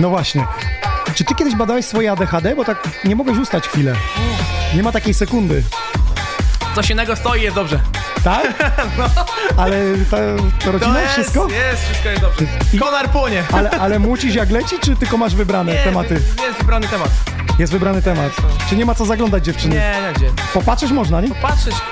No 0.00 0.08
właśnie. 0.08 0.46
Czy 1.14 1.24
ty 1.24 1.34
kiedyś 1.34 1.54
badałeś 1.54 1.84
swoje 1.84 2.12
ADHD? 2.12 2.56
Bo 2.56 2.64
tak 2.64 2.88
nie 3.04 3.16
mogłeś 3.16 3.38
ustać 3.38 3.68
chwilę. 3.68 3.94
Nie 4.74 4.82
ma 4.82 4.92
takiej 4.92 5.14
sekundy. 5.14 5.62
Coś 6.74 6.90
innego 6.90 7.16
stoi, 7.16 7.42
jest 7.42 7.54
dobrze. 7.56 7.80
Tak? 8.24 8.46
Ale 9.56 9.76
ta, 10.10 10.16
ta 10.64 10.70
rodzina, 10.72 10.94
To 10.94 11.00
jest, 11.00 11.12
wszystko? 11.12 11.48
jest, 11.48 11.84
wszystko 11.84 12.08
jest 12.08 12.22
dobrze. 12.22 12.46
Konar 12.80 13.10
płonie. 13.10 13.42
Ale, 13.52 13.70
ale 13.70 13.98
mucisz 13.98 14.34
jak 14.34 14.50
leci, 14.50 14.76
czy 14.80 14.96
tylko 14.96 15.16
masz 15.16 15.34
wybrane 15.34 15.72
Nie, 15.72 15.78
tematy? 15.84 16.14
Jest 16.42 16.58
wybrany 16.58 16.88
temat. 16.88 17.10
Jest 17.58 17.72
wybrany 17.72 18.02
temat. 18.02 18.32
Czy 18.68 18.76
nie 18.76 18.84
ma 18.86 18.94
co 18.94 19.04
zaglądać 19.04 19.44
dziewczyny? 19.44 19.74
Nie, 19.74 19.94
nie, 20.06 20.12
gdzie? 20.12 20.26
Popatrzeć 20.54 20.90
można, 20.90 21.20
nie? 21.20 21.28
Patrzeć, 21.34 21.74
kurczę, 21.74 21.86
no 21.86 21.91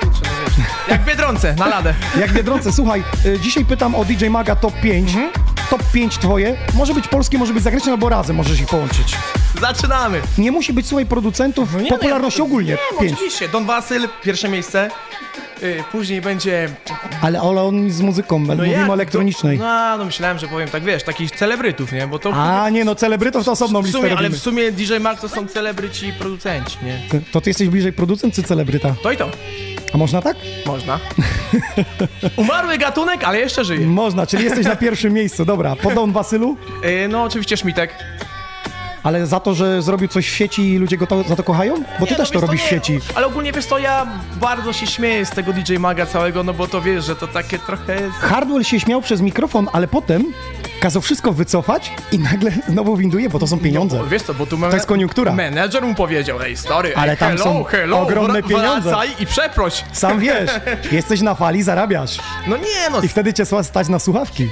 Jak 0.91 1.01
w 1.01 1.05
Biedronce, 1.05 1.55
na 1.55 1.67
ladę. 1.67 1.93
Jak 2.19 2.33
Biedronce, 2.33 2.71
słuchaj, 2.71 3.03
y, 3.25 3.39
dzisiaj 3.39 3.65
pytam 3.65 3.95
o 3.95 4.05
DJ 4.05 4.25
Maga 4.29 4.55
Top 4.55 4.73
5. 4.81 5.09
Mhm. 5.09 5.31
Top 5.69 5.83
5 5.93 6.17
twoje. 6.17 6.57
Może 6.73 6.93
być 6.93 7.07
polskie, 7.07 7.37
może 7.37 7.53
być 7.53 7.63
zagraniczne, 7.63 7.91
albo 7.91 8.09
razem 8.09 8.35
możesz 8.35 8.59
ich 8.59 8.67
połączyć. 8.67 9.17
Zaczynamy. 9.61 10.21
Nie 10.37 10.51
musi 10.51 10.73
być, 10.73 10.87
słuchaj, 10.87 11.05
producentów 11.05 11.73
No 11.73 11.81
nie, 11.81 11.89
popularności 11.89 12.39
nie, 12.39 12.45
ogólnie. 12.45 12.71
Nie, 12.71 12.77
no 12.93 12.99
5. 12.99 13.13
oczywiście. 13.13 13.49
Don 13.49 13.65
Wasyl, 13.65 14.07
pierwsze 14.23 14.49
miejsce. 14.49 14.89
Yy, 15.61 15.83
później 15.91 16.21
będzie... 16.21 16.69
Ale, 17.21 17.39
ale 17.41 17.63
on 17.63 17.91
z 17.91 18.01
muzyką, 18.01 18.39
mówimy 18.39 18.67
jak? 18.67 18.89
o 18.89 18.93
elektronicznej. 18.93 19.57
No, 19.57 19.97
no 19.97 20.05
myślałem, 20.05 20.39
że 20.39 20.47
powiem 20.47 20.69
tak, 20.69 20.83
wiesz, 20.83 21.03
takich 21.03 21.31
celebrytów, 21.31 21.91
nie? 21.91 22.07
Bo 22.07 22.19
to... 22.19 22.33
A 22.33 22.69
nie, 22.69 22.85
no 22.85 22.95
celebrytów 22.95 23.45
to 23.45 23.51
osobną 23.51 23.81
listę 23.81 23.99
sumie, 23.99 24.17
ale 24.17 24.29
w 24.29 24.37
sumie 24.37 24.71
DJ 24.71 24.97
Mark 24.99 25.21
to 25.21 25.29
są 25.29 25.47
celebryci 25.47 26.07
i 26.07 26.13
producenci, 26.13 26.77
nie? 26.83 27.21
To 27.31 27.41
ty 27.41 27.49
jesteś 27.49 27.67
bliżej 27.69 27.93
producent 27.93 28.35
czy 28.35 28.43
celebryta? 28.43 28.95
To 29.03 29.11
i 29.11 29.17
to. 29.17 29.29
A 29.93 29.97
można 29.97 30.21
tak? 30.21 30.37
Można. 30.65 30.99
Umarły 32.35 32.77
gatunek, 32.77 33.23
ale 33.23 33.39
jeszcze 33.39 33.65
żyje. 33.65 33.85
Można, 33.87 34.27
czyli 34.27 34.43
jesteś 34.43 34.65
na 34.65 34.75
pierwszym 34.85 35.13
miejscu. 35.13 35.45
Dobra, 35.45 35.75
po 35.75 35.91
Don 35.91 36.11
Wasylu, 36.11 36.57
Yy, 36.83 37.07
no 37.07 37.23
oczywiście 37.23 37.57
Szmitek. 37.57 37.95
ale 39.03 39.27
za 39.27 39.39
to, 39.39 39.53
że 39.53 39.81
zrobił 39.81 40.07
coś 40.07 40.29
w 40.29 40.35
sieci 40.35 40.73
i 40.73 40.77
ludzie 40.77 40.97
go 40.97 41.07
to, 41.07 41.23
za 41.23 41.35
to 41.35 41.43
kochają? 41.43 41.75
Bo 41.99 42.05
ty 42.05 42.11
Nie, 42.11 42.17
też 42.17 42.31
no 42.31 42.39
to 42.41 42.47
robisz 42.47 42.61
w 42.63 42.67
sieci. 42.69 42.99
Ale 43.15 43.27
ogólnie 43.27 43.51
wiesz 43.51 43.65
to 43.65 43.77
ja 43.79 44.07
bardzo 44.41 44.73
się 44.73 44.87
śmieję 44.87 45.25
z 45.25 45.29
tego 45.29 45.53
DJ 45.53 45.75
Maga 45.77 46.05
całego, 46.05 46.43
no 46.43 46.53
bo 46.53 46.67
to 46.67 46.81
wiesz, 46.81 47.05
że 47.05 47.15
to 47.15 47.27
takie 47.27 47.59
trochę 47.59 47.93
jest... 48.01 48.13
Hardwell 48.17 48.63
się 48.63 48.79
śmiał 48.79 49.01
przez 49.01 49.21
mikrofon, 49.21 49.67
ale 49.73 49.87
potem 49.87 50.25
kazał 50.81 51.01
wszystko 51.01 51.33
wycofać 51.33 51.91
i 52.11 52.19
nagle 52.19 52.51
znowu 52.67 52.97
winduje, 52.97 53.29
bo 53.29 53.39
to 53.39 53.47
są 53.47 53.59
pieniądze. 53.59 53.97
No, 53.97 54.07
wiesz 54.07 54.21
co, 54.21 54.33
bo 54.33 54.45
tu 54.45 54.57
mamy... 54.57 54.71
To 54.71 54.77
jest 54.77 54.87
koniunktura. 54.87 55.33
Menedżer 55.33 55.83
mu 55.83 55.95
powiedział, 55.95 56.41
ej 56.41 56.57
stary, 56.57 56.95
Ale 56.95 57.11
ej, 57.11 57.17
tam 57.17 57.29
hello, 57.29 57.43
są 57.43 57.63
hello, 57.63 57.99
ogromne 57.99 58.43
pieniądze. 58.43 58.89
Wracaj 58.89 59.09
i 59.19 59.25
przeproś. 59.25 59.83
Sam 59.91 60.19
wiesz, 60.19 60.51
jesteś 60.91 61.21
na 61.21 61.35
fali, 61.35 61.63
zarabiasz. 61.63 62.17
No 62.47 62.57
nie 62.57 62.89
no, 62.91 63.01
I 63.01 63.07
wtedy 63.07 63.33
cię 63.33 63.45
stać 63.63 63.87
na 63.89 63.99
słuchawki. 63.99 64.47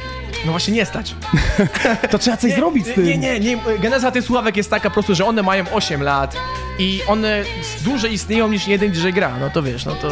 no 0.46 0.52
właśnie 0.52 0.74
nie 0.74 0.86
stać. 0.86 1.16
To 2.12 2.18
trzeba 2.18 2.38
coś 2.38 2.54
zrobić 2.54 2.88
z 2.88 2.94
tym. 2.94 3.06
Nie, 3.06 3.18
nie, 3.18 3.40
nie, 3.40 3.58
geneza 3.80 4.12
tych 4.12 4.24
słuchawek 4.24 4.58
jest 4.58 4.70
taka 4.70 4.90
po 4.90 4.94
prostu, 4.94 5.16
że 5.16 5.26
one 5.26 5.44
mają 5.44 5.70
8 5.72 6.04
lat 6.04 6.36
i 6.80 7.02
one 7.08 7.44
dłużej 7.84 8.14
istnieją 8.14 8.48
niż 8.48 8.68
jeden 8.68 8.92
DJ 8.92 9.10
gra, 9.10 9.32
no 9.40 9.50
to 9.50 9.64
wiesz, 9.64 9.86
no 9.86 9.96
to 9.96 10.10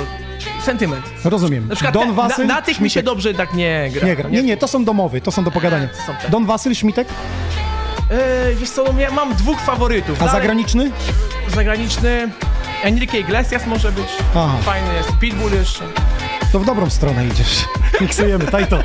sentyment. 0.63 1.05
Rozumiem. 1.23 1.67
Na 1.67 1.75
przykład 1.75 1.93
Don 1.93 2.07
te, 2.07 2.13
Wasyl, 2.13 2.47
na, 2.47 2.55
na 2.55 2.61
tych 2.61 2.79
mi 2.79 2.89
się 2.89 2.93
Śmitek. 2.93 3.05
dobrze 3.05 3.33
tak 3.33 3.53
nie 3.53 3.89
gra. 3.93 4.07
Nie 4.07 4.15
gra. 4.15 4.29
Nie, 4.29 4.43
nie, 4.43 4.57
to 4.57 4.67
są 4.67 4.85
domowe, 4.85 5.21
to 5.21 5.31
są 5.31 5.43
do 5.43 5.51
pogadania. 5.51 5.87
są 6.07 6.13
te. 6.21 6.29
Don 6.29 6.45
Wasyl, 6.45 6.75
Śmitek, 6.75 7.07
Ej, 8.11 8.55
wiesz 8.55 8.69
co, 8.69 8.85
ja 8.99 9.11
mam 9.11 9.35
dwóch 9.35 9.59
faworytów. 9.61 10.21
a 10.21 10.25
Dalej- 10.25 10.31
zagraniczny? 10.41 10.91
Zagraniczny 11.55 12.29
Enrique 12.83 13.19
Iglesias 13.19 13.67
może 13.67 13.91
być. 13.91 14.07
Aha. 14.35 14.57
Fajny 14.61 14.93
jest. 14.93 15.09
Pitbull 15.19 15.51
jeszcze. 15.53 15.83
To 16.51 16.59
w 16.59 16.65
dobrą 16.65 16.89
stronę 16.89 17.27
idziesz. 17.27 17.65
Miksujemy, 18.01 18.45
taj 18.45 18.67
to. 18.67 18.79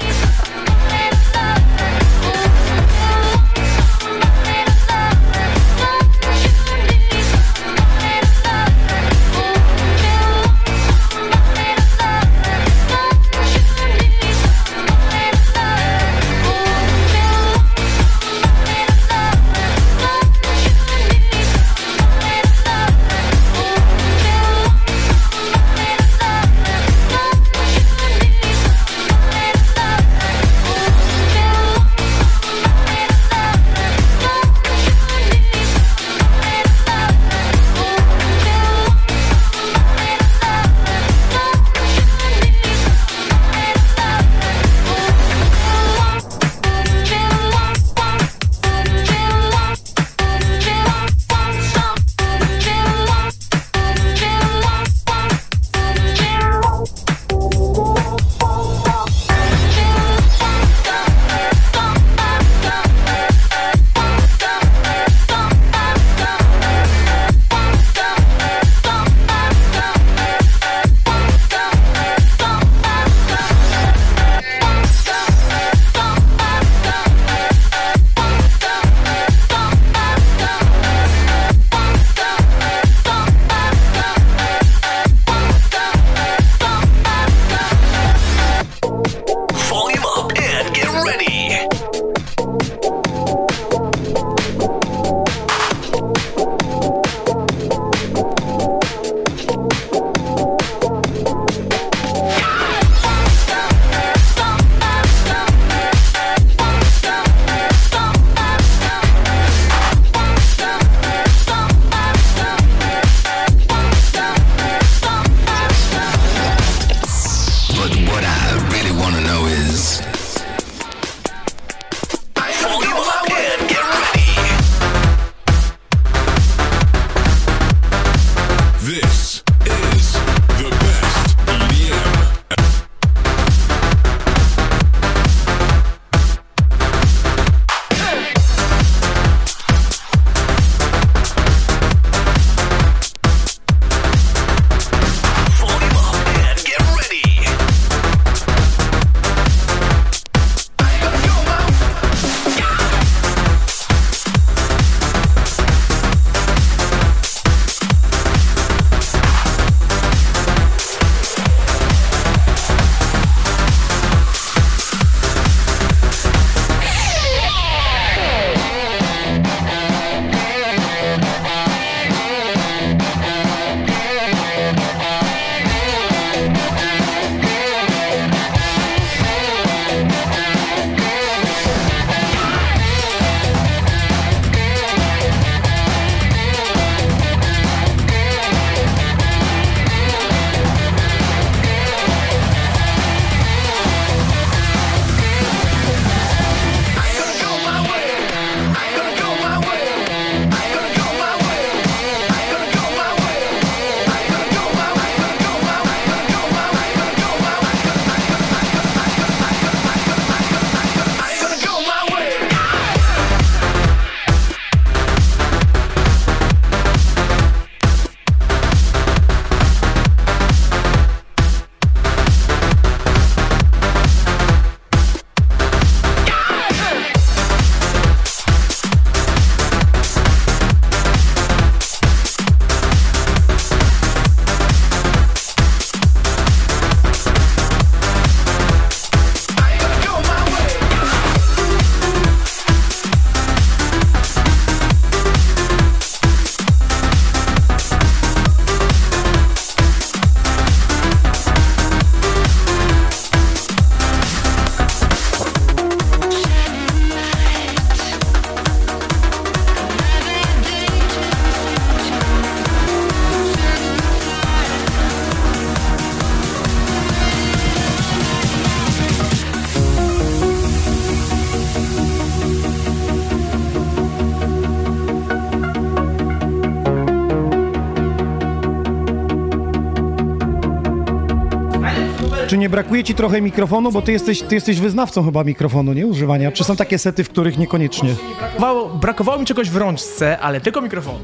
Brakuje 282.93 283.05
ci 283.05 283.14
trochę 283.14 283.40
mikrofonu, 283.40 283.93
bo 283.93 284.02
ty 284.02 284.12
jesteś, 284.12 284.43
ty 284.43 284.55
jesteś 284.55 284.81
wyznawcą 284.81 285.24
chyba 285.24 285.44
mikrofonu, 285.44 285.93
nie? 285.93 286.06
Używania. 286.06 286.52
Czy 286.52 286.64
są 286.64 286.77
takie 286.77 286.98
sety, 286.98 287.24
w 287.24 287.28
których 287.28 287.59
niekoniecznie? 287.59 288.14
Brakowało, 288.40 288.89
brakowało 288.89 289.39
mi 289.39 289.47
czegoś 289.47 289.70
w 289.70 289.77
rączce, 289.77 290.39
ale 290.39 290.60
tylko 290.60 290.81
mikrofonu. 290.81 291.19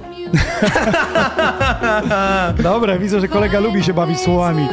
Dobra, 2.63 2.99
widzę, 2.99 3.21
że 3.21 3.29
kolega 3.29 3.61
lubi 3.61 3.85
się 3.85 3.95
bawić 3.95 4.21
słowami. 4.21 4.69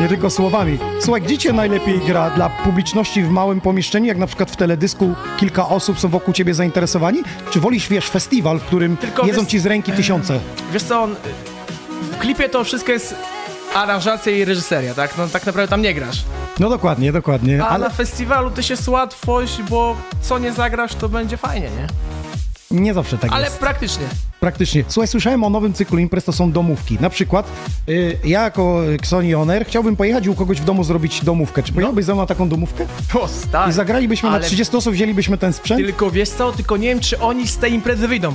Nie 0.00 0.08
tylko 0.08 0.30
słowami. 0.30 0.78
Słuchaj, 1.00 1.22
gdzie 1.22 1.38
cię 1.38 1.52
najlepiej 1.52 2.00
gra? 2.06 2.30
Dla 2.30 2.48
publiczności 2.48 3.22
w 3.22 3.30
małym 3.30 3.60
pomieszczeniu, 3.60 4.06
jak 4.06 4.18
na 4.18 4.26
przykład 4.26 4.50
w 4.50 4.56
teledysku 4.56 5.14
kilka 5.36 5.68
osób 5.68 5.98
są 6.00 6.08
wokół 6.08 6.34
ciebie 6.34 6.54
zainteresowani? 6.54 7.22
Czy 7.50 7.60
wolisz, 7.60 7.88
wiesz, 7.88 8.08
festiwal, 8.08 8.58
w 8.58 8.64
którym 8.64 8.96
Tylko 8.96 9.26
jedzą 9.26 9.40
wiesz- 9.40 9.50
ci 9.50 9.58
z 9.58 9.66
ręki 9.66 9.92
tysiące? 9.92 10.40
Wiesz 10.72 10.82
co, 10.82 11.02
on, 11.02 11.14
w 12.12 12.18
klipie 12.18 12.48
to 12.48 12.64
wszystko 12.64 12.92
jest 12.92 13.14
aranżacja 13.74 14.32
i 14.32 14.44
reżyseria, 14.44 14.94
tak? 14.94 15.18
No 15.18 15.28
tak 15.28 15.46
naprawdę 15.46 15.70
tam 15.70 15.82
nie 15.82 15.94
grasz. 15.94 16.22
No 16.60 16.68
dokładnie, 16.68 17.12
dokładnie. 17.12 17.62
A 17.64 17.68
Ale 17.68 17.84
na 17.84 17.90
festiwalu 17.90 18.50
to 18.50 18.60
jest 18.70 18.88
łatwość, 18.88 19.62
bo 19.70 19.96
co 20.22 20.38
nie 20.38 20.52
zagrasz, 20.52 20.94
to 20.94 21.08
będzie 21.08 21.36
fajnie, 21.36 21.68
nie? 21.70 21.86
nie 22.80 22.94
zawsze 22.94 23.18
tak 23.18 23.32
Ale 23.32 23.44
jest. 23.44 23.58
praktycznie. 23.58 24.04
Praktycznie. 24.40 24.84
Słuchaj, 24.88 25.08
słyszałem 25.08 25.44
o 25.44 25.50
nowym 25.50 25.72
cyklu 25.72 25.98
imprez, 25.98 26.24
to 26.24 26.32
są 26.32 26.52
domówki. 26.52 26.98
Na 27.00 27.10
przykład 27.10 27.46
y, 27.88 28.18
ja 28.24 28.42
jako 28.42 28.80
Xoni 28.94 29.34
Oner 29.34 29.66
chciałbym 29.66 29.96
pojechać 29.96 30.26
i 30.26 30.28
u 30.30 30.34
kogoś 30.34 30.60
w 30.60 30.64
domu 30.64 30.84
zrobić 30.84 31.24
domówkę. 31.24 31.62
Czy 31.62 31.72
pojechałbyś 31.72 32.04
ze 32.04 32.12
mną 32.12 32.22
na 32.22 32.26
taką 32.26 32.48
domówkę? 32.48 32.86
O, 33.14 33.28
stary. 33.28 33.70
I 33.70 33.72
zagralibyśmy 33.72 34.28
na 34.30 34.34
Ale 34.36 34.44
30 34.44 34.76
osób, 34.76 34.94
wzięlibyśmy 34.94 35.38
ten 35.38 35.52
sprzęt? 35.52 35.80
Tylko 35.84 36.10
wiesz 36.10 36.28
co, 36.28 36.52
tylko 36.52 36.76
nie 36.76 36.88
wiem, 36.88 37.00
czy 37.00 37.20
oni 37.20 37.48
z 37.48 37.56
tej 37.58 37.72
imprezy 37.72 38.08
wyjdą. 38.08 38.32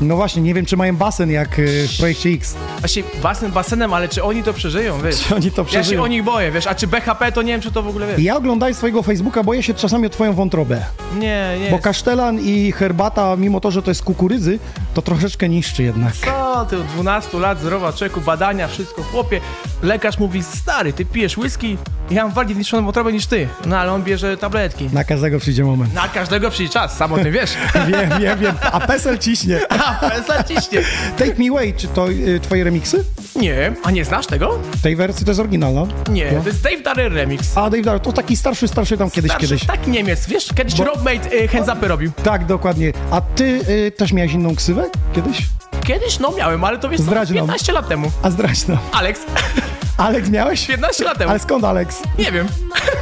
No 0.00 0.16
właśnie, 0.16 0.42
nie 0.42 0.54
wiem, 0.54 0.66
czy 0.66 0.76
mają 0.76 0.96
basen 0.96 1.30
jak 1.30 1.58
y, 1.58 1.88
w 1.88 1.98
projekcie 1.98 2.28
X. 2.30 2.54
Właśnie 2.80 3.02
basen 3.22 3.52
basenem, 3.52 3.92
ale 3.94 4.08
czy 4.08 4.22
oni 4.24 4.42
to 4.42 4.52
przeżyją, 4.52 5.00
wiesz? 5.02 5.20
Czy 5.20 5.34
oni 5.34 5.50
to 5.50 5.62
Ja 5.62 5.68
się 5.68 5.80
przeżyją? 5.80 6.02
o 6.02 6.06
nich 6.06 6.22
boję, 6.24 6.50
wiesz? 6.52 6.66
A 6.66 6.74
czy 6.74 6.86
BHP, 6.86 7.32
to 7.32 7.42
nie 7.42 7.52
wiem, 7.52 7.60
czy 7.60 7.72
to 7.72 7.82
w 7.82 7.88
ogóle 7.88 8.06
wiesz. 8.06 8.18
Ja 8.18 8.36
oglądając 8.36 8.76
swojego 8.76 9.02
Facebooka 9.02 9.42
boję 9.42 9.62
się 9.62 9.74
czasami 9.74 10.06
o 10.06 10.10
twoją 10.10 10.32
wątrobę. 10.32 10.84
Nie, 11.18 11.56
nie. 11.60 11.70
Bo 11.70 11.78
kasztelan 11.78 12.38
i 12.40 12.72
herbata, 12.72 13.36
mimo 13.36 13.60
to, 13.60 13.70
że 13.70 13.82
to 13.82 13.90
jest 13.90 14.04
kukurydzy, 14.04 14.58
to 14.94 15.02
troszeczkę 15.02 15.48
niszczy 15.48 15.82
jednak. 15.82 16.12
Co 16.16 16.66
ty, 16.70 16.76
od 16.76 16.86
12 16.86 17.38
lat 17.38 17.60
zdrowa 17.60 17.92
człowieku, 17.92 18.20
badania, 18.20 18.68
wszystko, 18.68 19.02
chłopie. 19.02 19.40
Lekarz 19.82 20.18
mówi, 20.18 20.42
stary, 20.42 20.92
ty 20.92 21.04
pijesz 21.04 21.38
whisky, 21.38 21.76
ja 22.10 22.24
mam 22.24 22.32
bardziej 22.32 22.54
zniszczoną 22.54 22.84
wątrobę 22.84 23.12
niż 23.12 23.26
ty. 23.26 23.48
No 23.66 23.78
ale 23.78 23.92
on 23.92 24.02
bierze 24.02 24.36
tabletki. 24.36 24.88
Na 24.92 25.04
każdego 25.04 25.38
przyjdzie 25.38 25.64
moment. 25.64 25.94
Na 25.94 26.08
każdego 26.08 26.50
przyjdzie 26.50 26.72
czas, 26.72 26.96
sam 26.96 27.12
o 27.12 27.16
tym 27.18 27.32
wiesz. 27.32 27.50
Wiem, 27.88 28.20
wiem, 28.20 28.38
wiem. 28.38 28.54
A 28.72 28.80
pesel 28.80 29.18
ciśnie. 29.18 29.60
Zaciśnie. 30.26 30.80
Take 31.18 31.34
Me 31.38 31.50
Away, 31.50 31.72
czy 31.76 31.88
to 31.88 32.10
y, 32.10 32.40
twoje 32.42 32.64
remiksy? 32.64 33.04
Nie, 33.36 33.72
a 33.84 33.90
nie 33.90 34.04
znasz 34.04 34.26
tego? 34.26 34.58
Tej 34.82 34.96
wersji 34.96 35.24
to 35.24 35.30
jest 35.30 35.40
oryginalna? 35.40 35.86
Nie, 36.10 36.32
No. 36.32 36.40
to 36.42 36.48
jest 36.48 36.62
Dave 36.62 36.82
Darrell 36.82 37.12
remix. 37.12 37.56
A 37.58 37.70
Dave 37.70 37.82
Darrell, 37.82 38.00
to 38.00 38.12
taki 38.12 38.36
starszy, 38.36 38.68
starszy 38.68 38.96
tam 38.96 39.10
kiedyś, 39.10 39.30
Starszy, 39.30 39.46
kiedyś. 39.48 39.66
Tak 39.66 39.86
Niemiec, 39.86 40.26
wiesz, 40.26 40.48
kiedyś 40.56 40.74
Bo- 40.74 40.84
Rockmate 40.84 41.32
y, 41.32 41.48
hands 41.48 41.68
upy 41.78 41.88
robił. 41.88 42.12
Tak, 42.24 42.46
dokładnie. 42.46 42.92
A 43.10 43.20
ty 43.20 43.60
y, 43.68 43.90
też 43.96 44.12
miałeś 44.12 44.32
inną 44.32 44.56
ksywę 44.56 44.84
kiedyś? 45.14 45.42
Kiedyś 45.86 46.18
no 46.18 46.30
miałem, 46.32 46.64
ale 46.64 46.78
to 46.78 46.88
wiesz 46.88 47.00
Zdradź 47.00 47.28
nam. 47.28 47.36
15 47.36 47.72
lat 47.72 47.88
temu. 47.88 48.10
A 48.22 48.30
zdradź 48.30 48.66
nam. 48.66 48.78
Alex, 48.92 49.20
Aleks 49.98 50.28
miałeś? 50.30 50.66
15 50.66 51.04
lat 51.04 51.18
temu. 51.18 51.30
Ale 51.30 51.38
skąd 51.38 51.64
Aleks? 51.64 52.02
Nie 52.18 52.32
wiem. 52.32 52.46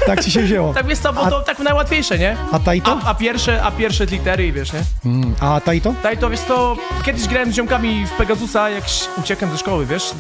Tak 0.07 0.25
ci 0.25 0.31
się 0.31 0.43
wzięło. 0.43 0.75
Tak 0.75 0.87
wiesz 0.87 0.99
co, 0.99 1.13
bo 1.13 1.21
A- 1.21 1.31
to 1.31 1.41
tak 1.41 1.59
najłatwiejsze, 1.59 2.19
nie? 2.19 2.37
A 2.53 2.59
Taito? 2.59 2.99
A, 3.05 3.11
a 3.11 3.15
pierwsze, 3.15 3.63
a 3.63 3.71
pierwsze 3.71 4.07
litery, 4.07 4.53
wiesz, 4.53 4.73
nie? 4.73 4.83
Mm, 5.05 5.35
a 5.41 5.61
Taito? 5.61 5.95
Daj 6.03 6.19
to, 6.19 6.31
wiesz 6.31 6.41
co, 6.41 6.77
kiedyś 7.05 7.27
grałem 7.29 7.53
z 7.53 7.55
ziomkami 7.55 8.07
w 8.07 8.11
Pegasusa, 8.11 8.71
jak 8.71 8.85
uciekłem 9.19 9.51
ze 9.51 9.59
szkoły, 9.59 9.87
wiesz, 9.87 10.15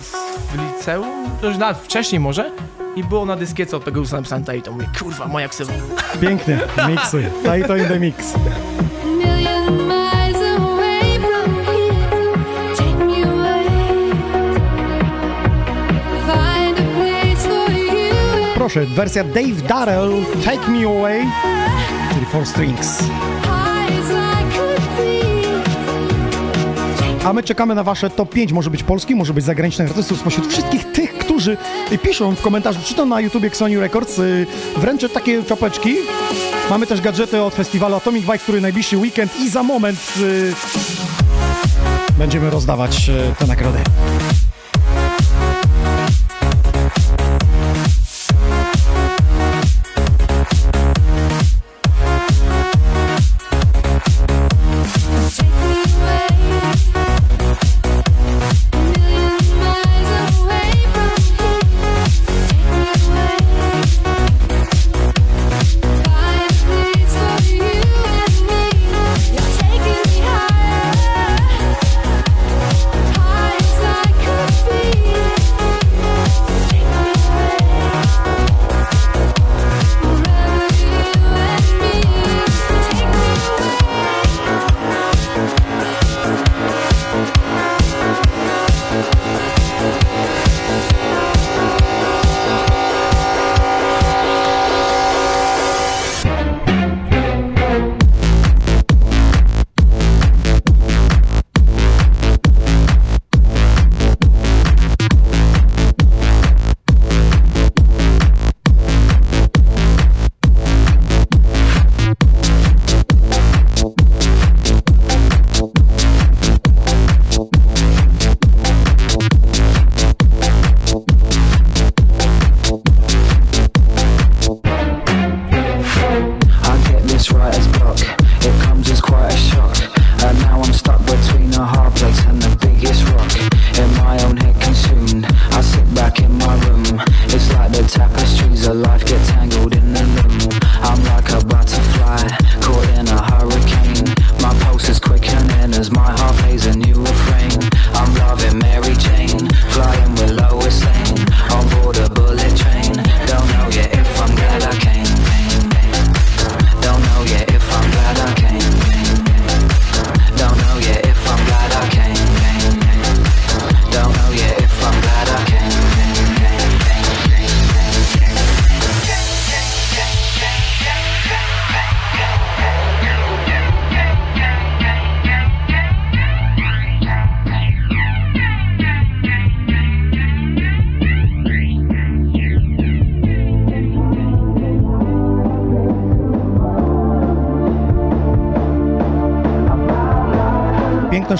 w 0.52 0.58
liceum, 0.58 1.30
to 1.40 1.46
już 1.46 1.56
nawet 1.56 1.78
wcześniej 1.78 2.20
może. 2.20 2.50
I 2.96 3.04
było 3.04 3.26
na 3.26 3.36
dyskiece 3.36 3.76
od 3.76 3.84
Pegasusa 3.84 4.16
napisane 4.16 4.44
Taito, 4.44 4.72
mówię, 4.72 4.86
kurwa, 4.98 5.26
moja 5.26 5.48
ksywa. 5.48 5.72
Pięknie, 6.20 6.58
miksuj. 6.88 7.24
Taito 7.44 7.76
in 7.76 7.88
the 7.88 8.00
mix. 8.00 8.32
Proszę, 18.64 18.86
wersja 18.86 19.24
Dave 19.24 19.62
Darrell, 19.68 20.12
Take 20.44 20.68
Me 20.68 20.88
Away, 20.88 21.26
czyli 22.14 22.26
Four 22.26 22.46
Strings. 22.46 22.98
A 27.24 27.32
my 27.32 27.42
czekamy 27.42 27.74
na 27.74 27.82
wasze 27.82 28.10
top 28.10 28.30
5, 28.30 28.52
może 28.52 28.70
być 28.70 28.82
polski, 28.82 29.14
może 29.14 29.34
być 29.34 29.44
zagranicznych 29.44 29.88
artystów 29.88 30.20
spośród 30.20 30.46
wszystkich 30.46 30.92
tych, 30.92 31.18
którzy 31.18 31.56
piszą 32.02 32.34
w 32.34 32.40
komentarzu, 32.40 32.80
czy 32.84 32.94
to 32.94 33.06
na 33.06 33.20
YouTubie 33.20 33.48
Xoni 33.48 33.76
Records, 33.76 34.18
y, 34.18 34.46
wręczę 34.76 35.08
takie 35.08 35.42
czapeczki. 35.42 35.96
Mamy 36.70 36.86
też 36.86 37.00
gadżety 37.00 37.42
od 37.42 37.54
festiwalu 37.54 37.94
Atomic 37.96 38.22
Vibe, 38.22 38.38
który 38.38 38.60
najbliższy 38.60 38.96
weekend 38.96 39.40
i 39.40 39.50
za 39.50 39.62
moment 39.62 40.14
y, 40.20 40.54
będziemy 42.18 42.50
rozdawać 42.50 43.08
y, 43.08 43.34
te 43.38 43.46
nagrody. 43.46 43.78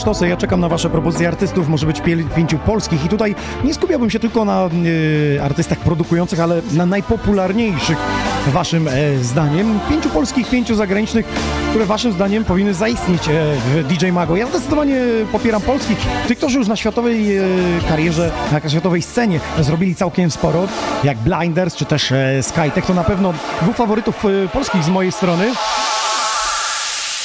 Sztosy. 0.04 0.28
Ja 0.28 0.36
czekam 0.36 0.60
na 0.60 0.68
wasze 0.68 0.90
propozycje 0.90 1.28
artystów, 1.28 1.68
może 1.68 1.86
być 1.86 2.02
pięciu 2.36 2.58
polskich 2.58 3.04
i 3.04 3.08
tutaj 3.08 3.34
nie 3.64 3.74
skupiałbym 3.74 4.10
się 4.10 4.18
tylko 4.18 4.44
na 4.44 4.68
y, 4.86 5.38
artystach 5.42 5.78
produkujących, 5.78 6.40
ale 6.40 6.62
na 6.72 6.86
najpopularniejszych 6.86 7.98
waszym 8.46 8.88
e, 8.88 9.18
zdaniem. 9.18 9.78
Pięciu 9.90 10.08
polskich, 10.08 10.50
pięciu 10.50 10.74
zagranicznych, 10.74 11.26
które 11.70 11.86
waszym 11.86 12.12
zdaniem 12.12 12.44
powinny 12.44 12.74
zaistnieć 12.74 13.28
e, 13.28 13.32
w 13.56 13.84
DJ 13.88 14.06
Mago. 14.06 14.36
Ja 14.36 14.46
zdecydowanie 14.46 14.96
popieram 15.32 15.62
polskich, 15.62 15.98
tych, 16.28 16.38
którzy 16.38 16.58
już 16.58 16.68
na 16.68 16.76
światowej 16.76 17.38
karierze, 17.88 18.30
na 18.52 18.70
światowej 18.70 19.02
scenie 19.02 19.40
zrobili 19.60 19.94
całkiem 19.94 20.30
sporo, 20.30 20.68
jak 21.04 21.18
Blinders 21.18 21.76
czy 21.76 21.84
też 21.84 22.12
Skytech. 22.42 22.86
To 22.86 22.94
na 22.94 23.04
pewno 23.04 23.34
dwóch 23.62 23.76
faworytów 23.76 24.24
polskich 24.52 24.84
z 24.84 24.88
mojej 24.88 25.12
strony. 25.12 25.52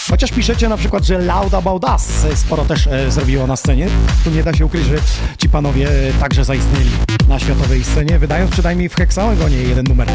Chociaż 0.10 0.32
piszecie 0.32 0.70
na 0.70 0.78
przykład, 0.78 1.06
że 1.06 1.18
Loud 1.20 1.54
About 1.54 1.84
Us 1.84 2.26
e, 2.26 2.36
sporo 2.36 2.66
też 2.66 2.88
e, 2.88 3.12
zrobiło 3.12 3.48
na 3.48 3.56
scenie. 3.56 3.88
Tu 4.24 4.32
nie 4.32 4.44
da 4.44 4.54
się 4.54 4.66
ukryć, 4.66 4.86
że 4.86 4.96
ci 5.38 5.50
panowie 5.50 5.90
e, 5.90 6.14
także 6.14 6.46
zaistnieli 6.46 6.90
na 7.28 7.40
światowej 7.40 7.84
scenie, 7.84 8.20
wydając 8.20 8.52
przynajmniej 8.52 8.90
w 8.90 8.96
Hexagonie 8.96 9.58
jeden 9.58 9.86
numer. 9.86 10.08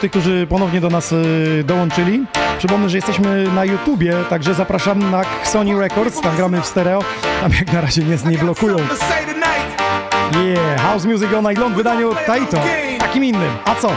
Tych, 0.00 0.10
którzy 0.10 0.46
ponownie 0.46 0.80
do 0.80 0.88
nas 0.88 1.12
e, 1.12 1.16
dołączyli. 1.64 2.24
Przypomnę, 2.58 2.88
że 2.88 2.96
jesteśmy 2.98 3.44
na 3.54 3.64
YouTubie, 3.64 4.14
także 4.30 4.54
zapraszam 4.54 5.10
na 5.10 5.22
Sony 5.44 5.80
Records, 5.80 6.20
tam 6.20 6.36
gramy 6.36 6.60
w 6.60 6.66
stereo, 6.66 7.04
tam 7.40 7.52
jak 7.52 7.72
na 7.72 7.80
razie 7.80 8.02
nas 8.02 8.24
nie 8.24 8.38
blokują. 8.38 8.76
Yeah, 10.44 10.80
House 10.80 11.04
Music 11.04 11.30
Long 11.58 11.74
w 11.74 11.76
wydaniu 11.76 12.14
Taito, 12.26 12.60
takim 12.98 13.24
innym. 13.24 13.50
A 13.64 13.74
co? 13.74 13.88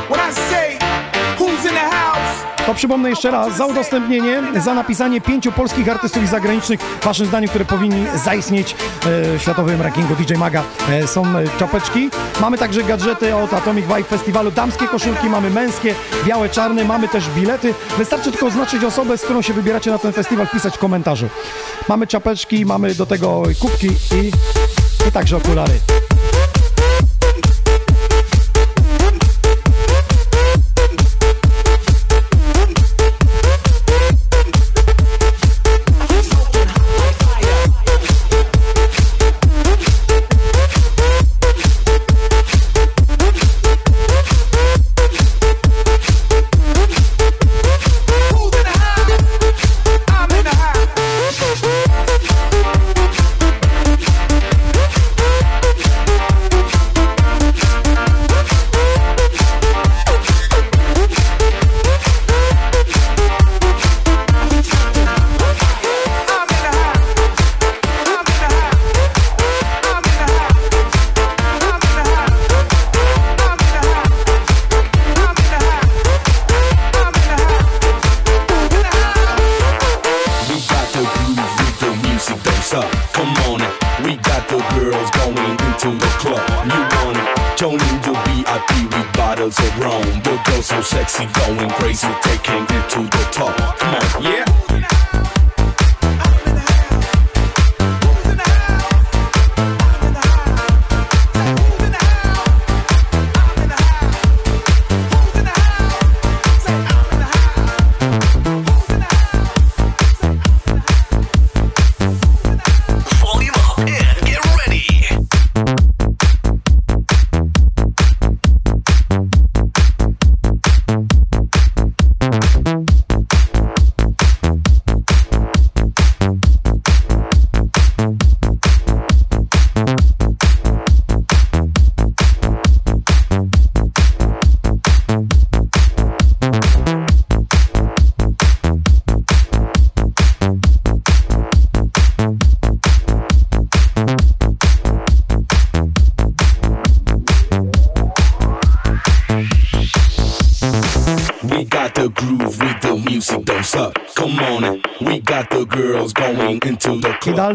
To 2.66 2.74
przypomnę 2.74 3.10
jeszcze 3.10 3.32
raz, 3.32 3.58
za 3.58 3.66
udostępnienie, 3.66 4.44
za 4.56 4.74
napisanie 4.74 5.22
pięciu 5.22 5.52
polskich 5.52 5.90
artystów 5.90 6.24
i 6.24 6.28
zagranicznych, 6.28 6.80
waszym 7.04 7.26
zdaniem, 7.26 7.50
które 7.50 7.66
powinni 7.66 8.06
zaistnieć 8.26 8.74
e, 8.74 8.76
w 9.38 9.42
światowym 9.42 9.82
rankingu 9.82 10.16
DJ 10.16 10.34
Maga, 10.34 10.64
e, 10.90 11.08
są 11.08 11.26
e, 11.26 11.44
czapeczki. 11.60 12.10
Mamy 12.42 12.58
także 12.58 12.84
gadżety 12.84 13.36
od 13.36 13.54
Atomic 13.54 13.86
Vibe 13.86 14.04
Festiwalu, 14.04 14.52
damskie 14.52 14.88
koszulki, 14.88 15.30
mamy 15.30 15.50
męskie, 15.50 15.96
białe, 16.26 16.50
czarne, 16.50 16.86
mamy 16.86 17.08
też 17.08 17.30
bilety. 17.30 17.74
Wystarczy 17.98 18.32
tylko 18.32 18.46
oznaczyć 18.46 18.84
osobę, 18.84 19.18
z 19.18 19.22
którą 19.22 19.42
się 19.42 19.54
wybieracie 19.54 19.92
na 19.92 19.98
ten 19.98 20.14
festiwal, 20.14 20.48
wpisać 20.48 20.76
w 20.76 20.80
komentarzu. 20.80 21.30
Mamy 21.90 22.08
czapeczki, 22.08 22.66
mamy 22.66 22.96
do 22.96 23.06
tego 23.06 23.44
kubki 23.60 23.88
i, 23.88 24.32
i 25.08 25.12
także 25.12 25.38
okulary. 25.38 25.74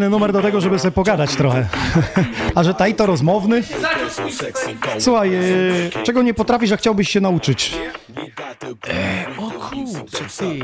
Idealny 0.07 0.11
numer 0.11 0.33
do 0.33 0.43
tego, 0.43 0.61
żeby 0.61 0.79
sobie 0.79 0.93
pogadać 0.93 1.37
trochę. 1.37 1.67
A 2.55 2.65
że 2.65 2.75
Taito 2.75 3.07
rozmowny? 3.07 3.63
Słuchaj, 4.99 5.35
e, 5.35 5.41
czego 6.05 6.23
nie 6.23 6.35
potrafisz, 6.35 6.73
a 6.73 6.77
chciałbyś 6.77 7.11
się 7.11 7.21
nauczyć? 7.21 7.75
O 9.39 9.51
kurczę, 9.51 10.25
ty. 10.39 10.59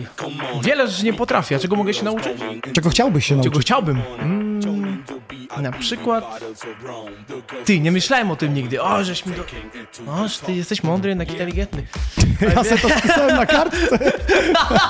Wiele 0.62 0.88
rzeczy 0.88 1.04
nie 1.04 1.12
potrafię, 1.12 1.56
a 1.56 1.58
czego 1.58 1.76
mogę 1.76 1.94
się 1.94 2.04
nauczyć? 2.04 2.32
Czego 2.72 2.90
chciałbyś 2.90 3.26
się 3.26 3.34
nauczyć? 3.34 3.52
Czego 3.52 3.60
chciałbym? 3.60 4.02
Mm, 4.18 4.60
na 5.60 5.72
przykład... 5.72 6.24
Ty, 7.64 7.80
nie 7.80 7.92
myślałem 7.92 8.30
o 8.30 8.36
tym 8.36 8.54
nigdy. 8.54 8.82
O, 8.82 9.04
żeś 9.04 9.26
mi 9.26 9.34
do... 9.34 9.42
O, 10.12 10.28
że 10.28 10.38
ty 10.38 10.52
jesteś 10.52 10.82
mądry, 10.82 11.08
jednak 11.08 11.30
inteligentny. 11.30 11.86
Ja 12.56 12.64
sobie 12.64 12.78
to 12.78 12.88
spisałem 12.98 13.36
na 13.36 13.46
kartce. 13.46 13.98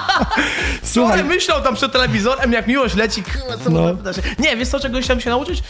Słuchaj, 0.82 1.24
myślał 1.24 1.62
tam 1.62 1.74
przed 1.74 1.92
telewizorem, 1.92 2.52
jak 2.52 2.66
miłość 2.66 2.94
leci, 2.94 3.22
co 3.64 3.70
No. 3.70 3.96
Nie, 4.38 4.56
wiesz 4.56 4.68
co, 4.68 4.80
czego 4.80 5.00
chciałem 5.00 5.20
się 5.20 5.30
nauczyć? 5.30 5.62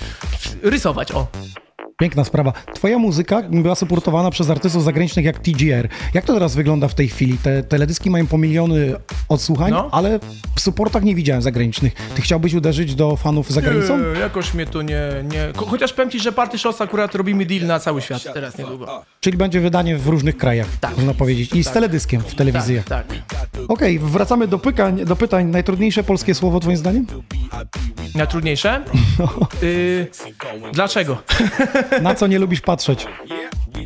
Rysować, 0.62 1.12
o. 1.12 1.26
Piękna 2.02 2.24
sprawa. 2.24 2.52
Twoja 2.74 2.98
muzyka 2.98 3.42
była 3.50 3.74
supportowana 3.74 4.30
przez 4.30 4.50
artystów 4.50 4.84
zagranicznych 4.84 5.24
jak 5.24 5.38
TGR. 5.38 5.88
Jak 6.14 6.24
to 6.24 6.34
teraz 6.34 6.54
wygląda 6.54 6.88
w 6.88 6.94
tej 6.94 7.08
chwili? 7.08 7.38
Te 7.38 7.62
teledyski 7.62 8.10
mają 8.10 8.26
po 8.26 8.38
miliony 8.38 8.94
odsłuchań, 9.28 9.70
No. 9.70 9.88
ale 9.92 10.18
w 10.56 10.60
supportach 10.60 11.02
nie 11.02 11.14
widziałem 11.14 11.42
zagranicznych. 11.42 11.94
Ty 12.14 12.22
chciałbyś 12.22 12.54
uderzyć 12.54 12.94
do 12.94 13.16
fanów 13.16 13.50
za 13.50 13.62
granicą? 13.62 13.98
Nie, 13.98 14.20
jakoś 14.20 14.54
mnie 14.54 14.66
to 14.66 14.82
nie... 14.82 15.00
nie. 15.32 15.48
Chociaż 15.66 15.92
powiem 15.92 16.10
ci, 16.10 16.20
że 16.20 16.32
Party 16.32 16.58
Shots 16.58 16.80
akurat 16.80 17.14
robimy 17.14 17.46
deal 17.46 17.66
na 17.66 17.80
cały 17.80 18.02
świat 18.02 18.22
teraz 18.34 18.58
niedługo. 18.58 19.04
Czyli 19.20 19.36
będzie 19.36 19.60
wydanie 19.60 19.96
w 19.96 20.06
różnych 20.06 20.36
krajach, 20.36 20.66
można 20.96 21.14
powiedzieć. 21.14 21.52
I 21.54 21.64
z 21.64 21.70
teledyskiem 21.70 22.20
w 22.20 22.34
telewizjach. 22.34 22.84
Tak. 22.84 23.06
Okej, 23.68 23.98
wracamy 23.98 24.48
do 24.48 24.58
pytań, 24.58 25.04
do 25.04 25.16
pytań. 25.16 25.46
Najtrudniejsze 25.46 26.02
polskie 26.04 26.34
słowo 26.34 26.60
twoim 26.60 26.76
zdaniem? 26.76 27.06
Najtrudniejsze? 28.14 28.80
Y, 29.62 30.06
dlaczego? 30.72 31.16
Na 32.00 32.14
co 32.14 32.26
nie 32.26 32.38
lubisz 32.38 32.60
patrzeć? 32.60 33.06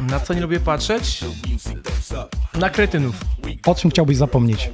Na 0.01 0.21
co 0.21 0.35
nie 0.35 0.41
lubię 0.41 0.61
patrzeć? 0.61 1.25
Na 2.55 2.71
kretynów. 2.71 3.15
O 3.67 3.75
czym 3.75 3.91
chciałbyś 3.91 4.17
zapomnieć? 4.17 4.71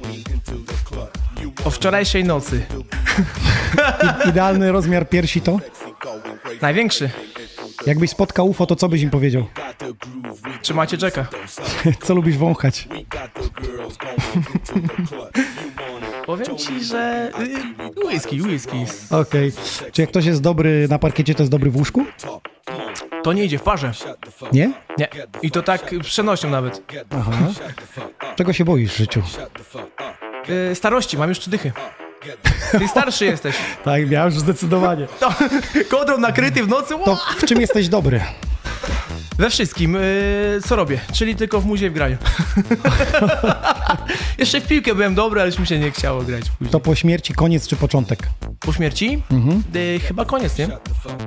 O 1.65 1.69
wczorajszej 1.69 2.23
nocy. 2.23 2.65
I, 4.25 4.29
idealny 4.29 4.71
rozmiar 4.71 5.09
piersi 5.09 5.41
to? 5.41 5.59
Największy. 6.61 7.09
Jakbyś 7.85 8.09
spotkał 8.09 8.49
UFO, 8.49 8.65
to 8.65 8.75
co 8.75 8.89
byś 8.89 9.01
im 9.01 9.09
powiedział? 9.09 9.45
Trzymajcie 10.61 10.97
czeka. 10.97 11.25
Co 12.03 12.15
lubisz 12.15 12.37
wąchać? 12.37 12.87
Powiem 16.25 16.57
ci, 16.57 16.83
że... 16.83 17.31
y, 18.03 18.05
Whisky, 18.07 18.41
whisky. 18.41 18.85
Okej. 19.09 19.51
Czy 19.91 20.01
jak 20.01 20.09
ktoś 20.09 20.25
jest 20.25 20.41
dobry 20.41 20.87
na 20.89 20.99
parkiecie, 20.99 21.35
to 21.35 21.43
jest 21.43 21.51
dobry 21.51 21.71
w 21.71 21.75
łóżku? 21.77 22.05
To 23.23 23.33
nie 23.33 23.43
idzie 23.43 23.57
w 23.57 23.63
parze. 23.63 23.91
Nie? 24.53 24.71
Nie. 24.97 25.07
I 25.41 25.51
to 25.51 25.61
tak 25.61 25.91
przenośnią 26.03 26.49
nawet. 26.49 26.81
Aha. 27.11 27.31
Czego 28.35 28.53
się 28.53 28.65
boisz 28.65 28.93
w 28.93 28.97
życiu? 28.97 29.21
Y, 30.71 30.75
starości, 30.75 31.17
mam 31.17 31.29
już 31.29 31.39
trzy 31.39 31.49
dychy. 31.49 31.71
Ty 32.71 32.87
starszy 32.87 33.25
jesteś. 33.25 33.55
Tak, 33.85 34.11
ja 34.11 34.25
już 34.25 34.33
zdecydowanie. 34.33 35.07
To, 35.19 35.33
kodrą 35.89 36.17
nakryty 36.17 36.63
w 36.63 36.67
nocy. 36.67 36.95
To 37.05 37.15
w 37.37 37.45
czym 37.45 37.61
jesteś 37.61 37.89
dobry? 37.89 38.21
We 39.37 39.49
wszystkim, 39.49 39.95
y, 39.95 40.59
co 40.67 40.75
robię, 40.75 40.99
czyli 41.13 41.35
tylko 41.35 41.61
w 41.61 41.65
muzie 41.65 41.89
w 41.89 41.93
graniu. 41.93 42.17
Jeszcze 44.37 44.61
w 44.61 44.67
piłkę 44.67 44.95
byłem 44.95 45.15
dobry, 45.15 45.41
ale 45.41 45.49
już 45.49 45.59
mi 45.59 45.67
się 45.67 45.79
nie 45.79 45.91
chciało 45.91 46.21
grać 46.21 46.49
później. 46.49 46.71
To 46.71 46.79
po 46.79 46.95
śmierci 46.95 47.33
koniec 47.33 47.67
czy 47.67 47.75
początek? 47.75 48.19
Po 48.59 48.73
śmierci? 48.73 49.23
Mhm. 49.31 49.63
Y, 49.75 49.99
chyba 50.07 50.25
koniec, 50.25 50.57
nie? 50.57 50.67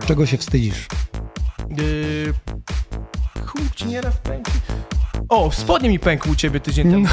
Czego 0.06 0.26
się 0.26 0.36
wstydzisz? 0.38 0.86
Yy... 1.70 2.32
Ci 3.76 3.86
nieraz 3.86 4.16
pękł. 4.16 4.50
O, 5.28 5.50
spodnie 5.52 5.88
mi 5.88 5.98
pękł 5.98 6.30
u 6.30 6.34
ciebie 6.34 6.60
tydzień 6.60 6.90
temu. 6.90 7.06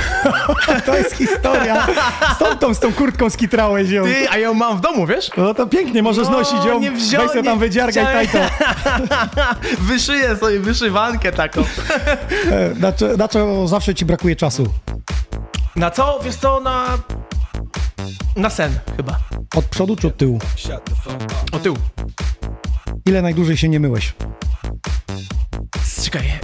To 0.86 0.96
jest 0.98 1.16
historia. 1.16 1.88
Stąd 2.36 2.60
tą, 2.60 2.74
z 2.74 2.80
tą 2.80 2.94
kurtką 2.94 3.30
skitrałeś 3.30 3.90
ją. 3.90 4.04
Ty, 4.04 4.30
a 4.30 4.38
ją 4.38 4.54
mam 4.54 4.78
w 4.78 4.82
domu, 4.82 5.08
wiesz? 5.08 5.32
No 5.38 5.54
to 5.54 5.68
pięknie, 5.68 6.04
możesz 6.04 6.28
No, 6.28 6.38
nosić 6.38 6.66
ją. 6.66 6.80
nie 6.80 6.92
Weź 6.92 7.04
wziąłem, 7.04 7.30
sobie 7.30 7.44
tam 7.44 7.60
wydziargaj 7.60 8.06
chciałem. 8.28 8.28
tajto. 8.28 8.54
Wyszyję 9.80 10.36
sobie 10.36 10.60
wyszywankę 10.60 11.32
taką. 11.32 11.62
E, 12.52 12.70
Na, 12.80 12.92
co- 12.92 13.18
na 13.18 13.28
co 13.28 13.68
zawsze 13.68 13.96
ci 13.96 14.06
brakuje 14.06 14.36
czasu? 14.36 14.68
Na 15.76 15.92
co? 15.92 16.20
Wiesz 16.24 16.36
co, 16.36 16.60
na... 16.60 16.86
Na 18.36 18.50
sen 18.50 18.80
chyba. 18.98 19.18
Od 19.56 19.66
przodu 19.66 19.96
czy 19.96 20.08
od 20.08 20.18
tyłu? 20.18 20.40
O 21.52 21.60
tył. 21.60 21.78
Ile 23.06 23.22
najdłużej 23.22 23.58
się 23.58 23.70
nie 23.70 23.80
myłeś? 23.80 24.14
Czekaj, 26.04 26.28
e, 26.28 26.40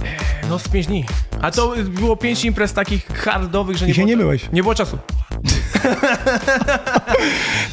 no 0.48 0.58
z 0.58 0.68
pięć 0.68 0.86
dni. 0.86 1.04
A 1.42 1.50
to 1.50 1.74
było 1.84 2.16
pięć 2.16 2.44
imprez 2.44 2.72
takich 2.72 3.06
hardowych, 3.06 3.76
że 3.76 3.86
nie 3.86 3.92
I 3.92 3.94
się 3.94 4.00
było 4.00 4.08
nie 4.08 4.16
myłeś? 4.16 4.48
Nie 4.52 4.62
było 4.62 4.74
czasu. 4.74 4.98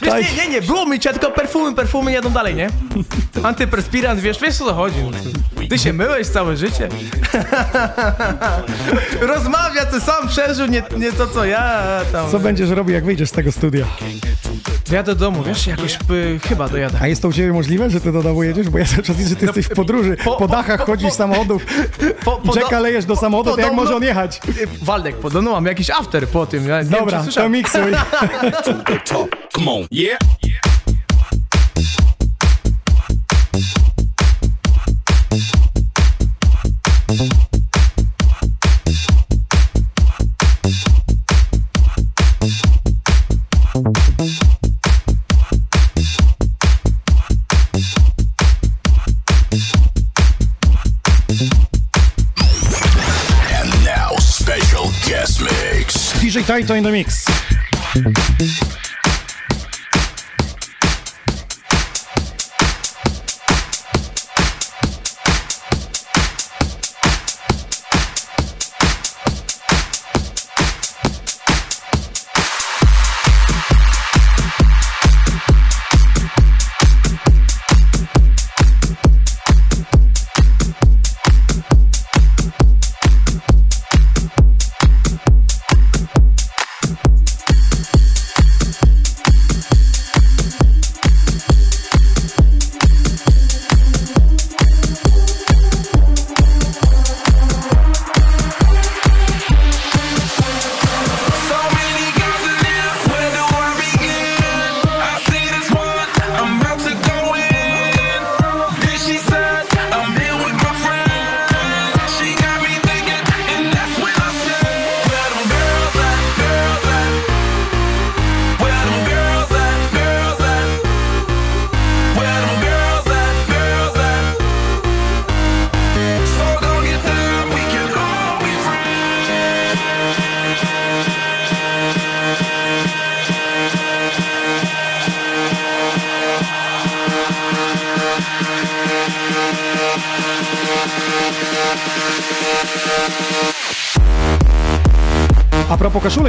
wiesz, 0.02 0.14
nie, 0.38 0.45
nie, 0.45 0.49
nie, 0.52 0.61
było 0.61 0.85
mycia, 0.85 1.11
tylko 1.14 1.31
perfumy, 1.31 1.76
perfumy 1.76 2.11
jadą 2.11 2.30
dalej, 2.30 2.56
nie? 2.56 2.69
Antyperspirant, 3.44 4.19
wiesz, 4.19 4.39
wiesz 4.41 4.61
o 4.61 4.65
co 4.65 4.73
chodzi. 4.73 4.98
Ty 5.69 5.80
się 5.80 5.94
myłeś 5.94 6.27
całe 6.27 6.57
życie. 6.57 6.89
Rozmawia, 9.22 9.85
ty 9.85 10.02
sam 10.02 10.27
przeżył, 10.27 10.68
nie, 10.68 10.84
nie 10.98 11.11
to 11.11 11.27
co 11.27 11.45
ja 11.45 11.81
tam. 12.11 12.31
Co 12.31 12.39
będziesz 12.39 12.69
robił, 12.69 12.95
jak 12.95 13.06
wyjdziesz 13.06 13.30
z 13.30 13.31
tego 13.31 13.52
studia? 13.52 13.85
Jadę 14.91 15.15
do 15.15 15.19
domu, 15.19 15.44
wiesz, 15.44 15.68
jakoś 15.68 15.98
y, 16.11 16.39
chyba 16.48 16.69
dojadę. 16.69 16.98
A 17.02 17.07
jest 17.07 17.22
to 17.22 17.27
u 17.27 17.34
ciebie 17.34 17.53
możliwe, 17.53 17.89
że 17.89 18.02
ty 18.02 18.11
do 18.11 18.23
domu 18.23 18.44
jedziesz? 18.44 18.69
Bo 18.69 18.77
ja 18.77 18.85
cały 18.85 19.03
czas 19.03 19.18
widzę, 19.18 19.30
że 19.30 19.35
ty 19.35 19.45
jesteś 19.45 19.65
w 19.65 19.69
podróży. 19.69 20.18
po- 20.23 20.38
Po 20.38 20.48
dachach 20.57 20.85
chodzisz 20.85 21.09
po- 21.09 21.15
samochodów. 21.15 21.65
Po, 22.25 22.31
po 22.31 22.59
Jacka 22.59 22.79
lejesz 22.79 23.05
do 23.05 23.15
samochodu, 23.15 23.55
to 23.55 23.61
jak 23.61 23.73
może 23.73 23.95
on 23.95 24.03
jechać? 24.03 24.41
Waldek, 24.81 25.15
podobno 25.15 25.51
mam 25.51 25.65
jakiś 25.65 25.89
after 25.89 26.27
po 26.27 26.45
tym. 26.45 26.67
Ja 26.67 26.79
wiem, 26.79 26.89
Dobra, 26.89 27.23
czy 27.29 27.35
to 27.35 27.49
miksuj. 27.49 27.91
Come 29.55 29.71
on, 29.71 29.88
yeah. 29.91 30.19
Taito 56.48 56.78
in 56.78 56.84
the 56.84 56.91
mix. 56.91 57.26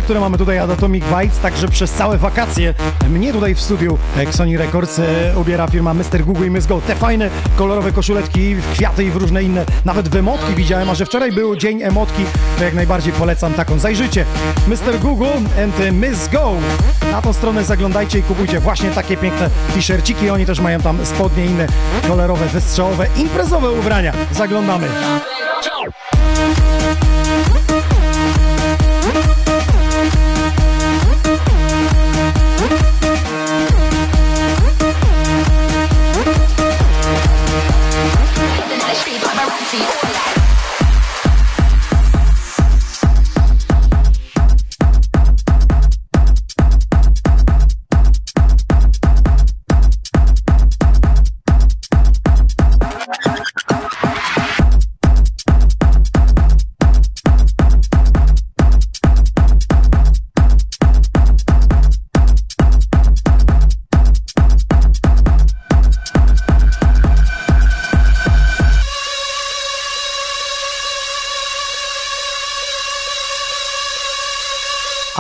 Które 0.08 0.20
mamy 0.20 0.38
tutaj 0.38 0.60
od 0.60 0.70
Atomic 0.70 1.04
Vibes, 1.04 1.38
także 1.38 1.68
przez 1.68 1.92
całe 1.92 2.18
wakacje 2.18 2.74
mnie 3.10 3.32
tutaj 3.32 3.54
w 3.54 3.60
studiu 3.60 3.98
Sony 4.30 4.58
Records 4.58 4.98
e, 4.98 5.04
ubiera 5.36 5.66
firma 5.66 5.94
Mr. 5.94 6.24
Google 6.24 6.46
i 6.46 6.50
Miss 6.50 6.66
Go. 6.66 6.80
Te 6.80 6.94
fajne, 6.94 7.30
kolorowe 7.56 7.92
koszuleczki, 7.92 8.56
kwiaty 8.72 9.04
i 9.04 9.10
w 9.10 9.16
różne 9.16 9.42
inne, 9.42 9.64
nawet 9.84 10.08
w 10.08 10.16
emotki 10.16 10.54
widziałem, 10.54 10.90
a 10.90 10.94
że 10.94 11.06
wczoraj 11.06 11.32
był 11.32 11.56
dzień 11.56 11.82
emotki, 11.82 12.24
to 12.58 12.64
jak 12.64 12.74
najbardziej 12.74 13.12
polecam 13.12 13.54
taką. 13.54 13.78
Zajrzyjcie, 13.78 14.24
Mr. 14.66 14.98
Google 15.00 15.36
and 15.64 15.92
Miss 15.92 16.28
Go. 16.28 16.52
Na 17.12 17.22
tą 17.22 17.32
stronę 17.32 17.64
zaglądajcie 17.64 18.18
i 18.18 18.22
kupujcie 18.22 18.60
właśnie 18.60 18.90
takie 18.90 19.16
piękne 19.16 19.50
t-shirciki. 19.74 20.30
Oni 20.30 20.46
też 20.46 20.60
mają 20.60 20.80
tam 20.80 21.06
spodnie 21.06 21.44
inne 21.46 21.66
kolorowe, 22.08 22.46
wystrzałowe, 22.46 23.06
imprezowe 23.16 23.70
ubrania. 23.70 24.12
Zaglądamy. 24.32 24.88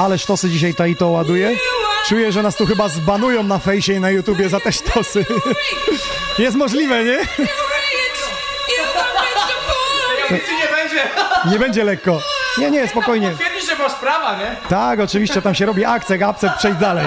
Ale 0.08 0.18
sztosy 0.18 0.48
dzisiaj 0.50 0.74
ta 0.74 0.86
i 0.86 0.96
to 0.96 1.08
ładuje. 1.08 1.56
Czuję, 2.06 2.32
że 2.32 2.42
nas 2.42 2.56
tu 2.56 2.66
chyba 2.66 2.88
zbanują 2.88 3.42
na 3.42 3.58
fejsie 3.58 3.92
i 3.92 4.00
na 4.00 4.10
YouTubie 4.10 4.48
za 4.48 4.60
te 4.60 4.72
sztosy. 4.72 5.26
Jest 6.38 6.56
możliwe, 6.56 7.04
nie? 7.04 7.10
nie 7.10 7.18
będzie. 10.76 11.02
Nie 11.50 11.58
będzie 11.58 11.84
lekko. 11.84 12.22
Nie, 12.58 12.70
nie, 12.70 12.88
spokojnie. 12.88 13.34
Twierdzisz, 13.34 13.66
że 13.66 13.76
masz 13.76 13.94
prawa, 13.94 14.38
nie? 14.38 14.56
Tak, 14.68 15.00
oczywiście, 15.00 15.42
tam 15.42 15.54
się 15.54 15.66
robi 15.66 15.84
akcent, 15.84 16.22
apcent, 16.22 16.52
przejdź 16.58 16.76
dalej. 16.76 17.06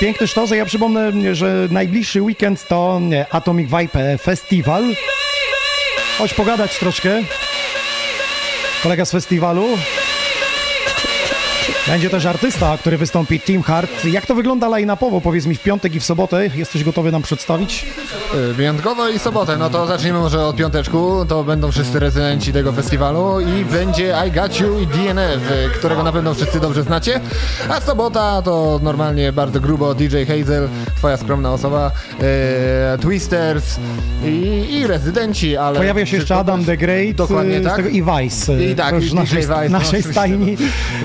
Piękny 0.00 0.28
sztos, 0.28 0.50
ja 0.50 0.64
przypomnę, 0.64 1.34
że 1.34 1.68
najbliższy 1.70 2.22
weekend 2.22 2.68
to 2.68 3.00
Atomic 3.30 3.70
Vibe 3.70 4.18
Festival. 4.18 4.82
Chodź 6.18 6.34
pogadać 6.34 6.78
troszkę. 6.78 7.22
Kolega 8.82 9.04
z 9.04 9.10
festiwalu. 9.10 9.66
Będzie 11.86 12.10
też 12.10 12.26
artysta, 12.26 12.78
który 12.78 12.98
wystąpi, 12.98 13.40
Team 13.40 13.62
Hard. 13.62 14.04
Jak 14.04 14.26
to 14.26 14.34
wygląda 14.34 14.68
line-upowo? 14.68 15.20
Powiedz 15.20 15.46
mi 15.46 15.54
w 15.54 15.62
piątek 15.62 15.94
i 15.94 16.00
w 16.00 16.04
sobotę. 16.04 16.50
Jesteś 16.54 16.84
gotowy 16.84 17.12
nam 17.12 17.22
przedstawić? 17.22 17.86
Y, 18.36 18.54
Wyjątkowo 18.54 19.08
i 19.08 19.18
sobotę, 19.18 19.56
no 19.56 19.70
to 19.70 19.86
zacznijmy 19.86 20.18
może 20.18 20.44
od 20.44 20.56
piąteczku, 20.56 21.24
to 21.28 21.44
będą 21.44 21.70
wszyscy 21.70 21.98
rezydenci 21.98 22.52
tego 22.52 22.72
festiwalu 22.72 23.40
i 23.40 23.64
będzie 23.64 24.14
I 24.28 24.30
Got 24.32 24.60
You 24.60 24.78
i 24.78 24.86
DNF, 24.86 25.50
y, 25.50 25.70
którego 25.78 26.02
na 26.02 26.12
pewno 26.12 26.34
wszyscy 26.34 26.60
dobrze 26.60 26.82
znacie, 26.82 27.20
a 27.68 27.80
sobota 27.80 28.42
to 28.42 28.80
normalnie 28.82 29.32
bardzo 29.32 29.60
grubo 29.60 29.94
DJ 29.94 30.16
Hazel, 30.24 30.68
twoja 30.96 31.16
skromna 31.16 31.52
osoba, 31.52 31.90
e, 32.22 32.98
Twisters 32.98 33.76
i, 34.24 34.66
i 34.70 34.86
rezydenci, 34.86 35.56
ale... 35.56 35.78
Pojawia 35.78 36.06
się 36.06 36.16
jeszcze 36.16 36.36
Adam 36.36 36.64
the 36.64 36.76
Great 36.76 37.16
Dokładnie 37.16 37.56
y, 37.56 37.60
tak. 37.60 37.76
tego 37.76 37.88
i 37.88 38.02
Vice. 38.02 38.52
y, 38.52 38.64
I 38.64 38.74
tak, 38.74 39.02
i 39.02 39.14
naszej, 39.14 39.40
Vice, 39.40 39.68
no, 39.68 39.78
naszej 39.78 39.88
oczywiście. 39.88 40.12
stajni. 40.12 40.56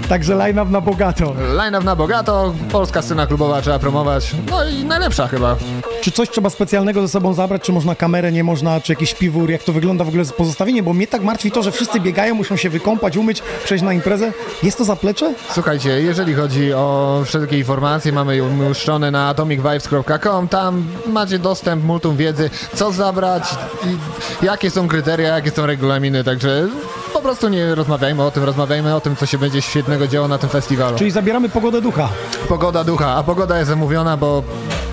Także 0.09 0.35
line-up 0.35 0.71
na 0.71 0.81
bogato. 0.81 1.35
Line-up 1.57 1.85
na 1.85 1.95
bogato, 1.95 2.53
polska 2.71 3.01
scena 3.01 3.27
klubowa 3.27 3.61
trzeba 3.61 3.79
promować, 3.79 4.35
no 4.49 4.69
i 4.69 4.85
najlepsza 4.85 5.27
chyba. 5.27 5.55
Czy 6.01 6.11
coś 6.11 6.29
trzeba 6.29 6.49
specjalnego 6.49 7.01
ze 7.01 7.07
sobą 7.07 7.20
zabrać? 7.33 7.61
Czy 7.61 7.71
można 7.71 7.95
kamerę, 7.95 8.31
nie 8.31 8.43
można? 8.43 8.81
Czy 8.81 8.91
jakiś 8.91 9.13
piwór? 9.13 9.49
Jak 9.49 9.63
to 9.63 9.73
wygląda 9.73 10.03
w 10.03 10.07
ogóle 10.07 10.25
z 10.25 10.33
pozostawieniem? 10.33 10.85
Bo 10.85 10.93
mnie 10.93 11.07
tak 11.07 11.23
martwi 11.23 11.51
to, 11.51 11.63
że 11.63 11.71
wszyscy 11.71 11.99
biegają, 11.99 12.35
muszą 12.35 12.55
się 12.55 12.69
wykąpać, 12.69 13.17
umyć, 13.17 13.41
przejść 13.63 13.83
na 13.83 13.93
imprezę. 13.93 14.33
Jest 14.63 14.77
to 14.77 14.85
zaplecze? 14.85 15.33
Słuchajcie, 15.51 16.01
jeżeli 16.01 16.33
chodzi 16.33 16.73
o 16.73 17.21
wszelkie 17.25 17.57
informacje, 17.57 18.11
mamy 18.11 18.35
je 18.35 18.43
umieszczone 18.43 19.11
na 19.11 19.27
atomicvibes.com. 19.27 20.47
Tam 20.47 20.85
macie 21.07 21.39
dostęp, 21.39 21.83
multum 21.83 22.17
wiedzy, 22.17 22.49
co 22.75 22.91
zabrać, 22.91 23.43
jakie 24.41 24.71
są 24.71 24.87
kryteria, 24.87 25.35
jakie 25.35 25.51
są 25.51 25.65
regulaminy, 25.65 26.23
także 26.23 26.67
po 27.13 27.21
prostu 27.21 27.49
nie 27.49 27.75
rozmawiajmy 27.75 28.23
o 28.23 28.31
tym, 28.31 28.43
rozmawiajmy 28.43 28.95
o 28.95 29.01
tym, 29.01 29.15
co 29.15 29.25
się 29.25 29.37
będzie 29.37 29.61
świetnego 29.61 30.07
działo 30.07 30.27
na 30.27 30.37
tym 30.37 30.49
festiwalu. 30.49 30.97
Czyli 30.97 31.11
zabieramy 31.11 31.49
pogodę 31.49 31.81
ducha. 31.81 32.09
Pogoda 32.49 32.83
ducha, 32.83 33.15
a 33.15 33.23
pogoda 33.23 33.57
jest 33.57 33.69
zamówiona, 33.69 34.17
bo 34.17 34.43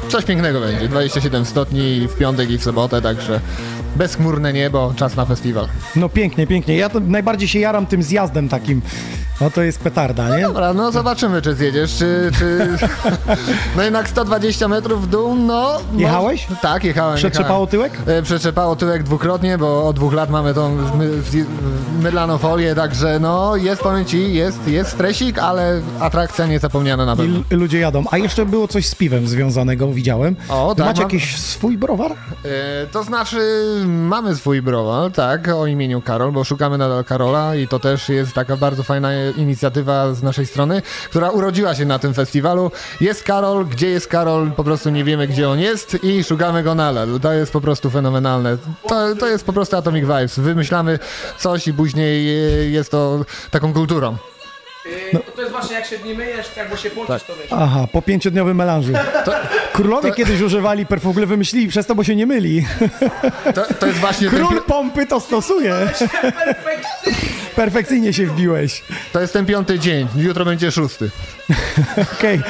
coś 0.09 0.25
pięknego 0.25 0.61
będzie. 0.61 0.89
27 0.89 1.45
stopni 1.45 2.09
w 2.09 2.17
piątek 2.17 2.51
i 2.51 2.59
w 2.59 2.63
sobotę, 2.63 3.03
także 3.03 3.41
bezchmurne 3.97 4.53
niebo, 4.53 4.95
czas 4.97 5.17
na 5.17 5.25
festiwal. 5.25 5.69
No 5.97 6.09
pięknie, 6.09 6.47
pięknie. 6.47 6.77
Ja 6.77 6.91
najbardziej 7.01 7.49
się 7.49 7.59
jaram 7.59 7.87
tym 7.87 8.03
zjazdem 8.03 8.49
takim. 8.49 8.83
No 9.41 9.51
to 9.51 9.63
jest 9.63 9.79
petarda, 9.81 10.37
nie? 10.37 10.43
Dobra, 10.43 10.75
no 10.75 10.93
zobaczymy, 10.93 11.43
czy 11.43 11.55
zjedziesz, 11.55 11.97
czy... 11.99 12.31
czy... 12.39 12.59
No 13.77 13.83
jednak 13.83 14.09
120 14.09 14.69
metrów 14.69 15.03
w 15.07 15.07
dół, 15.11 15.35
no... 15.35 15.79
no- 15.93 16.01
Jechałeś? 16.01 16.47
Tak, 16.63 16.85
jechałem. 16.85 17.17
Przetrzepało 17.17 17.67
jechałem. 17.67 17.91
tyłek? 17.91 18.19
E, 18.19 18.23
Przetrzepało 18.23 18.77
tyłek 18.77 19.03
dwukrotnie, 19.03 19.59
bo 19.59 19.87
od 19.89 19.97
dwóch 19.97 20.13
lat 20.13 20.31
mamy 20.31 20.55
tą 20.55 20.77
mydlaną 22.03 22.39
folię, 22.39 22.75
także 22.75 23.19
no 23.21 23.57
jest, 23.57 23.83
powiem 23.83 24.05
ci, 24.05 24.35
jest, 24.35 24.69
jest 24.69 24.91
stresik, 24.91 25.39
ale 25.39 25.81
atrakcja 26.01 26.47
niezapomniana 26.47 27.05
na 27.07 27.15
I 27.15 27.17
pewno. 27.17 27.37
l- 27.51 27.59
ludzie 27.59 27.79
jadą. 27.79 28.05
A 28.11 28.19
jeszcze 28.19 28.47
było 28.47 28.69
coś 28.69 28.87
z 28.89 28.95
piwem 28.95 29.29
związanego, 29.29 29.89
widziałem. 29.89 30.37
O, 30.49 30.75
tak, 30.77 30.87
Macie 30.87 31.03
mam- 31.03 31.11
jakiś 31.11 31.41
swój 31.41 31.79
browar? 31.79 32.13
E, 32.13 32.87
to 32.93 33.03
znaczy, 33.05 33.39
mamy 33.87 34.37
swój 34.37 34.63
browar, 34.63 35.13
tak, 35.13 35.49
o 35.49 35.67
imieniu 35.67 36.01
Karol, 36.03 36.33
bo 36.33 36.45
szukamy 36.45 36.79
nadal 36.79 37.05
Karola 37.05 37.55
i 37.57 37.69
to 37.69 37.79
też 37.79 38.09
jest 38.09 38.33
taka 38.33 38.57
bardzo 38.57 38.83
fajna 38.83 39.09
inicjatywa 39.37 40.15
z 40.15 40.23
naszej 40.23 40.47
strony, 40.47 40.83
która 41.11 41.31
urodziła 41.31 41.75
się 41.75 41.85
na 41.85 41.99
tym 41.99 42.15
festiwalu. 42.15 42.71
Jest 43.01 43.23
Karol, 43.25 43.67
gdzie 43.67 43.89
jest 43.89 44.07
Karol, 44.09 44.51
po 44.53 44.65
prostu 44.65 44.91
nie 44.91 45.05
wiemy, 45.05 45.27
gdzie 45.29 45.49
on 45.49 45.61
jest 45.61 45.99
i 46.05 46.25
szukamy 46.25 46.63
go 46.63 46.75
nadal. 46.75 47.09
To 47.23 47.33
jest 47.33 47.53
po 47.53 47.61
prostu 47.61 47.91
fenomenalne. 47.91 48.57
To, 48.89 49.17
to 49.17 49.27
jest 49.27 49.45
po 49.45 49.53
prostu 49.53 49.77
Atomic 49.77 50.03
Vibes. 50.05 50.39
Wymyślamy 50.39 50.99
coś 51.39 51.69
i 51.69 51.75
później 51.75 52.29
e, 52.29 52.41
jest 52.71 52.91
to 52.91 53.25
taką 53.51 53.73
kulturą. 53.73 54.17
No. 55.13 55.21
To 55.37 55.41
jest 55.43 55.53
właśnie 55.53 55.75
jak 55.77 55.87
się 55.87 55.99
nie 55.99 56.15
myjesz, 56.15 56.47
jak 56.57 56.71
bo 56.71 56.77
się 56.77 56.91
płocisz, 56.91 57.09
Tak. 57.09 57.23
to 57.23 57.33
wiesz. 57.43 57.53
Aha, 57.53 57.87
po 57.93 58.03
pięciodniowym 58.03 58.57
melanżu. 58.57 58.93
Królowie 59.73 60.13
kiedyś 60.13 60.41
używali 60.41 60.87
perfum, 60.87 61.09
w 61.09 61.13
ogóle 61.13 61.27
wymyślili 61.27 61.69
przez 61.69 61.87
to, 61.87 61.95
bo 61.95 62.05
się 62.05 62.17
nie 62.17 62.27
myli. 62.27 62.67
To, 63.55 63.63
to 63.81 63.87
jest 63.87 63.99
właśnie 63.99 64.31
ten, 64.31 64.39
Król 64.39 64.55
pi- 64.59 64.65
pompy 64.67 65.07
to 65.07 65.21
stosuje. 65.21 65.75
Perfekcyjnie 66.23 67.38
się 68.13 68.27
wbiłeś. 68.27 68.83
to 69.13 69.21
jest 69.21 69.33
ten 69.33 69.47
piąty 69.47 69.79
dzień, 69.79 70.09
jutro 70.17 70.45
będzie 70.45 70.73
szósty. 70.73 71.11
Okej. 72.19 72.41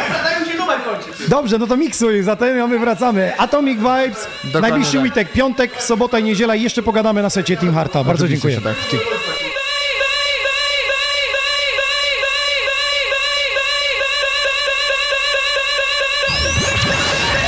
Kończyć. 0.84 1.28
Dobrze, 1.28 1.58
no 1.58 1.66
to 1.66 1.76
miksuj, 1.76 2.22
zatem 2.22 2.62
a 2.62 2.66
my 2.66 2.78
wracamy. 2.78 3.32
Atomic 3.38 3.78
Vibes, 3.78 4.28
Dokładnie 4.44 4.60
najbliższy 4.60 4.92
tak. 4.92 5.02
weekend, 5.02 5.32
piątek, 5.32 5.82
sobota 5.82 6.18
i 6.18 6.24
niedziela 6.24 6.54
i 6.54 6.62
jeszcze 6.62 6.82
pogadamy 6.82 7.22
na 7.22 7.30
secie 7.30 7.56
Team 7.56 7.74
Harta. 7.74 8.04
Bardzo 8.04 8.24
Oczywiście, 8.24 8.50
dziękuję. 8.50 8.74
tak. 8.74 9.00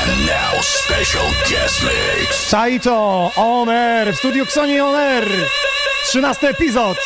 And 0.08 0.26
now, 0.26 0.64
special 0.64 1.26
guest 1.48 1.82
mix. 1.82 2.48
Saito 2.48 3.30
On 3.36 3.68
Air, 3.68 4.12
w 4.12 4.16
studiu 4.16 4.44
Xoni 4.44 4.80
On 4.80 4.94
Air. 4.94 5.28
13 6.08 6.48
epizod. 6.48 6.96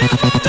Thank 0.00 0.34
you. 0.34 0.39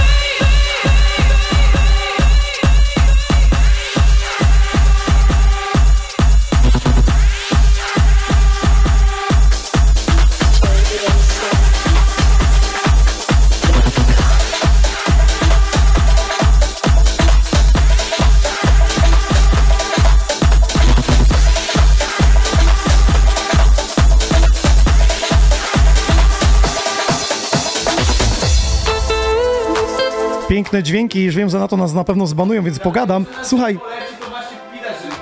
Piękne 30.72 30.84
dźwięki, 30.84 31.24
już 31.24 31.36
wiem, 31.36 31.50
że 31.50 31.60
na 31.60 31.68
to 31.68 31.78
nas 31.78 31.94
na 31.94 32.04
pewno 32.04 32.28
zbanują, 32.28 32.64
więc 32.64 32.80
pogadam. 32.80 33.26
Słuchaj, 33.44 33.80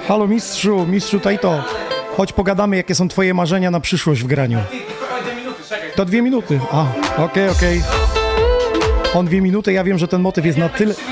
halo 0.08 0.28
mistrzu, 0.28 0.86
mistrzu 0.88 1.20
Tajto, 1.20 1.64
chodź 2.18 2.34
pogadamy, 2.34 2.76
jakie 2.76 2.96
są 2.96 3.08
twoje 3.08 3.34
marzenia 3.34 3.72
na 3.72 3.80
przyszłość 3.80 4.24
w 4.24 4.28
graniu. 4.28 4.60
To 5.96 6.06
dwie 6.06 6.22
minuty. 6.22 6.60
A, 6.72 6.86
okej, 7.24 7.50
okej. 7.50 7.82
On 9.14 9.26
dwie 9.26 9.42
minuty, 9.42 9.74
ja 9.74 9.84
wiem, 9.84 9.98
że 9.98 10.08
ten 10.08 10.22
motyw 10.22 10.46
jest 10.46 10.58
na 10.58 10.70
tyle... 10.70 10.96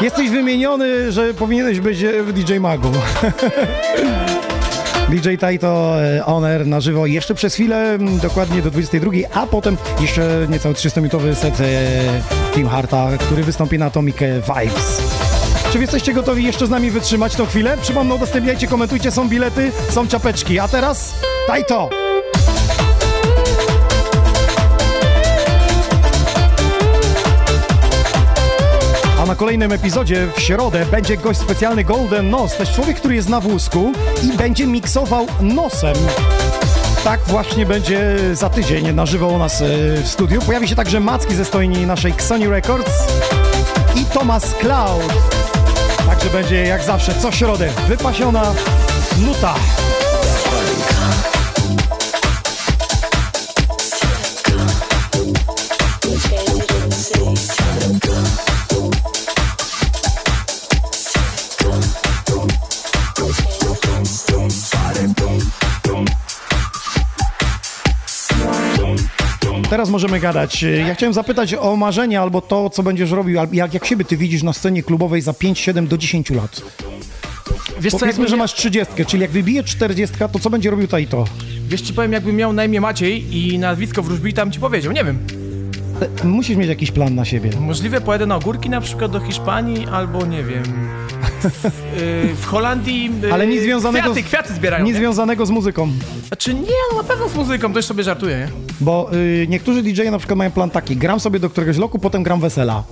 Jesteś 0.00 0.30
wymieniony, 0.30 1.12
że 1.12 1.34
powinieneś 1.34 1.80
być 1.80 2.02
e, 2.02 2.32
DJ 2.32 2.58
Magu. 2.58 2.92
DJ 5.10 5.36
Taito 5.38 6.02
e, 6.02 6.26
On 6.26 6.44
Air 6.44 6.66
na 6.66 6.80
żywo 6.80 7.06
jeszcze 7.06 7.34
przez 7.34 7.54
chwilę, 7.54 7.76
m, 7.92 8.18
dokładnie 8.18 8.62
do 8.62 8.70
22, 8.70 9.10
a 9.34 9.46
potem 9.46 9.76
jeszcze 10.00 10.46
niecały 10.50 10.74
300-minutowy 10.74 11.34
set 11.34 11.60
e, 11.60 12.54
Team 12.54 12.68
Harta, 12.68 13.08
który 13.18 13.42
wystąpi 13.42 13.78
na 13.78 13.86
Atomic 13.86 14.16
Vibes. 14.18 15.02
Czy 15.72 15.78
jesteście 15.78 16.12
gotowi 16.12 16.44
jeszcze 16.44 16.66
z 16.66 16.70
nami 16.70 16.90
wytrzymać 16.90 17.34
tą 17.34 17.46
chwilę? 17.46 17.76
Przypomnę, 17.82 18.14
udostępniajcie, 18.14 18.66
komentujcie, 18.66 19.10
są 19.10 19.28
bilety, 19.28 19.72
są 19.90 20.08
czapeczki. 20.08 20.58
A 20.58 20.68
teraz 20.68 21.14
Taito! 21.46 22.09
Na 29.30 29.36
kolejnym 29.36 29.72
epizodzie 29.72 30.28
w 30.36 30.40
środę 30.40 30.86
będzie 30.90 31.16
gość 31.16 31.40
specjalny 31.40 31.84
Golden 31.84 32.30
Nos. 32.30 32.52
To 32.52 32.62
jest 32.62 32.74
człowiek, 32.74 32.96
który 32.96 33.14
jest 33.14 33.28
na 33.28 33.40
wózku 33.40 33.92
i 34.22 34.36
będzie 34.36 34.66
miksował 34.66 35.26
nosem. 35.40 35.94
Tak 37.04 37.20
właśnie 37.26 37.66
będzie 37.66 38.18
za 38.32 38.50
tydzień 38.50 38.92
na 38.92 39.06
żywo 39.06 39.28
u 39.28 39.38
nas 39.38 39.62
e, 39.62 39.66
w 40.02 40.08
studiu. 40.08 40.40
Pojawi 40.42 40.68
się 40.68 40.76
także 40.76 41.00
Macki 41.00 41.34
ze 41.34 41.44
stojni 41.44 41.86
naszej 41.86 42.14
Sony 42.18 42.48
Records 42.48 43.06
i 43.96 44.04
Thomas 44.04 44.54
Cloud. 44.54 45.12
Także 46.06 46.30
będzie 46.30 46.62
jak 46.62 46.82
zawsze 46.82 47.14
co 47.14 47.32
środę 47.32 47.68
wypasiona 47.88 48.54
nuta. 49.20 49.54
Teraz 69.70 69.90
możemy 69.90 70.20
gadać. 70.20 70.62
Ja 70.62 70.94
chciałem 70.94 71.12
zapytać 71.12 71.54
o 71.54 71.76
marzenia 71.76 72.22
albo 72.22 72.40
to, 72.40 72.70
co 72.70 72.82
będziesz 72.82 73.10
robił, 73.10 73.40
albo 73.40 73.54
jak, 73.54 73.74
jak 73.74 73.84
siebie 73.84 74.04
ty 74.04 74.16
widzisz 74.16 74.42
na 74.42 74.52
scenie 74.52 74.82
klubowej 74.82 75.20
za 75.20 75.32
5, 75.32 75.58
7 75.58 75.86
do 75.86 75.98
10 75.98 76.30
lat. 76.30 76.62
Wiesz 77.80 77.92
co, 77.92 77.98
Powiedzmy, 77.98 78.06
jakby 78.06 78.28
że 78.28 78.36
masz 78.36 78.54
30, 78.54 79.04
czyli 79.06 79.22
jak 79.22 79.30
wybije 79.30 79.62
40, 79.62 80.16
to 80.32 80.38
co 80.38 80.50
będzie 80.50 80.70
robił 80.70 80.88
Taito? 80.88 81.24
Wiesz 81.68 81.80
ci 81.80 81.94
powiem, 81.94 82.12
jakbym 82.12 82.36
miał 82.36 82.52
na 82.52 82.64
imię 82.64 82.80
Maciej 82.80 83.36
i 83.36 83.58
nazwisko 83.58 84.02
wróżbita, 84.02 84.44
bym 84.44 84.52
ci 84.52 84.60
powiedział, 84.60 84.92
nie 84.92 85.04
wiem. 85.04 85.18
Musisz 86.24 86.56
mieć 86.56 86.68
jakiś 86.68 86.90
plan 86.90 87.14
na 87.14 87.24
siebie. 87.24 87.50
Możliwe 87.60 88.00
pojadę 88.00 88.26
na 88.26 88.36
ogórki 88.36 88.70
na 88.70 88.80
przykład 88.80 89.12
do 89.12 89.20
Hiszpanii, 89.20 89.86
albo 89.92 90.26
nie 90.26 90.44
wiem. 90.44 90.64
W, 92.36 92.44
Holandii. 92.46 93.10
y, 93.24 93.32
Ale 93.32 93.46
nic 93.46 93.62
związanego 93.62 94.10
Kwiaty, 94.10 94.22
z, 94.22 94.26
kwiaty 94.30 94.54
zbierają. 94.54 94.84
Nic 94.84 94.94
nie? 94.94 94.98
związanego 94.98 95.46
z 95.46 95.50
muzyką. 95.50 95.88
Znaczy 96.28 96.54
nie, 96.54 96.60
no 96.92 96.98
na 97.02 97.04
pewno 97.04 97.28
z 97.28 97.34
muzyką, 97.34 97.72
to 97.72 97.78
już 97.78 97.86
sobie 97.86 98.02
żartuję, 98.04 98.38
nie? 98.38 98.48
Bo 98.80 99.10
y, 99.14 99.46
niektórzy 99.48 99.82
DJ 99.82 100.02
na 100.10 100.18
przykład 100.18 100.38
mają 100.38 100.50
plan 100.50 100.70
taki, 100.70 100.96
gram 100.96 101.20
sobie 101.20 101.40
do 101.40 101.50
któregoś 101.50 101.76
loku, 101.76 101.98
potem 101.98 102.22
gram 102.22 102.40
wesela. 102.40 102.82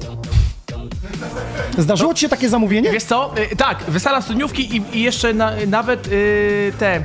Zdarzyło 1.79 2.15
ci 2.15 2.21
się 2.21 2.29
takie 2.29 2.49
zamówienie? 2.49 2.91
Wiesz 2.91 3.05
co? 3.05 3.35
Y, 3.53 3.57
tak, 3.57 3.79
wesela 3.89 4.23
studniówki 4.23 4.77
i, 4.77 4.83
i 4.99 5.03
jeszcze 5.03 5.35
na, 5.35 5.53
nawet 5.67 6.07
y, 6.07 6.73
te 6.79 7.05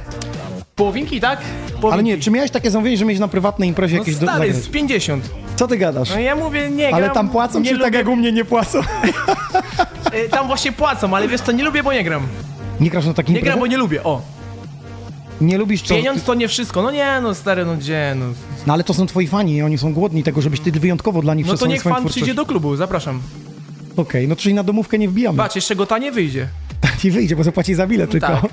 połowinki, 0.75 1.21
tak? 1.21 1.39
Połowinki. 1.41 1.93
Ale 1.93 2.03
nie, 2.03 2.17
czy 2.17 2.31
miałeś 2.31 2.51
takie 2.51 2.71
zamówienie, 2.71 2.97
że 2.97 3.05
miałeś 3.05 3.19
na 3.19 3.27
prywatnej 3.27 3.69
imprezie 3.69 3.95
No 3.95 4.01
jakieś 4.01 4.15
do 4.15 4.25
stary, 4.27 4.47
zagrać? 4.47 4.63
z 4.65 4.69
50. 4.69 5.29
Co 5.55 5.67
ty 5.67 5.77
gadasz? 5.77 6.09
No 6.09 6.19
ja 6.19 6.35
mówię, 6.35 6.69
nie 6.69 6.87
Ale 6.95 7.03
gram, 7.03 7.13
tam 7.15 7.29
płacą, 7.29 7.59
nie 7.59 7.65
czy 7.65 7.75
tak 7.77 7.85
lubię, 7.85 7.97
jak 7.97 8.07
u 8.07 8.15
mnie 8.15 8.31
nie 8.31 8.45
płacą? 8.45 8.79
y, 10.25 10.29
Tam 10.29 10.47
właśnie 10.47 10.71
płacą, 10.71 11.15
ale 11.15 11.27
wiesz 11.27 11.41
co, 11.41 11.51
nie 11.51 11.63
lubię, 11.63 11.83
bo 11.83 11.93
nie 11.93 12.03
gram. 12.03 12.27
Nie 12.79 12.89
grasz 12.89 13.05
na 13.05 13.13
takim 13.13 13.35
Nie 13.35 13.41
gram, 13.41 13.59
bo 13.59 13.67
nie 13.67 13.77
lubię, 13.77 14.03
o. 14.03 14.21
Nie 15.41 15.57
lubisz 15.57 15.81
co? 15.81 15.95
Pieniądz 15.95 16.23
to 16.23 16.33
nie 16.33 16.47
wszystko. 16.47 16.81
No 16.81 16.91
nie, 16.91 17.19
no 17.21 17.35
stary, 17.35 17.65
no 17.65 17.75
gdzie, 17.75 18.15
no. 18.19 18.25
No 18.67 18.73
ale 18.73 18.83
to 18.83 18.93
są 18.93 19.05
twoi 19.05 19.27
fani, 19.27 19.61
oni 19.61 19.77
są 19.77 19.93
głodni 19.93 20.23
tego, 20.23 20.41
żebyś 20.41 20.59
ty 20.59 20.71
wyjątkowo 20.71 21.21
dla 21.21 21.33
nich 21.33 21.45
No 21.45 21.57
to 21.57 21.67
niech 21.67 21.81
fan 21.83 21.93
twórczość. 21.93 22.15
przyjdzie 22.15 22.33
do 22.33 22.45
klubu, 22.45 22.75
zapraszam. 22.75 23.21
Okej, 23.97 24.27
no 24.27 24.35
czyli 24.35 24.55
na 24.55 24.63
domówkę 24.63 24.97
nie 24.97 25.09
wbijamy. 25.09 25.37
Patrz, 25.37 25.55
jeszcze 25.55 25.75
go 25.75 25.85
tanie 25.85 26.11
wyjdzie. 26.11 26.47
Nie 27.03 27.11
wyjdzie, 27.11 27.35
bo 27.35 27.43
zapłaci 27.43 27.75
za 27.75 27.87
bilet 27.87 28.11
tylko. 28.11 28.27
Tak. 28.27 28.43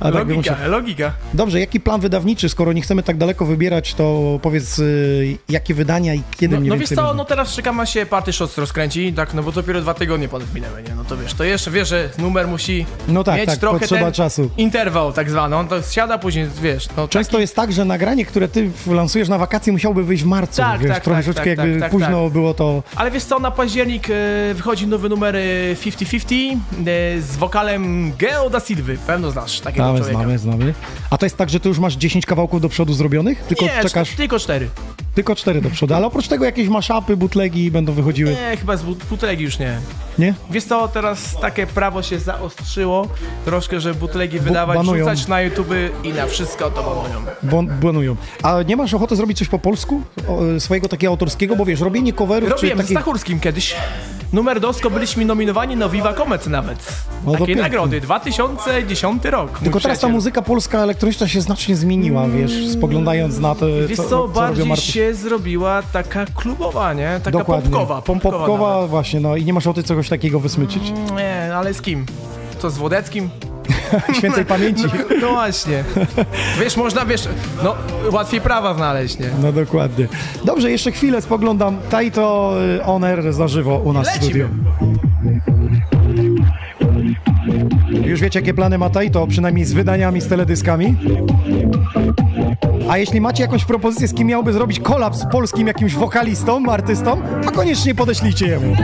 A 0.00 0.04
tak 0.04 0.14
logika, 0.14 0.36
muszę- 0.52 0.68
logika. 0.68 1.12
Dobrze, 1.34 1.60
jaki 1.60 1.80
plan 1.80 2.00
wydawniczy? 2.00 2.48
Skoro 2.48 2.72
nie 2.72 2.82
chcemy 2.82 3.02
tak 3.02 3.16
daleko 3.16 3.46
wybierać, 3.46 3.94
to 3.94 4.38
powiedz, 4.42 4.78
y, 4.78 5.36
jakie 5.48 5.74
wydania 5.74 6.14
i 6.14 6.22
kiedy 6.40 6.54
No, 6.54 6.60
mniej 6.60 6.70
no 6.70 6.76
wiesz 6.78 6.88
co, 6.88 6.94
będą? 6.96 7.14
no 7.14 7.24
teraz 7.24 7.54
czekam 7.54 7.80
aż 7.80 7.94
się 7.94 8.06
Party 8.06 8.32
Shots 8.32 8.58
rozkręci, 8.58 9.12
tak, 9.12 9.34
no 9.34 9.42
bo 9.42 9.52
dopiero 9.52 9.80
dwa 9.80 9.94
tygodnie 9.94 10.28
ponad 10.28 10.54
minęły, 10.54 10.82
nie? 10.82 10.94
No 10.94 11.04
to 11.04 11.16
wiesz, 11.16 11.34
to 11.34 11.44
jeszcze 11.44 11.70
wiesz, 11.70 11.88
że 11.88 12.08
numer 12.18 12.48
musi 12.48 12.86
No 13.08 13.24
tak, 13.24 13.36
mieć 13.36 13.46
tak, 13.46 13.58
trochę 13.58 13.78
potrzeba 13.80 14.04
ten 14.04 14.12
czasu. 14.12 14.50
interwał 14.56 15.12
tak 15.12 15.30
zwany, 15.30 15.56
on 15.56 15.68
to 15.68 15.82
siada 15.82 16.18
później, 16.18 16.46
wiesz, 16.62 16.88
no 16.96 17.08
Często 17.08 17.38
jest 17.38 17.56
tak, 17.56 17.72
że 17.72 17.84
nagranie, 17.84 18.24
które 18.26 18.48
ty 18.48 18.70
lansujesz 18.86 19.28
na 19.28 19.38
wakacje, 19.38 19.72
musiałoby 19.72 20.04
wyjść 20.04 20.22
w 20.22 20.26
marcu. 20.26 20.56
Tak, 20.56 20.80
wiesz, 20.80 20.90
tak, 20.90 21.04
troszeczkę 21.04 21.34
tak, 21.34 21.46
jakby 21.46 21.72
tak, 21.72 21.80
tak, 21.80 21.90
późno 21.90 22.24
tak. 22.24 22.32
było 22.32 22.54
to. 22.54 22.82
Ale 22.96 23.10
wiesz 23.10 23.24
co, 23.24 23.38
na 23.38 23.50
październik 23.50 24.08
e, 24.10 24.54
wychodzi 24.54 24.86
nowy 24.86 25.08
numer 25.08 25.36
e, 25.36 25.40
50-50 25.74 26.56
e, 26.86 27.20
z 27.22 27.36
wokalem 27.36 27.57
Geo 28.18 28.50
da 28.50 28.60
Silvy, 28.60 28.98
pewno 29.06 29.30
znasz 29.30 29.60
takiego 29.60 29.84
Znamy, 29.84 29.98
człowieka. 29.98 30.18
znamy, 30.20 30.38
znamy. 30.38 30.74
A 31.10 31.18
to 31.18 31.26
jest 31.26 31.36
tak, 31.36 31.50
że 31.50 31.60
ty 31.60 31.68
już 31.68 31.78
masz 31.78 31.94
10 31.94 32.26
kawałków 32.26 32.60
do 32.60 32.68
przodu 32.68 32.94
zrobionych? 32.94 33.40
Tylko 33.42 33.64
Nie, 33.64 33.82
czekasz 33.82 34.12
cz- 34.12 34.16
tylko 34.16 34.38
cztery. 34.38 34.68
tylko 35.14 35.34
4 35.34 35.60
do 35.60 35.70
przodu, 35.70 35.94
ale 35.94 36.06
oprócz 36.06 36.28
tego 36.28 36.44
jakieś 36.44 36.68
maszapy, 36.68 37.16
butlegi 37.16 37.70
będą 37.70 37.92
wychodziły, 37.92 38.30
Nie, 38.30 38.56
chyba 38.56 38.76
z 38.76 38.82
but- 38.82 39.04
butelegi 39.04 39.44
już 39.44 39.58
nie. 39.58 39.78
nie? 40.18 40.34
Wiesz 40.50 40.64
co, 40.64 40.88
teraz 40.88 41.40
takie 41.40 41.66
prawo 41.66 42.02
się 42.02 42.18
zaostrzyło 42.18 43.08
troszkę, 43.44 43.80
że 43.80 43.94
butlegi 43.94 44.38
wydawać, 44.38 44.76
banują. 44.76 45.04
rzucać 45.04 45.28
na 45.28 45.40
YouTube 45.40 45.70
i 46.04 46.12
na 46.12 46.26
wszystko 46.26 46.70
to 46.70 46.82
banują. 46.82 47.24
Bon- 47.42 47.80
Banują. 47.80 48.16
A 48.42 48.62
nie 48.62 48.76
masz 48.76 48.94
ochoty 48.94 49.16
zrobić 49.16 49.38
coś 49.38 49.48
po 49.48 49.58
polsku? 49.58 50.02
O, 50.28 50.46
e, 50.46 50.60
swojego 50.60 50.88
takiego 50.88 51.10
autorskiego? 51.10 51.56
Bo 51.56 51.64
wiesz, 51.64 51.80
robienie 51.80 52.12
coverów 52.12 52.50
Robiłem 52.50 52.78
czy 52.78 52.84
z 52.84 52.86
takich... 52.86 52.98
Stachurskim 52.98 53.40
kiedyś. 53.40 53.76
Numer 54.32 54.60
Dosko 54.60 54.90
byliśmy 54.90 55.24
nominowani 55.24 55.76
na 55.76 55.88
Viva 55.88 56.12
Comet 56.14 56.46
nawet. 56.46 56.92
No 57.26 57.32
Takiej 57.32 57.46
pięknie. 57.46 57.62
nagrody, 57.62 58.00
2010 58.00 59.24
rok. 59.24 59.58
Tylko 59.58 59.80
teraz 59.80 60.00
ta 60.00 60.08
muzyka 60.08 60.42
polska 60.42 60.78
elektroniczna 60.78 61.28
się 61.28 61.40
znacznie 61.40 61.76
zmieniła, 61.76 62.28
wiesz, 62.28 62.68
spoglądając 62.72 63.38
na 63.38 63.54
to, 63.54 63.66
Wiesz 63.88 63.96
co, 63.96 64.08
co, 64.08 64.28
bardziej 64.28 64.76
się 64.76 65.14
zrobiła 65.14 65.82
taka 65.92 66.26
klubowa, 66.26 66.92
nie? 66.94 67.20
Taka 67.24 67.38
Dokładnie. 67.38 67.70
popkowa, 67.70 68.02
popkowa. 68.02 68.38
Popkowa 68.38 68.86
właśnie, 68.86 69.20
no 69.20 69.36
i 69.36 69.44
nie 69.44 69.52
masz 69.52 69.66
ochoty 69.66 69.82
czegoś 69.82 70.08
takiego 70.08 70.40
wysmyczyć? 70.40 70.90
nawet. 70.90 71.16
Nie, 71.16 71.54
ale 71.56 71.74
z 71.74 71.82
kim? 71.82 72.06
Co, 72.58 72.70
z 72.70 72.78
Wodeckim? 72.78 73.30
Świętej 74.18 74.44
pamięci. 74.44 74.82
No, 74.84 75.16
no 75.20 75.28
właśnie. 75.28 75.84
Wiesz, 76.60 76.76
można, 76.76 77.04
wiesz, 77.06 77.28
no 77.64 77.74
łatwiej 78.12 78.40
prawa 78.40 78.74
znaleźć, 78.74 79.18
nie? 79.18 79.26
No 79.42 79.52
dokładnie. 79.52 80.06
Dobrze, 80.44 80.70
jeszcze 80.70 80.92
chwilę 80.92 81.22
spoglądam. 81.22 81.76
Taito 81.90 82.54
y, 82.78 82.84
On 82.84 83.04
Air 83.04 83.32
za 83.32 83.48
żywo 83.48 83.78
u 83.78 83.92
nas 83.92 84.08
w 84.08 84.12
Lecimy. 84.22 84.24
studiu. 84.26 84.48
Już 88.04 88.20
wiecie, 88.20 88.40
jakie 88.40 88.54
plany 88.54 88.78
ma 88.78 88.90
Taito, 88.90 89.26
przynajmniej 89.26 89.64
z 89.64 89.72
wydaniami, 89.72 90.20
z 90.20 90.28
teledyskami? 90.28 90.96
A 92.90 92.98
jeśli 92.98 93.20
macie 93.20 93.42
jakąś 93.42 93.64
propozycję, 93.64 94.08
z 94.08 94.14
kim 94.14 94.28
miałby 94.28 94.52
zrobić 94.52 94.80
kolab 94.80 95.16
z 95.16 95.26
polskim 95.32 95.66
jakimś 95.66 95.94
wokalistą, 95.94 96.62
artystą, 96.72 97.20
to 97.44 97.50
koniecznie 97.50 97.94
podeślijcie 97.94 98.46
jemu. 98.46 98.76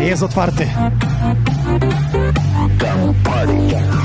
Jest 0.00 0.22
otwarty. 0.22 0.66
double 2.78 3.14
party. 3.24 4.03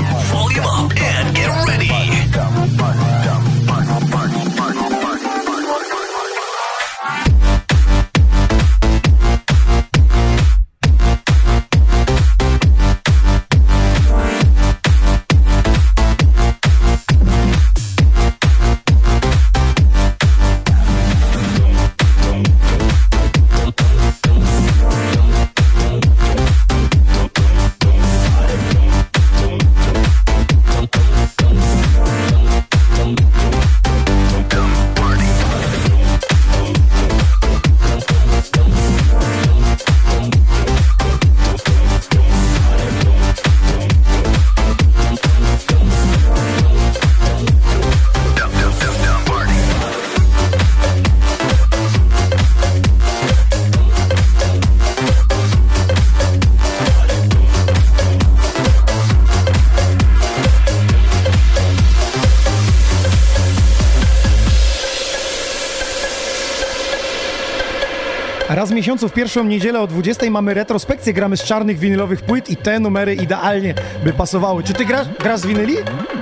Miesiącu 68.80 69.08
w 69.08 69.12
pierwszą 69.12 69.44
niedzielę 69.44 69.80
o 69.80 69.86
20 69.86 70.30
mamy 70.30 70.54
retrospekcję, 70.54 71.12
gramy 71.12 71.36
z 71.36 71.44
czarnych 71.44 71.78
winylowych 71.78 72.22
płyt 72.22 72.50
i 72.50 72.56
te 72.56 72.80
numery 72.80 73.14
idealnie 73.14 73.74
by 74.04 74.12
pasowały. 74.12 74.62
Czy 74.62 74.72
ty 74.72 74.84
grasz, 74.84 75.06
grasz 75.18 75.40
z 75.40 75.46
winyli? 75.46 75.74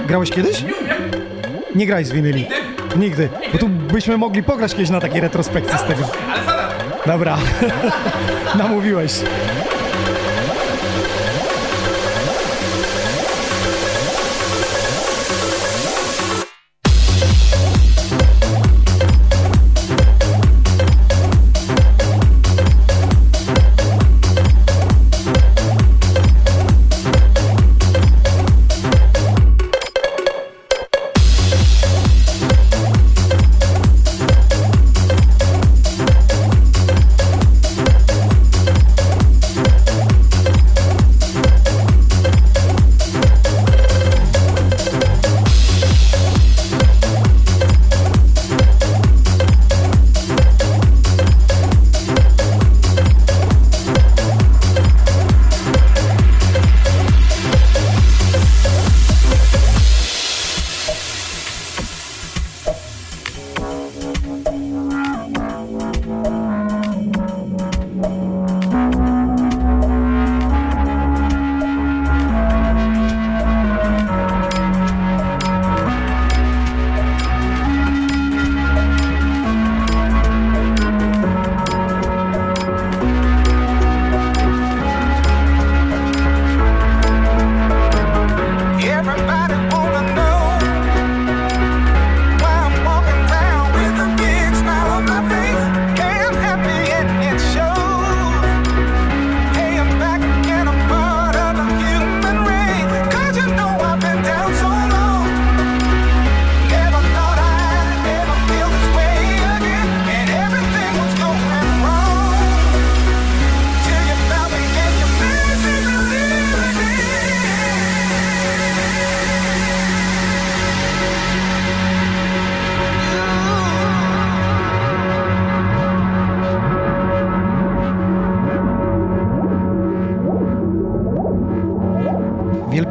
Grałeś 0.06 0.30
kiedyś? 0.30 0.64
Nie 1.74 1.86
graj 1.86 2.04
z 2.04 2.12
winyli. 2.12 2.46
Nigdy. 2.96 3.28
Bo 3.52 3.58
tu 3.58 3.68
byśmy 3.68 4.16
mogli 4.16 4.42
pograć 4.42 4.72
kiedyś 4.72 4.90
na 4.90 5.00
takiej 5.00 5.20
retrospekcji 5.20 5.78
z 5.78 5.82
tego. 5.82 6.04
Dobra. 7.06 7.38
Namówiłeś. 8.58 9.12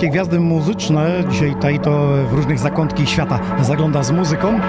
Wielkie 0.08 0.20
gwiazdy 0.20 0.40
muzyczne, 0.40 1.24
dzisiaj 1.32 1.54
tutaj 1.54 1.80
to 1.80 2.08
w 2.30 2.34
różnych 2.34 2.60
zakątki 2.60 3.08
świata 3.08 3.40
zagląda 3.62 4.04
z 4.04 4.12
muzyką. 4.12 4.60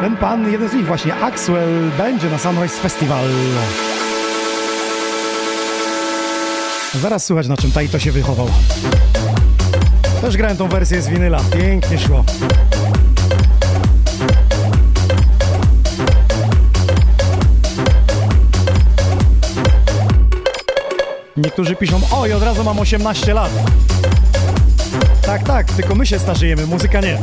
Ten 0.00 0.16
pan, 0.16 0.52
jeden 0.52 0.68
z 0.68 0.74
nich 0.74 0.86
właśnie, 0.86 1.14
Axwell, 1.14 1.90
będzie 1.98 2.30
na 2.30 2.38
Sunrise 2.38 2.80
Festival. 2.80 3.24
Zaraz 6.94 7.24
słychać 7.24 7.48
na 7.48 7.56
czym 7.56 7.72
Taito 7.72 7.98
się 7.98 8.12
wychował. 8.12 8.48
Też 10.20 10.36
grałem 10.36 10.56
tą 10.56 10.68
wersję 10.68 11.02
z 11.02 11.08
winyla, 11.08 11.40
pięknie 11.52 11.98
szło. 11.98 12.24
Niektórzy 21.36 21.76
piszą, 21.76 22.00
oj, 22.12 22.32
od 22.32 22.42
razu 22.42 22.64
mam 22.64 22.78
18 22.78 23.34
lat. 23.34 23.50
Tak, 25.28 25.42
tak, 25.42 25.72
tylko 25.72 25.94
my 25.94 26.06
się 26.06 26.18
starzejemy, 26.18 26.66
muzyka 26.66 27.00
nie. 27.00 27.18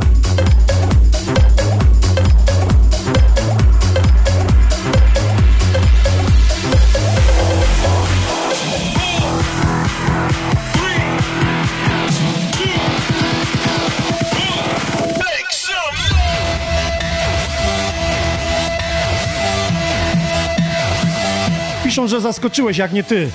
Piszą, 21.84 22.08
że 22.08 22.22
zaskoczyłeś, 22.22 22.78
jak 22.78 22.94
nie 22.94 23.04
ty. 23.04 23.30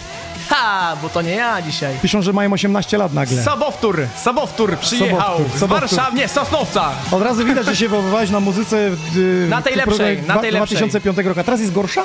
Bo 0.96 1.08
to 1.08 1.22
nie 1.22 1.34
ja 1.34 1.62
dzisiaj. 1.62 1.94
Piszą, 2.02 2.22
że 2.22 2.32
mają 2.32 2.52
18 2.52 2.98
lat 2.98 3.12
nagle. 3.14 3.42
Sobowtór, 3.42 4.06
Sobowtór 4.24 4.78
przyjechał 4.78 5.36
Sobowtór, 5.36 5.56
z 5.56 5.60
Sobowtór. 5.60 5.88
Warszawy, 5.88 6.16
nie, 6.16 6.28
Sosnowca. 6.28 6.90
Od 7.10 7.22
razu 7.22 7.44
widać, 7.44 7.66
że 7.66 7.76
się 7.76 7.88
wychowywałeś 7.88 8.30
na 8.30 8.40
muzyce 8.40 8.90
y, 9.16 9.46
Na 9.48 9.62
tej 9.62 9.72
w 9.74 9.76
lepszej, 9.76 10.22
na 10.22 10.38
tej 10.38 10.50
lepszej. 10.50 10.76
2005 10.76 11.18
roku. 11.18 11.40
A 11.40 11.44
teraz 11.44 11.60
jest 11.60 11.72
gorsza? 11.72 12.04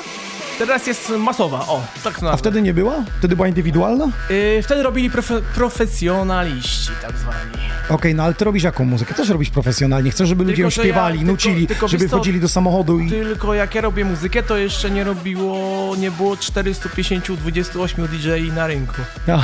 Teraz 0.58 0.86
jest 0.86 1.08
masowa, 1.08 1.58
o, 1.58 1.80
tak 2.04 2.22
A 2.22 2.36
wtedy 2.36 2.62
nie 2.62 2.74
była? 2.74 2.94
Wtedy 3.18 3.36
była 3.36 3.48
indywidualna? 3.48 4.08
Yy, 4.30 4.62
wtedy 4.62 4.82
robili 4.82 5.10
profe 5.10 5.42
profesjonaliści, 5.54 6.90
tak 7.02 7.18
zwani. 7.18 7.75
Okej, 7.88 8.14
no 8.14 8.22
ale 8.22 8.34
ty 8.34 8.44
robisz 8.44 8.62
jaką 8.62 8.84
muzykę? 8.84 9.14
Też 9.14 9.28
robisz 9.28 9.50
profesjonalnie. 9.50 10.10
Chcesz, 10.10 10.28
żeby 10.28 10.44
ludzie 10.44 10.62
ją 10.62 10.70
że 10.70 10.82
ja- 10.82 10.84
śpiewali, 10.88 11.18
tylko- 11.18 11.32
nucili, 11.32 11.66
tylko 11.66 11.88
żeby 11.88 12.08
co, 12.08 12.16
wchodzili 12.16 12.40
do 12.40 12.48
samochodu 12.48 12.98
i... 13.00 13.10
Tylko 13.10 13.54
jak 13.54 13.74
ja 13.74 13.80
robię 13.80 14.04
muzykę, 14.04 14.42
to 14.42 14.56
jeszcze 14.56 14.90
nie 14.90 15.04
robiło, 15.04 15.96
nie 15.96 16.10
było 16.10 16.34
450-28 16.34 18.08
DJ 18.08 18.52
na 18.54 18.66
rynku. 18.66 18.94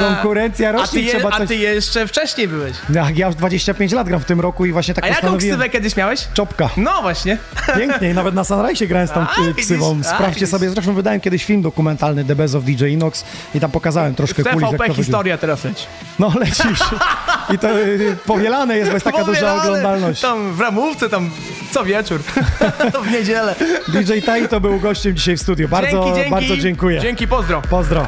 Konkurencja 0.00 0.68
A 0.68 0.72
rośnie, 0.72 1.02
ty, 1.02 1.08
trzeba 1.08 1.28
a 1.32 1.38
coś... 1.38 1.48
ty 1.48 1.56
jeszcze 1.56 2.06
wcześniej 2.06 2.48
byłeś. 2.48 2.76
Jak 2.90 3.18
ja 3.18 3.26
już 3.26 3.36
25 3.36 3.92
lat 3.92 4.08
gram 4.08 4.20
w 4.20 4.24
tym 4.24 4.40
roku 4.40 4.64
i 4.66 4.72
właśnie 4.72 4.94
tak 4.94 5.04
a 5.04 5.08
jaką 5.08 5.36
ksywę 5.38 5.68
kiedyś 5.68 5.96
miałeś? 5.96 6.28
Czopka. 6.34 6.70
No 6.76 7.02
właśnie. 7.02 7.38
Pięknie, 7.76 8.14
nawet 8.14 8.34
na 8.34 8.44
Sunrise 8.44 8.86
grałem 8.86 9.08
z 9.08 9.10
tą 9.10 9.20
A, 9.20 9.40
y, 9.42 9.48
widzisz, 9.48 9.64
ksywą. 9.64 9.98
a, 10.00 10.04
Sprawdźcie 10.04 10.34
widzisz. 10.34 10.48
sobie, 10.50 10.70
zresztą 10.70 10.94
wydałem 10.94 11.20
kiedyś 11.20 11.44
film 11.44 11.62
dokumentalny 11.62 12.24
The 12.24 12.36
Best 12.36 12.54
of 12.54 12.64
DJ 12.64 12.84
Inox 12.86 13.24
i 13.54 13.60
tam 13.60 13.70
pokazałem 13.70 14.14
troszkę 14.14 14.42
kulis, 14.42 14.60
jak 14.62 14.70
to 14.70 14.70
wygląda. 14.70 14.94
historia 14.94 15.38
teraz 15.38 15.64
leci. 15.64 15.86
No 16.18 16.32
lecisz. 16.40 16.80
I 17.54 17.58
to 17.58 17.78
y, 17.78 18.16
powielane 18.26 18.76
jest, 18.76 18.90
bo 18.90 18.94
jest 18.94 19.04
taka 19.04 19.18
duża 19.18 19.32
Powielane, 19.32 19.62
oglądalność. 19.62 20.20
Tam 20.20 20.54
w 20.54 20.60
ramówce, 20.60 21.08
tam 21.08 21.30
co 21.70 21.84
wieczór. 21.84 22.20
to 22.92 23.02
w 23.02 23.10
niedzielę. 23.10 23.54
DJ 23.88 24.20
Tai 24.26 24.48
to 24.48 24.60
był 24.60 24.80
gościem 24.80 25.16
dzisiaj 25.16 25.36
w 25.36 25.40
studiu. 25.40 25.68
Bardzo, 25.68 25.90
dzięki, 25.90 26.14
dzięki. 26.14 26.30
bardzo 26.30 26.56
dziękuję. 26.56 27.00
Dzięki, 27.00 27.28
pozdro. 27.28 27.62
Pozdro. 27.70 28.06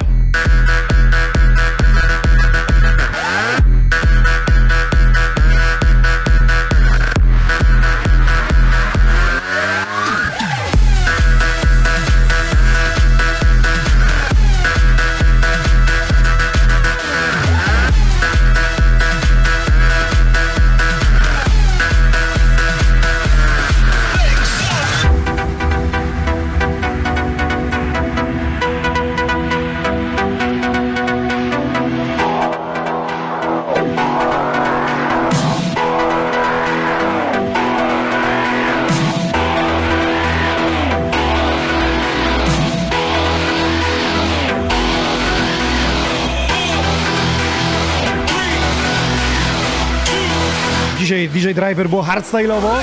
DJ 51.51 51.55
Driver 51.55 51.89
było 51.89 52.03
hardstyle'owo. 52.03 52.83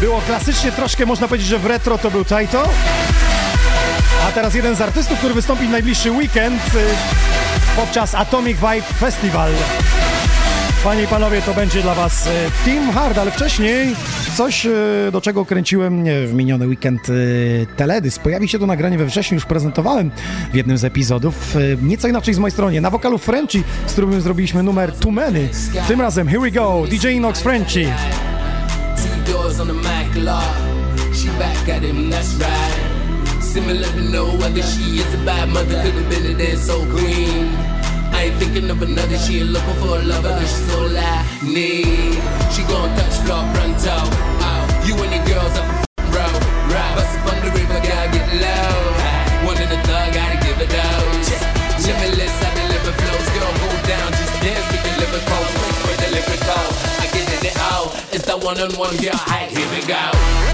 Było 0.00 0.20
klasycznie, 0.20 0.72
troszkę 0.72 1.06
można 1.06 1.28
powiedzieć, 1.28 1.48
że 1.48 1.58
w 1.58 1.66
retro 1.66 1.98
to 1.98 2.10
był 2.10 2.24
Taito. 2.24 2.68
A 4.28 4.32
teraz 4.32 4.54
jeden 4.54 4.76
z 4.76 4.80
artystów, 4.80 5.18
który 5.18 5.34
wystąpi 5.34 5.66
w 5.66 5.70
najbliższy 5.70 6.10
weekend 6.10 6.62
y, 6.74 6.78
podczas 7.76 8.14
Atomic 8.14 8.56
Vibe 8.56 8.82
Festival. 8.82 9.52
Panie 10.84 11.02
i 11.02 11.06
panowie, 11.06 11.42
to 11.42 11.54
będzie 11.54 11.82
dla 11.82 11.94
was 11.94 12.26
y, 12.26 12.30
Team 12.64 12.92
Hard, 12.92 13.18
ale 13.18 13.30
wcześniej 13.30 13.94
coś, 14.36 14.66
y, 14.66 14.70
do 15.12 15.20
czego 15.20 15.44
kręciłem 15.44 16.04
w 16.26 16.34
miniony 16.34 16.66
weekend 16.66 17.08
y, 17.08 17.66
Teledysk. 17.76 18.22
Pojawi 18.22 18.48
się 18.48 18.58
to 18.58 18.66
nagranie 18.66 18.98
we 18.98 19.06
wrześniu, 19.06 19.34
już 19.34 19.44
prezentowałem 19.44 20.10
w 20.52 20.54
jednym 20.54 20.78
z 20.78 20.84
epizodów. 20.84 21.56
Nieco 21.82 22.08
inaczej 22.08 22.34
z 22.34 22.38
mojej 22.38 22.52
strony. 22.52 22.80
Na 22.80 22.90
wokalu 22.90 23.18
Frenchy, 23.18 23.62
z 23.86 23.92
którym 23.92 24.20
zrobiliśmy 24.20 24.62
numer 24.62 24.92
Too 24.92 25.10
Many. 25.10 25.48
Tym 25.88 26.00
razem 26.00 26.28
Here 26.28 26.40
We 26.40 26.50
Go, 26.50 26.84
DJ 26.90 27.08
Inox 27.08 27.40
Frenchy. 27.40 27.86
Similar 33.52 33.84
she 34.62 34.96
is 34.96 35.14
a 35.14 35.24
bad 35.26 35.48
mother, 35.48 35.82
could 35.82 35.94
have 35.94 36.08
been 36.08 36.26
a 36.26 36.96
queen. 36.96 37.61
I 38.22 38.26
ain't 38.26 38.36
thinking 38.38 38.70
of 38.70 38.80
another, 38.80 39.18
she 39.18 39.40
ain't 39.40 39.50
looking 39.50 39.74
for 39.82 39.98
a 39.98 40.02
lover, 40.06 40.30
cause 40.30 40.46
she's 40.46 40.70
so 40.70 40.86
la 40.94 41.26
need. 41.42 42.14
She 42.54 42.62
gon' 42.70 42.94
touch 42.94 43.18
floor 43.26 43.42
pronto. 43.50 43.98
Oh, 44.46 44.62
you 44.86 44.94
and 44.94 45.10
your 45.10 45.26
girls 45.26 45.58
up. 45.58 45.66
Right, 46.06 46.94
bust 46.94 47.18
up 47.18 47.34
on 47.34 47.42
the 47.42 47.50
river, 47.50 47.82
gotta 47.82 48.14
get 48.14 48.30
low. 48.38 49.42
One 49.42 49.58
in 49.58 49.66
the 49.74 49.80
thug, 49.82 50.14
gotta 50.14 50.38
give 50.38 50.54
it 50.54 50.70
those. 50.70 51.34
Limitless, 51.82 52.38
I 52.46 52.50
deliver 52.62 52.94
flows, 52.94 53.26
girl, 53.34 53.52
go 53.58 53.68
down, 53.90 54.14
just 54.14 54.38
dance, 54.38 54.70
we 54.70 54.78
deliver 54.86 55.18
codes, 55.26 55.52
quick 55.58 55.74
for 55.82 55.94
deliver 56.06 56.38
code. 56.46 56.74
I 57.02 57.10
get 57.10 57.26
it 57.26 57.56
out, 57.74 57.90
it's 58.14 58.26
the 58.30 58.38
one-on-one, 58.38 59.02
girl, 59.02 59.18
hey, 59.34 59.50
here 59.50 59.66
we 59.74 59.82
go. 59.82 60.51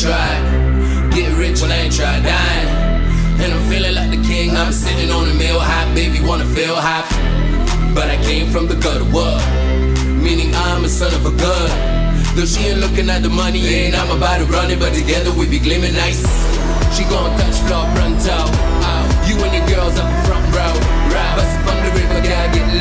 Tried. 0.00 1.10
Get 1.10 1.34
rich 1.36 1.60
when 1.60 1.72
I 1.72 1.90
ain't 1.90 1.94
tried 1.94 2.22
dying. 2.22 2.70
And 3.42 3.52
I'm 3.52 3.64
feeling 3.70 3.94
like 3.94 4.10
the 4.10 4.22
king. 4.22 4.50
I'm 4.56 4.72
sitting 4.72 5.10
on 5.10 5.28
a 5.28 5.34
mill 5.34 5.58
high, 5.58 5.92
baby, 5.94 6.20
wanna 6.24 6.46
feel 6.54 6.76
high. 6.76 7.06
But 7.94 8.06
I 8.08 8.16
came 8.22 8.50
from 8.50 8.68
the 8.68 8.76
gutter, 8.76 9.04
what? 9.10 9.42
Meaning 10.22 10.54
I'm 10.54 10.84
a 10.84 10.88
son 10.88 11.12
of 11.14 11.26
a 11.26 11.34
gun. 11.34 11.70
Though 12.36 12.46
she 12.46 12.70
ain't 12.70 12.80
looking 12.80 13.10
at 13.10 13.22
the 13.22 13.28
money, 13.30 13.62
and 13.86 13.96
I'm 13.96 14.10
about 14.16 14.38
to 14.38 14.44
run 14.44 14.70
it, 14.70 14.78
but 14.78 14.94
together 14.94 15.32
we 15.34 15.48
be 15.48 15.58
gleaming 15.58 15.94
nice. 15.94 16.22
She 16.94 17.02
gon' 17.10 17.34
touch 17.38 17.58
floor 17.66 17.84
pronto. 17.94 18.38
Oh, 18.86 19.04
you 19.26 19.34
and 19.42 19.52
your 19.56 19.66
girls 19.66 19.98
up 19.98 20.10
front 20.26 20.46
row. 20.54 20.74
Up 21.38 21.66
on 21.70 21.78
the 21.84 21.90
river, 21.98 22.20
gotta 22.22 22.54
get 22.54 22.66
the 22.72 22.78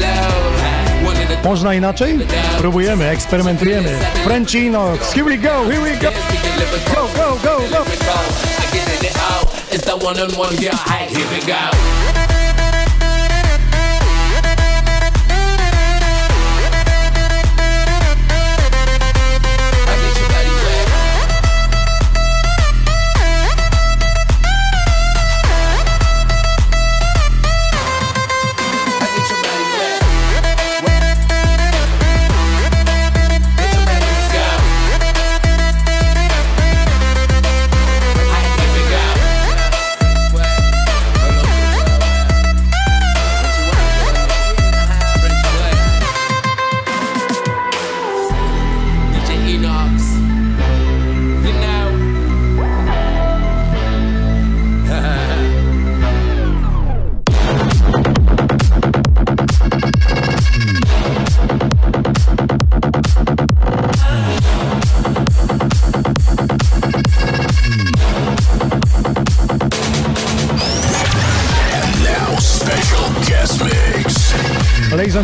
Można 1.43 1.73
inaczej? 1.73 2.19
Próbujemy, 2.57 3.09
eksperymentujemy. 3.09 3.89
Frenchy 4.23 4.59
Inox, 4.59 5.13
here 5.13 5.25
we 5.25 5.37
go, 5.37 5.69
here 5.69 5.81
we 5.81 5.91
go. 5.99 6.26
Go, 6.57 7.07
go, 7.13 7.37
go, 7.43 7.69
go. 7.69 7.83
I 7.83 8.69
get 8.73 8.89
it 9.03 9.15
out. 9.17 9.45
It's 9.71 9.85
the 9.85 9.95
one-on-one, 9.95 10.55
girl. 10.55 10.75
Hey, 10.89 11.07
here 11.13 11.27
we 11.29 11.45
go. 11.45 12.16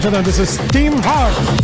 Gentlemen, 0.04 0.26
this 0.26 0.38
is 0.38 0.58
Team 0.74 0.92
Hard. 0.98 1.63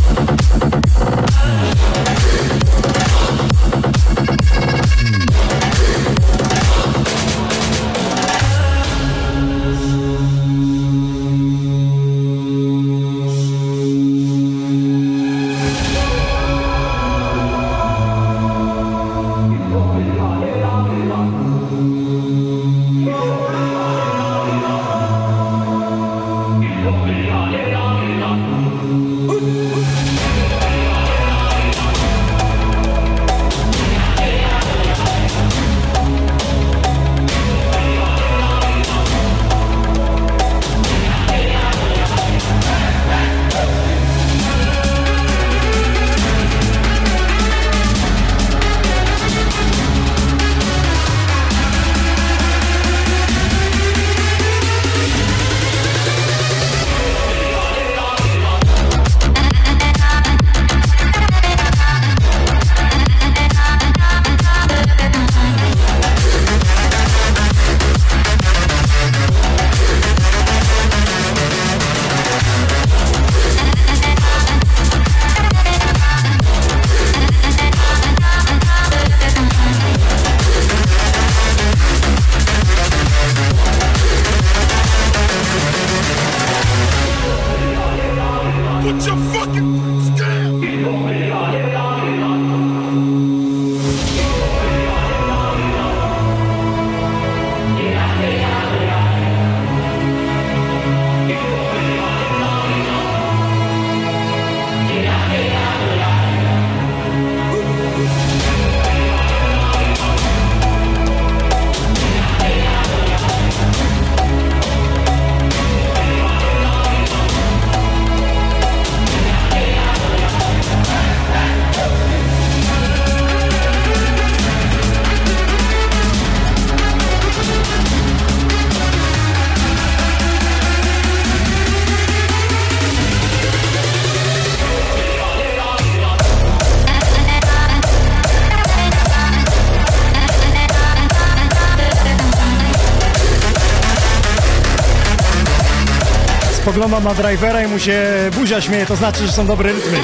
Na 147.03 147.13
drivera 147.13 147.63
i 147.63 147.67
mu 147.67 147.79
się 147.79 148.05
buzia 148.35 148.61
śmieje, 148.61 148.85
to 148.85 148.95
znaczy, 148.95 149.27
że 149.27 149.31
są 149.33 149.45
dobre 149.45 149.73
rytmy. 149.73 149.97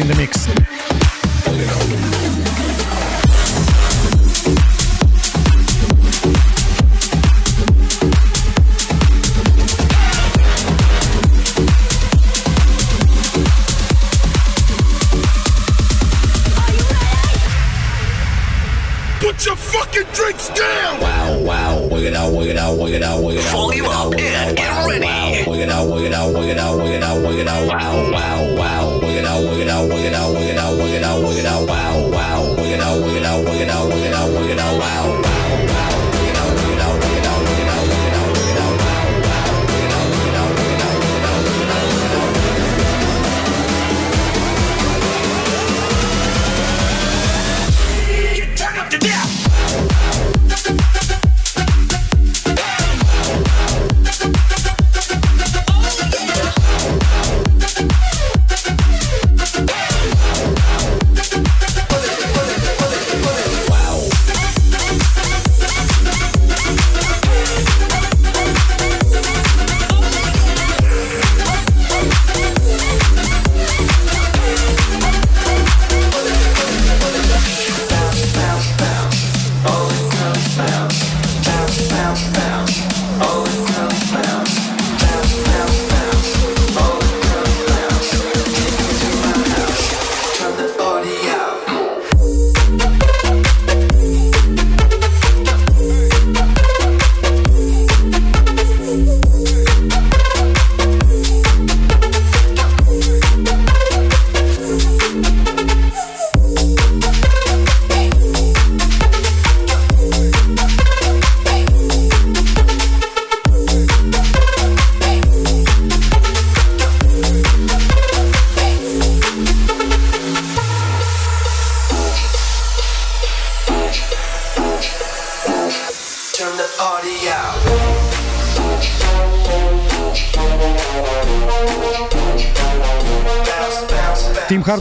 In 0.00 0.08
the 0.08 0.14
mix. 0.16 0.35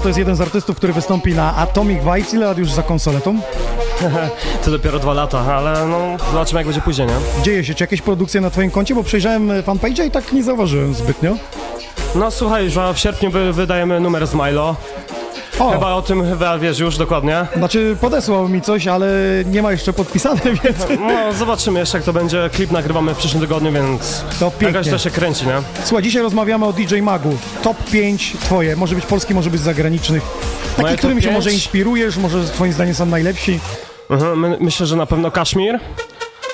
To 0.05 0.09
jest 0.09 0.19
jeden 0.19 0.35
z 0.35 0.41
artystów, 0.41 0.77
który 0.77 0.93
wystąpi 0.93 1.33
na 1.33 1.55
Atomic 1.55 1.99
Vibes. 1.99 2.33
Ile 2.33 2.45
lat 2.45 2.57
już 2.57 2.71
za 2.71 2.83
konsoletą? 2.83 3.39
to 4.65 4.71
dopiero 4.71 4.99
dwa 4.99 5.13
lata, 5.13 5.39
ale 5.39 5.87
no 5.87 6.17
zobaczymy 6.31 6.59
jak 6.59 6.67
będzie 6.67 6.81
później, 6.81 7.07
nie? 7.07 7.43
Dzieje 7.43 7.63
się, 7.63 7.73
czy 7.73 7.83
jakieś 7.83 8.01
produkcje 8.01 8.41
na 8.41 8.49
twoim 8.49 8.71
koncie? 8.71 8.95
Bo 8.95 9.03
przejrzałem 9.03 9.49
fanpage'a 9.49 10.05
i 10.05 10.11
tak 10.11 10.33
nie 10.33 10.43
zauważyłem 10.43 10.93
zbytnio. 10.93 11.35
No 12.15 12.31
słuchaj, 12.31 12.69
że 12.69 12.93
w 12.93 12.99
sierpniu 12.99 13.31
wy, 13.31 13.53
wydajemy 13.53 13.99
numer 13.99 14.27
z 14.27 14.33
Milo. 14.33 14.75
O. 15.59 15.71
Chyba 15.71 15.93
o 15.93 16.01
tym 16.01 16.29
chyba 16.29 16.59
wiesz 16.59 16.79
już 16.79 16.97
dokładnie. 16.97 17.45
Znaczy 17.57 17.97
podesłał 18.01 18.49
mi 18.49 18.61
coś, 18.61 18.87
ale 18.87 19.07
nie 19.45 19.61
ma 19.61 19.71
jeszcze 19.71 19.93
podpisane, 19.93 20.41
więc... 20.63 20.77
No 20.99 21.33
zobaczymy 21.33 21.79
jeszcze 21.79 21.97
jak 21.97 22.05
to 22.05 22.13
będzie. 22.13 22.49
Klip 22.53 22.71
nagrywamy 22.71 23.13
w 23.13 23.17
przyszłym 23.17 23.41
tygodniu, 23.41 23.71
więc 23.71 24.23
To 24.39 24.51
pięknie. 24.51 24.67
jakoś 24.67 24.89
to 24.89 24.97
się 24.97 25.09
kręci, 25.09 25.45
nie? 25.47 25.53
Słuchaj, 25.83 26.03
dzisiaj 26.03 26.21
rozmawiamy 26.21 26.65
o 26.65 26.73
DJ 26.73 26.99
Magu. 27.01 27.37
Top 27.63 27.77
5 27.91 28.33
twoje. 28.41 28.75
Może 28.75 28.95
być 28.95 29.05
polski, 29.05 29.33
może 29.33 29.49
być 29.49 29.61
zagranicznych. 29.61 30.23
Moje 30.23 30.75
Takich, 30.75 30.89
top 30.89 30.97
którymi 30.97 31.21
się 31.21 31.27
pięć? 31.27 31.35
może 31.37 31.51
inspirujesz, 31.51 32.17
może 32.17 32.43
twoim 32.47 32.73
zdaniem 32.73 32.95
są 32.95 33.05
najlepsi. 33.05 33.59
Mhm, 34.09 34.39
my, 34.39 34.57
myślę, 34.59 34.85
że 34.85 34.95
na 34.95 35.05
pewno 35.05 35.31
Kashmir. 35.31 35.79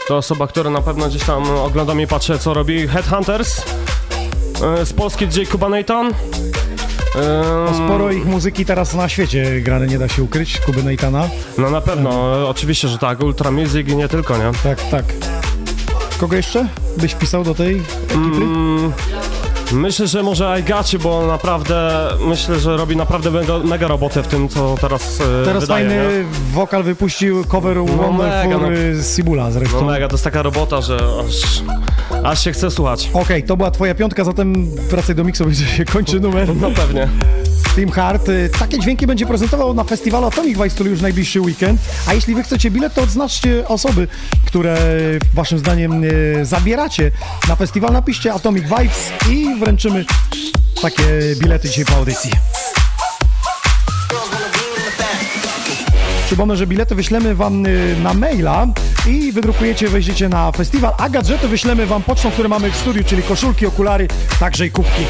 To 0.08 0.18
osoba, 0.18 0.48
która 0.48 0.70
na 0.70 0.82
pewno 0.82 1.08
gdzieś 1.08 1.24
tam 1.24 1.44
ogląda 1.50 1.94
i 1.94 2.08
patrzy 2.08 2.40
co 2.40 2.54
robi. 2.54 2.88
Headhunters. 2.88 3.62
E, 4.82 4.86
Z 4.86 4.94
Polski 4.94 5.28
DJ 5.28 5.44
Kuba 5.44 5.70
Nathan. 5.70 6.12
No, 7.16 7.74
sporo 7.86 8.12
ich 8.12 8.26
muzyki 8.26 8.66
teraz 8.66 8.94
na 8.94 9.10
świecie 9.10 9.62
grane, 9.62 9.88
nie 9.88 10.00
da 10.00 10.08
się 10.08 10.24
ukryć. 10.24 10.60
Kuby 10.60 10.84
Neitana. 10.84 11.30
No 11.58 11.70
na 11.70 11.82
pewno, 11.82 12.10
oczywiście, 12.50 12.88
że 12.88 12.98
tak. 12.98 13.24
Ultra 13.24 13.52
Music 13.52 13.88
i 13.88 13.96
nie 13.96 14.08
tylko, 14.08 14.38
nie? 14.38 14.52
Tak, 14.64 14.82
tak. 14.90 15.06
Kogo 16.20 16.36
jeszcze 16.36 16.68
byś 16.98 17.12
wpisał 17.12 17.44
do 17.44 17.56
tej 17.56 17.76
ekipy? 18.06 18.18
Mm, 18.44 18.92
myślę, 19.72 20.08
że 20.08 20.24
może 20.24 20.58
I 20.60 20.64
Got 20.64 20.94
You, 20.94 21.00
bo 21.00 21.28
naprawdę 21.28 22.08
myślę, 22.28 22.60
że 22.60 22.78
robi 22.78 22.96
naprawdę 22.96 23.32
mega, 23.32 23.60
mega 23.60 23.88
robotę 23.88 24.24
w 24.24 24.28
tym, 24.28 24.50
co 24.50 24.76
teraz 24.82 25.22
e, 25.22 25.46
Teraz 25.46 25.64
wydaje, 25.64 25.90
fajny 25.90 26.24
nie? 26.24 26.54
wokal 26.54 26.84
wypuścił 26.84 27.46
cover 27.46 27.78
No 27.78 27.84
Wonderful 27.86 28.50
mega, 28.50 28.58
no. 28.58 29.04
Sibula 29.16 29.52
zresztą. 29.52 29.82
No 29.82 29.88
mega, 29.88 30.08
to 30.08 30.14
jest 30.14 30.24
taka 30.24 30.42
robota, 30.42 30.82
że 30.82 30.96
aż, 31.28 31.62
aż 32.24 32.44
się 32.44 32.52
chce 32.52 32.72
słuchać. 32.72 33.10
Okej, 33.14 33.44
to 33.44 33.58
była 33.58 33.72
twoja 33.72 33.96
piątka, 33.96 34.24
zatem 34.24 34.76
wracaj 34.76 35.16
do 35.16 35.24
miksu, 35.24 35.46
będzie 35.46 35.66
się 35.66 35.86
kończy 35.86 36.20
numer. 36.20 36.56
No 36.56 36.72
pewnie. 36.72 37.08
Team 37.76 37.90
Hard. 37.92 38.30
y, 38.30 38.50
Takie 38.60 38.80
dźwięki 38.80 39.08
będzie 39.08 39.26
prezentował 39.26 39.74
na 39.74 39.84
festiwalu 39.84 40.28
Atomic 40.28 40.58
Vice, 40.58 40.70
który 40.70 40.90
już 40.90 41.02
najbliższy 41.02 41.42
weekend. 41.42 41.82
A 42.08 42.14
jeśli 42.14 42.36
wy 42.36 42.44
chcecie 42.44 42.72
bilet, 42.72 42.94
to 42.94 43.02
odznaczcie 43.02 43.68
osoby, 43.68 44.08
które 44.46 44.78
waszym 45.34 45.60
zdaniem 45.60 46.04
y, 46.04 46.40
zabieracie 46.46 47.12
na 47.50 47.56
festiwal. 47.56 47.94
Napiszcie 47.94 48.34
Atomic 48.34 48.64
Vibes 48.64 49.10
i 49.30 49.56
wręczymy 49.60 50.06
takie 50.82 51.04
bilety 51.40 51.70
dzisiaj 51.70 51.86
po 51.86 51.96
audycji. 51.96 52.32
Przypomnę, 56.26 56.58
że 56.58 56.68
bilety 56.68 56.96
wyślemy 56.96 57.36
wam 57.36 57.66
y, 57.66 57.96
na 58.04 58.14
maila 58.14 58.68
i 59.08 59.32
wydrukujecie, 59.32 59.88
wejdziecie 59.88 60.30
na 60.30 60.52
festiwal, 60.52 60.94
a 60.98 61.10
gadżety 61.10 61.48
wyślemy 61.48 61.86
wam 61.86 62.04
pocztą, 62.04 62.32
które 62.32 62.50
mamy 62.50 62.72
w 62.72 62.76
studiu, 62.76 63.04
czyli 63.04 63.24
koszulki, 63.24 63.66
okulary, 63.66 64.08
także 64.40 64.66
i 64.66 64.72
kubki. 64.72 65.06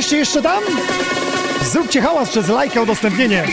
Jesteście 0.00 0.16
jeszcze 0.16 0.42
tam? 0.42 0.62
Zróbcie 1.62 2.00
hałas 2.00 2.30
przez 2.30 2.48
lajkę, 2.48 2.82
udostępnienie. 2.82 3.44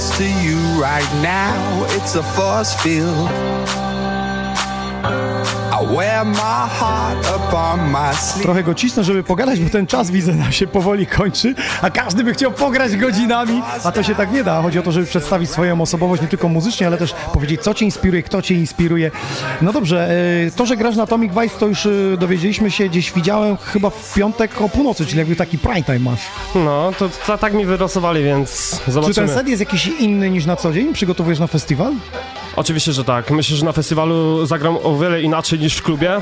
Close 0.00 0.16
to 0.16 0.24
you 0.24 0.56
right 0.80 1.12
now. 1.22 1.84
It's 1.90 2.14
a 2.14 2.22
force 2.22 2.74
field. 2.82 3.89
Trochę 8.42 8.62
go 8.62 8.74
cisnę, 8.74 9.04
żeby 9.04 9.22
pogadać, 9.22 9.60
bo 9.60 9.70
ten 9.70 9.86
czas 9.86 10.10
widzę 10.10 10.34
nam 10.34 10.52
się 10.52 10.66
powoli 10.66 11.06
kończy, 11.06 11.54
a 11.82 11.90
każdy 11.90 12.24
by 12.24 12.34
chciał 12.34 12.52
pograć 12.52 12.96
godzinami, 12.96 13.62
a 13.84 13.92
to 13.92 14.02
się 14.02 14.14
tak 14.14 14.32
nie 14.32 14.44
da. 14.44 14.62
Chodzi 14.62 14.78
o 14.78 14.82
to, 14.82 14.92
żeby 14.92 15.06
przedstawić 15.06 15.50
swoją 15.50 15.80
osobowość 15.80 16.22
nie 16.22 16.28
tylko 16.28 16.48
muzycznie, 16.48 16.86
ale 16.86 16.96
też 16.98 17.14
powiedzieć, 17.32 17.60
co 17.60 17.74
cię 17.74 17.84
inspiruje, 17.84 18.22
kto 18.22 18.42
cię 18.42 18.54
inspiruje. 18.54 19.10
No 19.62 19.72
dobrze, 19.72 20.10
e, 20.46 20.50
to, 20.50 20.66
że 20.66 20.76
grasz 20.76 20.96
na 20.96 21.02
Atomic 21.02 21.32
Vice, 21.32 21.58
to 21.58 21.66
już 21.66 21.86
e, 21.86 21.90
dowiedzieliśmy 22.18 22.70
się, 22.70 22.88
gdzieś 22.88 23.12
widziałem 23.12 23.56
chyba 23.56 23.90
w 23.90 24.14
piątek 24.14 24.60
o 24.60 24.68
północy, 24.68 25.06
czyli 25.06 25.18
jakby 25.18 25.36
taki 25.36 25.58
prime 25.58 25.82
time 25.82 25.98
masz. 25.98 26.20
No, 26.54 26.92
to, 26.98 27.08
to 27.26 27.38
tak 27.38 27.54
mi 27.54 27.66
wyrosowali, 27.66 28.24
więc 28.24 28.80
zobaczymy. 28.88 29.14
Czy 29.14 29.20
ten 29.20 29.28
set 29.38 29.48
jest 29.48 29.60
jakiś 29.60 29.86
inny 29.86 30.30
niż 30.30 30.46
na 30.46 30.56
co 30.56 30.72
dzień? 30.72 30.92
Przygotowujesz 30.92 31.38
na 31.38 31.46
festiwal? 31.46 31.92
Oczywiście, 32.56 32.92
że 32.92 33.04
tak. 33.04 33.30
Myślę, 33.30 33.56
że 33.56 33.64
na 33.64 33.72
festiwalu 33.72 34.46
zagram 34.46 34.78
o 34.82 34.98
wiele 34.98 35.22
inaczej 35.22 35.58
niż 35.58 35.76
w 35.76 35.82
klubie. 35.82 36.20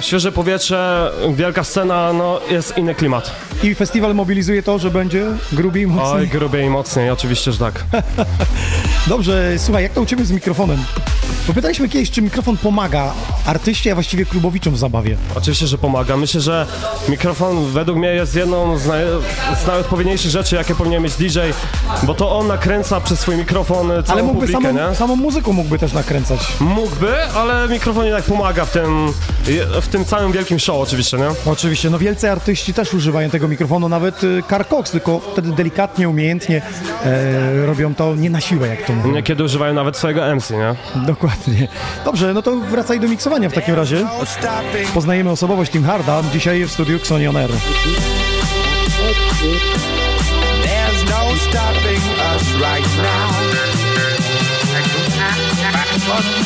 Świeże 0.00 0.32
powietrze, 0.32 1.10
wielka 1.34 1.64
scena, 1.64 2.12
no 2.12 2.40
jest 2.50 2.78
inny 2.78 2.94
klimat. 2.94 3.30
I 3.62 3.74
festiwal 3.74 4.14
mobilizuje 4.14 4.62
to, 4.62 4.78
że 4.78 4.90
będzie 4.90 5.26
grubiej, 5.52 5.86
mocniej. 5.86 6.20
Oj, 6.20 6.28
grubiej 6.28 6.66
i 6.66 6.70
mocniej, 6.70 7.10
oczywiście, 7.10 7.52
że 7.52 7.58
tak. 7.58 7.84
Dobrze, 9.06 9.52
słuchaj, 9.58 9.82
jak 9.82 9.92
to 9.92 10.02
u 10.02 10.06
Ciebie 10.06 10.24
z 10.24 10.30
mikrofonem? 10.30 10.84
Bo 11.46 11.54
pytaliśmy 11.54 11.88
kiedyś, 11.88 12.10
czy 12.10 12.22
mikrofon 12.22 12.56
pomaga 12.56 13.12
artyście, 13.46 13.92
a 13.92 13.94
właściwie 13.94 14.26
klubowiczom 14.26 14.74
w 14.74 14.78
zabawie. 14.78 15.16
Oczywiście, 15.34 15.66
że 15.66 15.78
pomaga. 15.78 16.16
Myślę, 16.16 16.40
że 16.40 16.66
mikrofon 17.08 17.66
według 17.66 17.98
mnie 17.98 18.08
jest 18.08 18.34
jedną 18.36 18.78
z, 18.78 18.86
naj, 18.86 19.04
z 19.64 19.66
najodpowiedniejszych 19.66 20.30
rzeczy, 20.30 20.56
jakie 20.56 20.74
powinien 20.74 21.02
mieć 21.02 21.14
DJ, 21.14 21.38
bo 22.06 22.14
to 22.14 22.38
on 22.38 22.46
nakręca 22.46 23.00
przez 23.00 23.20
swój 23.20 23.36
mikrofon 23.36 23.88
całą 23.88 24.02
Ale 24.08 24.22
mógłby 24.22 24.46
publikę, 24.46 24.74
samą, 24.74 24.88
nie? 24.90 24.94
samą 24.96 25.16
muzyką 25.16 25.52
mógłby 25.52 25.78
też 25.78 25.92
nakręcać. 25.92 26.40
Mógłby, 26.60 27.24
ale 27.36 27.68
mikrofon 27.68 28.04
jednak 28.04 28.24
pomaga 28.24 28.64
w 28.64 28.70
tym, 28.70 29.12
w 29.82 29.88
tym 29.88 30.04
całym 30.04 30.32
wielkim 30.32 30.58
show 30.58 30.76
oczywiście, 30.80 31.16
nie? 31.16 31.52
Oczywiście, 31.52 31.90
no 31.90 31.98
wielcy 31.98 32.30
artyści 32.30 32.74
też 32.74 32.94
używają 32.94 33.30
tego 33.30 33.48
mikrofonu, 33.48 33.88
nawet 33.88 34.20
Carl 34.50 34.64
Cox, 34.70 34.90
tylko 34.90 35.20
wtedy 35.32 35.52
delikatnie, 35.52 36.08
umiejętnie 36.08 36.62
e, 37.04 37.66
robią 37.66 37.94
to 37.94 38.16
nie 38.16 38.30
na 38.30 38.40
siłę, 38.40 38.68
jak 38.68 38.86
to 38.86 38.92
mówią. 38.92 39.12
Niekiedy 39.12 39.44
używają 39.44 39.74
nawet 39.74 39.96
swojego 39.96 40.34
MC, 40.36 40.50
nie? 40.50 40.74
Dokładnie. 41.06 41.68
Dobrze, 42.04 42.34
no 42.34 42.42
to 42.42 42.56
wracaj 42.56 43.00
do 43.00 43.08
miksowania 43.08 43.48
w 43.50 43.52
takim 43.52 43.74
razie. 43.74 44.06
Poznajemy 44.94 45.30
osobowość 45.30 45.72
Tim 45.72 45.84
Harda, 45.84 46.22
dzisiaj 46.32 46.64
w 46.64 46.72
studiu 46.72 46.96
Xonion 46.96 47.36
Air. 47.36 47.50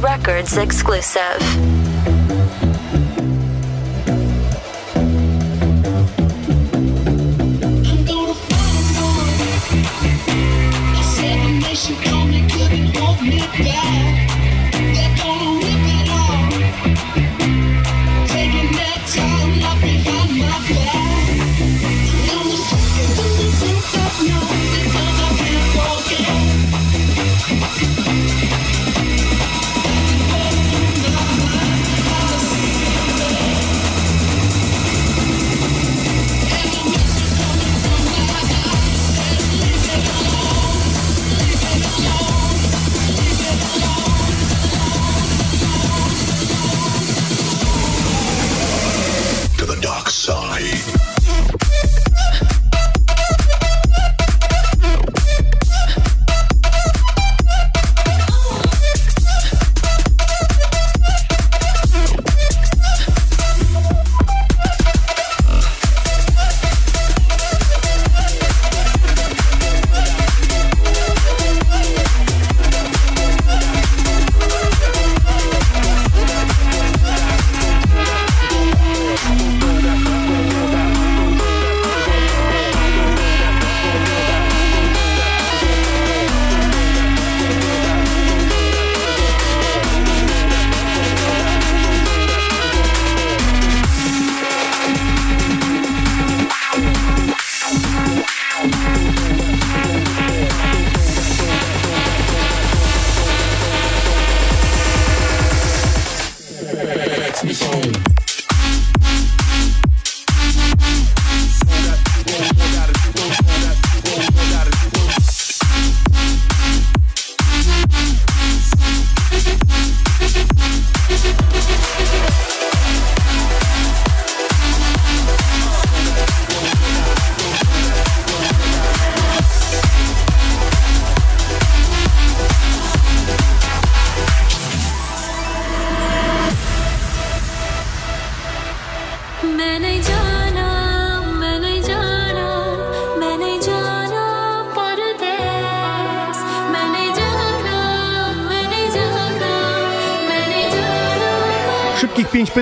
Records 0.00 0.56
exclusive. 0.56 1.69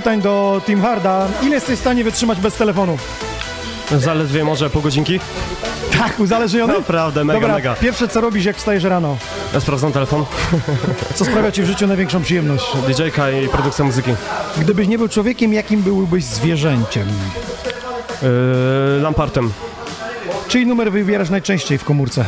Pytań 0.08 0.22
do 0.22 0.60
Team 0.66 0.82
Harda. 0.82 1.28
Ile 1.42 1.54
jesteś 1.54 1.76
w 1.76 1.80
stanie 1.80 2.04
wytrzymać 2.04 2.40
bez 2.40 2.54
telefonu? 2.54 2.98
Zaledwie 3.98 4.44
może 4.44 4.70
pół 4.70 4.82
godzinki? 4.82 5.20
Tak, 5.98 6.20
uzależniony? 6.20 6.72
Naprawdę, 6.72 7.24
mega, 7.24 7.40
Dobra, 7.40 7.54
mega. 7.54 7.74
pierwsze 7.74 8.08
co 8.08 8.20
robisz 8.20 8.44
jak 8.44 8.56
wstajesz 8.56 8.84
rano? 8.84 9.16
Ja 9.54 9.60
sprawdzam 9.60 9.92
telefon. 9.92 10.24
Co 11.14 11.24
sprawia 11.24 11.52
ci 11.52 11.62
w 11.62 11.66
życiu 11.66 11.86
największą 11.86 12.22
przyjemność? 12.22 12.64
DJ-ka 12.86 13.30
i 13.30 13.48
produkcja 13.48 13.84
muzyki. 13.84 14.10
Gdybyś 14.56 14.88
nie 14.88 14.98
był 14.98 15.08
człowiekiem, 15.08 15.52
jakim 15.52 15.82
byłbyś 15.82 16.24
zwierzęciem? 16.24 17.08
Yy, 18.22 19.00
lampartem. 19.02 19.52
Czyj 20.48 20.66
numer 20.66 20.92
wybierasz 20.92 21.30
najczęściej 21.30 21.78
w 21.78 21.84
komórce? 21.84 22.24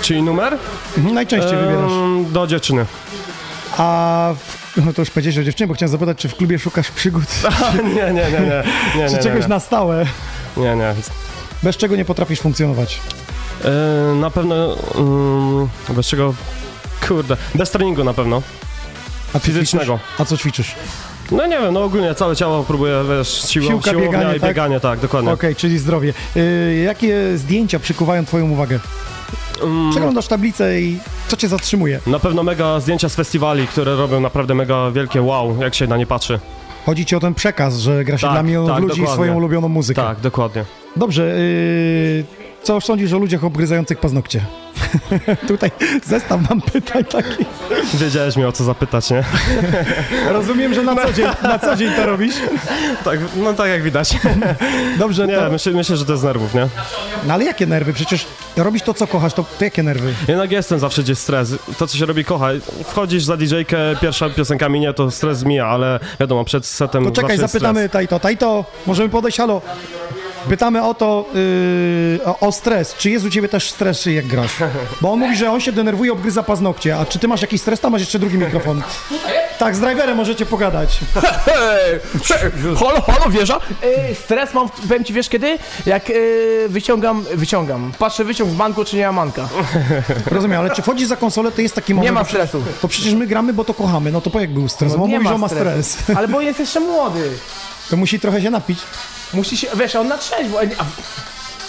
Czyli 0.00 0.22
numer? 0.22 0.58
Mhm, 0.96 1.14
najczęściej 1.14 1.56
wybierasz. 1.56 1.92
Ym, 1.92 2.32
Do 2.32 2.46
dziewczyny. 2.46 2.86
A 3.78 4.34
w, 4.38 4.55
no 4.76 4.92
to 4.92 5.02
już 5.02 5.10
powiedziałeś 5.10 5.38
o 5.38 5.44
dziewczynie, 5.44 5.68
bo 5.68 5.74
chciałem 5.74 5.90
zapytać, 5.92 6.18
czy 6.18 6.28
w 6.28 6.34
klubie 6.34 6.58
szukasz 6.58 6.90
przygód? 6.90 7.24
nie, 7.96 8.12
nie, 8.12 8.12
nie, 8.12 8.40
nie. 8.40 8.62
nie, 8.96 9.08
czy 9.16 9.18
czegoś 9.22 9.46
na 9.46 9.60
stałe? 9.60 10.06
Nie, 10.56 10.76
nie. 10.76 10.94
Bez 11.62 11.76
czego 11.76 11.96
nie 11.96 12.04
potrafisz 12.04 12.40
funkcjonować? 12.40 13.00
Yy, 13.64 13.70
na 14.20 14.30
pewno... 14.30 14.76
Yy, 15.88 15.94
bez 15.94 16.06
czego... 16.06 16.34
Kurde. 17.08 17.36
Bez 17.54 17.70
treningu 17.70 18.04
na 18.04 18.14
pewno. 18.14 18.42
A 19.34 19.38
Fizycznego. 19.38 19.98
A 20.18 20.24
co 20.24 20.36
ćwiczysz? 20.36 20.74
No 21.30 21.46
nie 21.46 21.58
wiem, 21.58 21.74
no 21.74 21.84
ogólnie 21.84 22.14
całe 22.14 22.36
ciało 22.36 22.64
próbuję, 22.64 23.04
wiesz, 23.08 23.48
siłą, 23.48 23.66
Siłka, 23.66 23.90
siłownia 23.90 24.12
bieganie, 24.12 24.36
i 24.36 24.40
tak? 24.40 24.50
bieganie, 24.50 24.80
tak, 24.80 25.00
dokładnie. 25.00 25.30
Okej, 25.30 25.56
czyli 25.56 25.78
zdrowie. 25.78 26.12
Yy, 26.34 26.82
jakie 26.84 27.38
zdjęcia 27.38 27.78
przykuwają 27.78 28.24
twoją 28.24 28.50
uwagę? 28.50 28.78
Mm. 29.62 29.90
Przeglądasz 29.90 30.26
tablicę 30.26 30.80
i 30.80 30.98
co 31.28 31.36
cię 31.36 31.48
zatrzymuje? 31.48 32.00
Na 32.06 32.18
pewno 32.18 32.42
mega 32.42 32.80
zdjęcia 32.80 33.08
z 33.08 33.14
festiwali, 33.14 33.66
które 33.66 33.96
robią 33.96 34.20
naprawdę 34.20 34.54
mega 34.54 34.90
wielkie 34.90 35.22
wow, 35.22 35.56
jak 35.62 35.74
się 35.74 35.86
na 35.86 35.96
nie 35.96 36.06
patrzy. 36.06 36.40
Chodzi 36.86 37.06
ci 37.06 37.16
o 37.16 37.20
ten 37.20 37.34
przekaz, 37.34 37.76
że 37.78 38.04
gra 38.04 38.18
się 38.18 38.22
Tak, 38.26 38.32
dla 38.32 38.42
milionów 38.42 38.70
tak, 38.70 38.80
ludzi 38.80 39.00
dokładnie. 39.00 39.14
swoją 39.14 39.34
ulubioną 39.34 39.68
muzykę. 39.68 40.02
Tak, 40.02 40.20
dokładnie. 40.20 40.64
Dobrze, 40.96 41.22
yy, 41.22 42.24
co 42.62 42.80
sądzisz 42.80 43.12
o 43.12 43.18
ludziach 43.18 43.44
obgryzających 43.44 43.98
paznokcie? 43.98 44.44
Tutaj 45.48 45.70
zestaw 46.04 46.48
mam 46.50 46.60
pytań 46.60 47.04
takich. 47.04 47.46
Wiedziałeś 47.94 48.36
mnie 48.36 48.48
o 48.48 48.52
co 48.52 48.64
zapytać, 48.64 49.10
nie? 49.10 49.24
Rozumiem, 50.28 50.74
że 50.74 50.82
na 50.82 50.96
co 51.06 51.12
dzień, 51.12 51.26
na 51.42 51.58
co 51.58 51.76
dzień 51.76 51.92
to 51.96 52.06
robisz? 52.06 52.34
Tak, 53.04 53.18
no 53.36 53.52
tak 53.52 53.68
jak 53.68 53.82
widać. 53.82 54.16
Dobrze, 54.98 55.26
Nie, 55.26 55.36
to... 55.36 55.50
myślę, 55.50 55.72
myślę, 55.72 55.96
że 55.96 56.04
to 56.04 56.12
jest 56.12 56.24
nerwów, 56.24 56.54
nie? 56.54 56.68
No 57.26 57.34
ale 57.34 57.44
jakie 57.44 57.66
nerwy? 57.66 57.92
Przecież 57.92 58.26
robisz 58.56 58.82
to, 58.82 58.94
co 58.94 59.06
kochasz, 59.06 59.34
to, 59.34 59.44
to 59.58 59.64
jakie 59.64 59.82
nerwy? 59.82 60.14
Jednak 60.28 60.52
jestem 60.52 60.78
zawsze 60.78 61.02
gdzieś 61.02 61.18
stres. 61.18 61.54
To, 61.78 61.86
co 61.86 61.98
się 61.98 62.06
robi, 62.06 62.24
kocha. 62.24 62.48
Wchodzisz 62.84 63.24
za 63.24 63.36
DJ-kę, 63.36 63.96
pierwsza 64.00 64.30
piosenka 64.30 64.68
minie, 64.68 64.92
to 64.92 65.10
stres 65.10 65.44
mija, 65.44 65.66
ale 65.66 66.00
wiadomo, 66.20 66.44
przed 66.44 66.66
setem 66.66 67.04
To 67.04 67.10
czekaj, 67.10 67.30
zawsze 67.30 67.42
jest 67.42 67.52
zapytamy. 67.52 67.88
Tajto. 67.88 68.20
Tajto, 68.20 68.64
możemy 68.86 69.08
podejść, 69.08 69.38
halo. 69.38 69.62
Pytamy 70.48 70.82
o 70.82 70.94
to, 70.94 71.24
yy, 71.34 72.20
o, 72.24 72.38
o 72.40 72.52
stres. 72.52 72.94
Czy 72.94 73.10
jest 73.10 73.24
u 73.26 73.30
ciebie 73.30 73.48
też 73.48 73.70
stres, 73.70 74.06
jak 74.06 74.26
grasz? 74.26 74.52
Bo 75.00 75.12
on 75.12 75.18
mówi, 75.18 75.36
że 75.36 75.50
on 75.50 75.60
się 75.60 75.72
denerwuje, 75.72 76.12
obgryza 76.12 76.42
paznokcie. 76.42 76.96
A 76.96 77.04
czy 77.06 77.18
ty 77.18 77.28
masz 77.28 77.42
jakiś 77.42 77.60
stres? 77.60 77.80
Tam 77.80 77.92
masz 77.92 78.00
jeszcze 78.00 78.18
drugi 78.18 78.38
mikrofon. 78.38 78.82
Tak, 79.58 79.76
z 79.76 79.80
driverem 79.80 80.16
możecie 80.16 80.46
pogadać. 80.46 80.98
Halo, 82.80 83.00
halo, 83.00 83.30
wieża? 83.30 83.60
E, 83.82 84.14
stres 84.14 84.54
mam, 84.54 84.68
powiem 84.68 85.04
ci, 85.04 85.12
wiesz 85.12 85.28
kiedy? 85.28 85.58
Jak 85.86 86.10
e, 86.10 86.14
wyciągam, 86.68 87.24
wyciągam. 87.34 87.92
Patrzę 87.98 88.24
wyciąg 88.24 88.50
z 88.50 88.54
banku, 88.54 88.84
czy 88.84 88.96
nie 88.96 89.06
ma 89.06 89.12
manka. 89.12 89.48
Rozumiem, 90.30 90.60
ale 90.60 90.70
czy 90.70 90.82
wchodzisz 90.82 91.08
za 91.08 91.16
konsolę, 91.16 91.52
to 91.52 91.62
jest 91.62 91.74
taki 91.74 91.94
moment... 91.94 92.08
Nie 92.08 92.12
ma 92.12 92.24
stresu. 92.24 92.62
To 92.82 92.88
przecież 92.88 93.14
my 93.14 93.26
gramy, 93.26 93.52
bo 93.52 93.64
to 93.64 93.74
kochamy. 93.74 94.12
No 94.12 94.20
to 94.20 94.30
po 94.30 94.40
jak 94.40 94.50
był 94.52 94.68
stres? 94.68 94.92
No 94.92 94.98
bo 94.98 95.04
on 95.04 95.10
nie 95.10 95.16
mówi, 95.16 95.24
ma 95.24 95.30
że 95.30 95.34
on 95.34 95.40
ma 95.40 95.48
stresu. 95.48 95.82
stres. 95.82 96.16
Ale 96.16 96.28
bo 96.28 96.40
jest 96.40 96.58
jeszcze 96.60 96.80
młody. 96.80 97.30
To 97.90 97.96
musi 97.96 98.20
trochę 98.20 98.42
się 98.42 98.50
napić. 98.50 98.78
Musi 99.34 99.56
się, 99.56 99.68
wiesz, 99.78 99.96
on 99.96 100.08
na 100.08 100.18
trzeźwo. 100.18 100.60
a- 100.60 100.84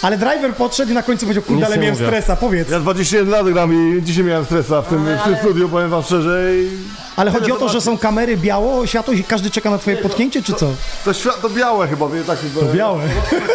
Ale 0.02 0.18
driver 0.18 0.54
podszedł 0.54 0.90
i 0.90 0.94
na 0.94 1.02
końcu 1.02 1.26
powiedział, 1.26 1.42
kurde, 1.42 1.56
Nic 1.56 1.66
ale 1.66 1.76
nie 1.76 1.82
miałem 1.82 1.94
mówię. 1.94 2.06
stresa, 2.06 2.36
powiedz. 2.36 2.70
Ja 2.70 2.80
21 2.80 3.30
lat 3.30 3.48
gram 3.50 3.72
i 3.98 4.02
dzisiaj 4.02 4.24
miałem 4.24 4.44
stresa 4.44 4.82
w 4.82 4.88
tym, 4.88 5.04
w 5.04 5.22
tym 5.24 5.36
studiu, 5.36 5.68
powiem 5.68 5.90
wam 5.90 6.02
szczerze. 6.02 6.52
I... 6.56 6.70
Ale 7.16 7.30
chodzi 7.30 7.52
o 7.52 7.56
to, 7.56 7.68
że 7.68 7.80
są 7.80 7.98
kamery 7.98 8.36
biało, 8.36 8.86
światło 8.86 9.14
i 9.14 9.24
każdy 9.24 9.50
czeka 9.50 9.70
na 9.70 9.78
twoje 9.78 9.96
potknięcie, 9.96 10.42
czy 10.42 10.52
co? 10.52 10.66
To, 11.04 11.12
świat, 11.12 11.40
to 11.42 11.50
białe 11.50 11.88
chyba, 11.88 12.08
wie, 12.08 12.24
tak 12.24 12.38
To 12.60 12.64
białe. 12.74 13.00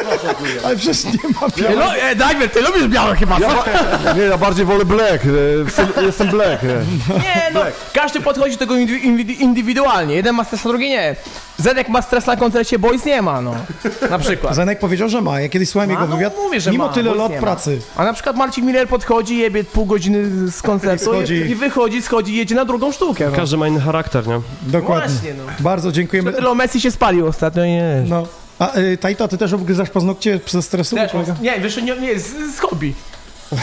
Ale 0.66 0.76
przecież 0.76 1.04
nie 1.04 1.12
ma 1.42 1.50
Ty, 1.50 1.62
białego. 1.62 1.96
e, 1.96 2.16
Diver, 2.16 2.50
ty 2.50 2.62
lubisz 2.62 2.88
białe 2.88 3.16
chyba, 3.16 3.36
co? 3.40 3.42
Ja, 3.42 4.14
nie, 4.18 4.22
ja 4.22 4.38
bardziej 4.38 4.66
wolę 4.66 4.86
black, 4.86 5.24
e, 5.98 6.02
jestem 6.06 6.28
black. 6.28 6.64
Nie. 6.64 6.70
Nie, 7.16 7.50
no, 7.54 7.62
każdy 7.94 8.22
podchodzi 8.22 8.54
do 8.54 8.60
tego 8.60 8.74
indy- 8.74 9.00
indy- 9.04 9.40
indywidualnie. 9.40 10.16
Jeden 10.16 10.36
ma 10.36 10.44
stres, 10.44 10.66
a 10.66 10.70
drugi 10.70 10.90
nie. 10.90 11.16
Zenek 11.58 11.90
ma 11.90 12.02
stres 12.02 12.26
na 12.26 12.36
koncercie, 12.38 12.80
Boys 12.80 13.06
nie 13.06 13.22
ma, 13.22 13.42
no. 13.42 13.56
Na 14.10 14.20
przykład. 14.20 14.56
Zenek 14.56 14.80
powiedział, 14.80 15.10
że 15.10 15.22
ma. 15.22 15.42
Ja 15.42 15.50
kiedyś 15.50 15.70
słuchałem 15.70 15.90
jego 15.90 16.08
no, 16.08 16.16
wywiad. 16.16 16.33
Mówię, 16.44 16.62
że 16.62 16.72
Mimo 16.72 16.88
ma, 16.88 16.94
tyle 16.94 17.16
lat 17.16 17.30
nie 17.30 17.36
ma. 17.36 17.42
pracy. 17.42 17.80
A 17.95 18.03
na 18.06 18.14
przykład 18.14 18.36
Marcin 18.36 18.66
Miller 18.66 18.88
podchodzi, 18.88 19.38
jebie 19.38 19.64
pół 19.64 19.86
godziny 19.86 20.52
z 20.52 20.62
koncertu 20.62 21.03
I 21.03 21.06
schodzi. 21.16 21.34
i, 21.34 21.50
i 21.50 21.56
wychodzi, 21.56 22.02
schodzi, 22.02 22.36
jedzie 22.36 22.56
na 22.56 22.66
drugą 22.66 22.92
sztukę. 22.92 23.30
No. 23.30 23.36
Każdy 23.36 23.58
ma 23.58 23.68
inny 23.68 23.80
charakter, 23.80 24.28
nie? 24.28 24.42
Dokładnie. 24.62 25.10
Właśnie, 25.10 25.34
no. 25.34 25.44
Bardzo 25.60 25.92
dziękujemy. 25.92 26.34
Tyle 26.34 26.56
Messi 26.56 26.82
się 26.82 26.92
spalił 26.92 27.28
ostatnio, 27.28 27.66
nie. 27.66 28.03
No. 28.08 28.28
A 28.60 28.78
y, 28.78 28.98
Tajto, 28.98 29.28
ty 29.28 29.38
też 29.38 29.53
obgryzasz 29.53 29.90
paznokcie 29.90 30.40
przez 30.40 30.66
stresu? 30.66 30.95
Też, 30.95 31.12
nie, 31.42 31.60
wiesz, 31.60 31.78
nie, 31.78 31.95
nie, 32.00 32.20
z, 32.20 32.56
z 32.56 32.60
hobby. 32.60 32.94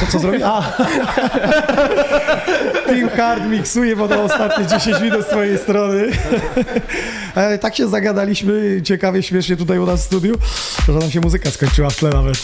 To 0.01 0.07
co 0.13 0.19
zrobi? 0.19 0.43
A! 0.43 0.63
Team 2.87 3.09
Hard 3.09 3.45
miksuje, 3.47 3.97
bo 3.97 4.09
to 4.09 4.23
ostatnie 4.23 4.67
10 4.67 5.01
minut 5.01 5.27
z 5.27 5.29
twojej 5.29 5.59
strony. 5.59 6.11
E, 7.35 7.59
tak 7.59 7.77
się 7.77 7.89
zagadaliśmy, 7.89 8.83
ciekawie, 8.83 9.23
śmiesznie 9.23 9.57
tutaj 9.57 9.79
u 9.79 9.87
nas 9.87 10.01
w 10.01 10.05
studiu, 10.05 10.35
że 10.87 10.93
nam 10.93 11.11
się 11.11 11.21
muzyka 11.21 11.51
skończyła 11.51 11.91
w 11.91 11.97
tle 11.97 12.11
nawet. 12.11 12.37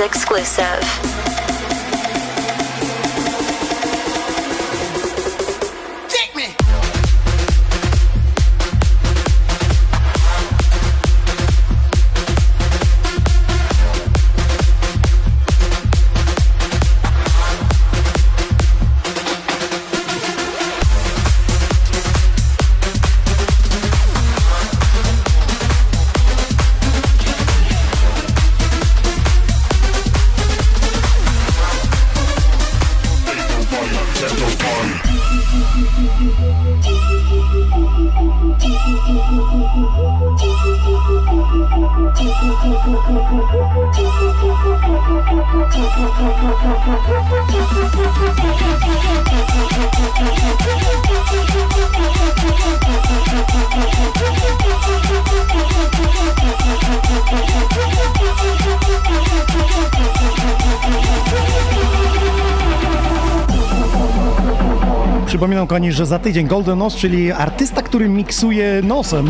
Exclusive. 0.00 1.09
Że 66.00 66.06
za 66.06 66.18
tydzień 66.18 66.46
Golden 66.46 66.78
Nose, 66.78 66.98
czyli 66.98 67.32
artysta, 67.32 67.82
który 67.82 68.08
miksuje 68.08 68.82
nosem. 68.82 69.28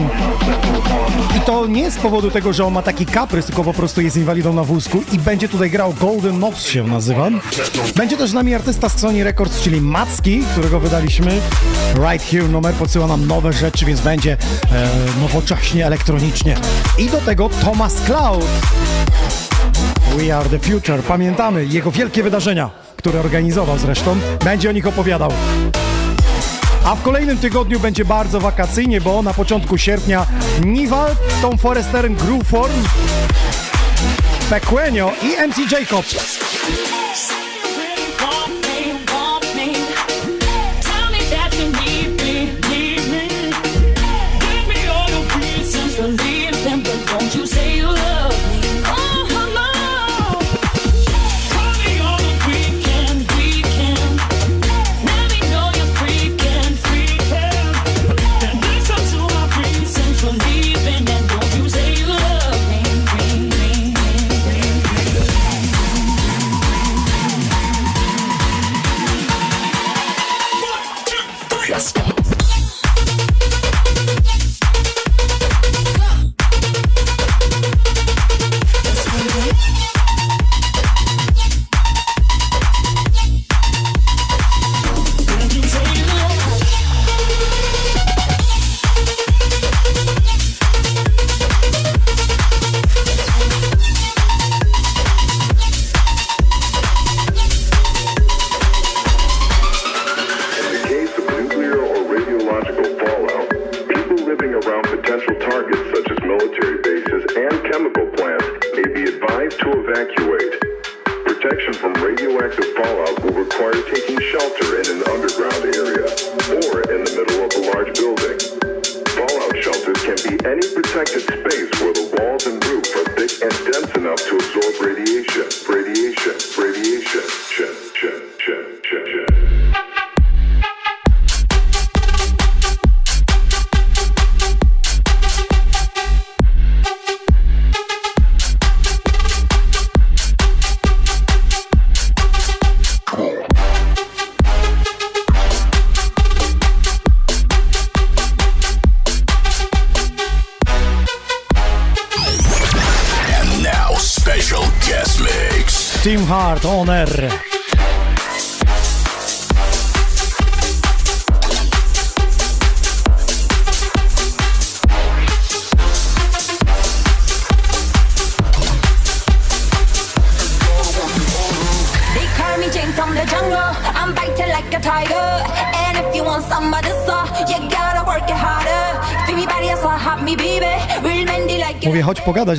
I 1.36 1.40
to 1.40 1.66
nie 1.66 1.90
z 1.90 1.96
powodu 1.96 2.30
tego, 2.30 2.52
że 2.52 2.64
on 2.64 2.72
ma 2.72 2.82
taki 2.82 3.06
kaprys, 3.06 3.46
tylko 3.46 3.64
po 3.64 3.72
prostu 3.72 4.00
jest 4.00 4.16
inwalidą 4.16 4.52
na 4.52 4.64
wózku 4.64 5.02
i 5.12 5.18
będzie 5.18 5.48
tutaj 5.48 5.70
grał 5.70 5.94
Golden 6.00 6.38
Nose 6.38 6.70
się 6.70 6.84
nazywa. 6.84 7.28
Będzie 7.96 8.16
też 8.16 8.30
z 8.30 8.34
nami 8.34 8.54
artysta 8.54 8.88
z 8.88 9.00
Sony 9.00 9.24
Records, 9.24 9.60
czyli 9.62 9.80
Macki, 9.80 10.42
którego 10.52 10.80
wydaliśmy. 10.80 11.40
Right 11.94 12.30
Here 12.30 12.48
numer 12.48 12.74
podsyła 12.74 13.06
nam 13.06 13.26
nowe 13.26 13.52
rzeczy, 13.52 13.86
więc 13.86 14.00
będzie 14.00 14.32
e, 14.32 14.88
nowocześnie, 15.20 15.86
elektronicznie. 15.86 16.56
I 16.98 17.06
do 17.06 17.20
tego 17.20 17.48
Thomas 17.48 17.94
Cloud. 17.94 18.44
We 20.16 20.36
are 20.36 20.48
the 20.48 20.58
future. 20.58 21.02
Pamiętamy 21.02 21.64
jego 21.64 21.90
wielkie 21.90 22.22
wydarzenia, 22.22 22.70
które 22.96 23.20
organizował 23.20 23.78
zresztą. 23.78 24.16
Będzie 24.44 24.70
o 24.70 24.72
nich 24.72 24.86
opowiadał. 24.86 25.32
A 26.84 26.94
w 26.94 27.02
kolejnym 27.02 27.38
tygodniu 27.38 27.80
będzie 27.80 28.04
bardzo 28.04 28.40
wakacyjnie, 28.40 29.00
bo 29.00 29.22
na 29.22 29.34
początku 29.34 29.78
sierpnia 29.78 30.26
Nival, 30.64 31.16
Tom 31.42 31.58
Forrester, 31.58 32.12
Grooveform, 32.12 32.82
Pequenio 34.50 35.12
i 35.22 35.48
MC 35.48 35.72
Jacob. 35.72 36.04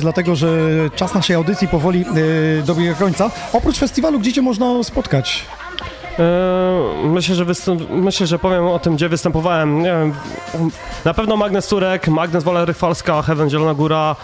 Dlatego 0.02 0.36
że 0.36 0.48
czas 0.96 1.14
naszej 1.14 1.36
audycji 1.36 1.68
powoli 1.68 2.00
yy, 2.00 2.62
dobiega 2.66 2.94
końca. 2.94 3.30
Oprócz 3.52 3.78
festiwalu, 3.78 4.20
gdzie 4.20 4.32
cię 4.32 4.42
można 4.42 4.82
spotkać? 4.82 5.44
Eee, 6.18 7.06
myślę, 7.08 7.34
że 7.34 7.44
myślę, 7.90 8.26
że 8.26 8.38
powiem 8.38 8.66
o 8.66 8.78
tym, 8.78 8.96
gdzie 8.96 9.08
występowałem. 9.08 9.84
Wiem, 9.84 10.14
na 11.04 11.14
pewno 11.14 11.36
Magnes 11.36 11.66
Turek, 11.66 12.08
Magnes 12.08 12.44
Wola 12.44 12.64
Rychwalska, 12.64 13.22
Heaven 13.22 13.50
Zielona 13.50 13.74
Góra, 13.74 14.16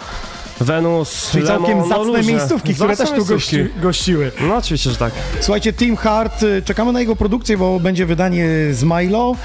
Wenus, 0.60 1.31
Czyli 1.31 1.44
Lemon, 1.44 1.58
całkiem 1.60 1.78
no 1.78 1.89
zacne 1.89 2.05
różne. 2.05 2.23
miejscówki, 2.32 2.74
które 2.74 2.97
Zacne 2.97 3.16
też 3.16 3.24
tu 3.24 3.34
gości, 3.34 3.66
gościły. 3.82 4.32
No 4.40 4.57
oczywiście, 4.57 4.90
że 4.90 4.97
tak. 4.97 5.12
Słuchajcie, 5.40 5.73
Team 5.73 5.97
Hard, 5.97 6.42
y, 6.42 6.62
czekamy 6.65 6.92
na 6.92 7.00
jego 7.00 7.16
produkcję, 7.16 7.58
bo 7.58 7.81
będzie 7.81 8.07
wydanie 8.07 8.47
z 8.70 8.84
Milo. 8.84 9.36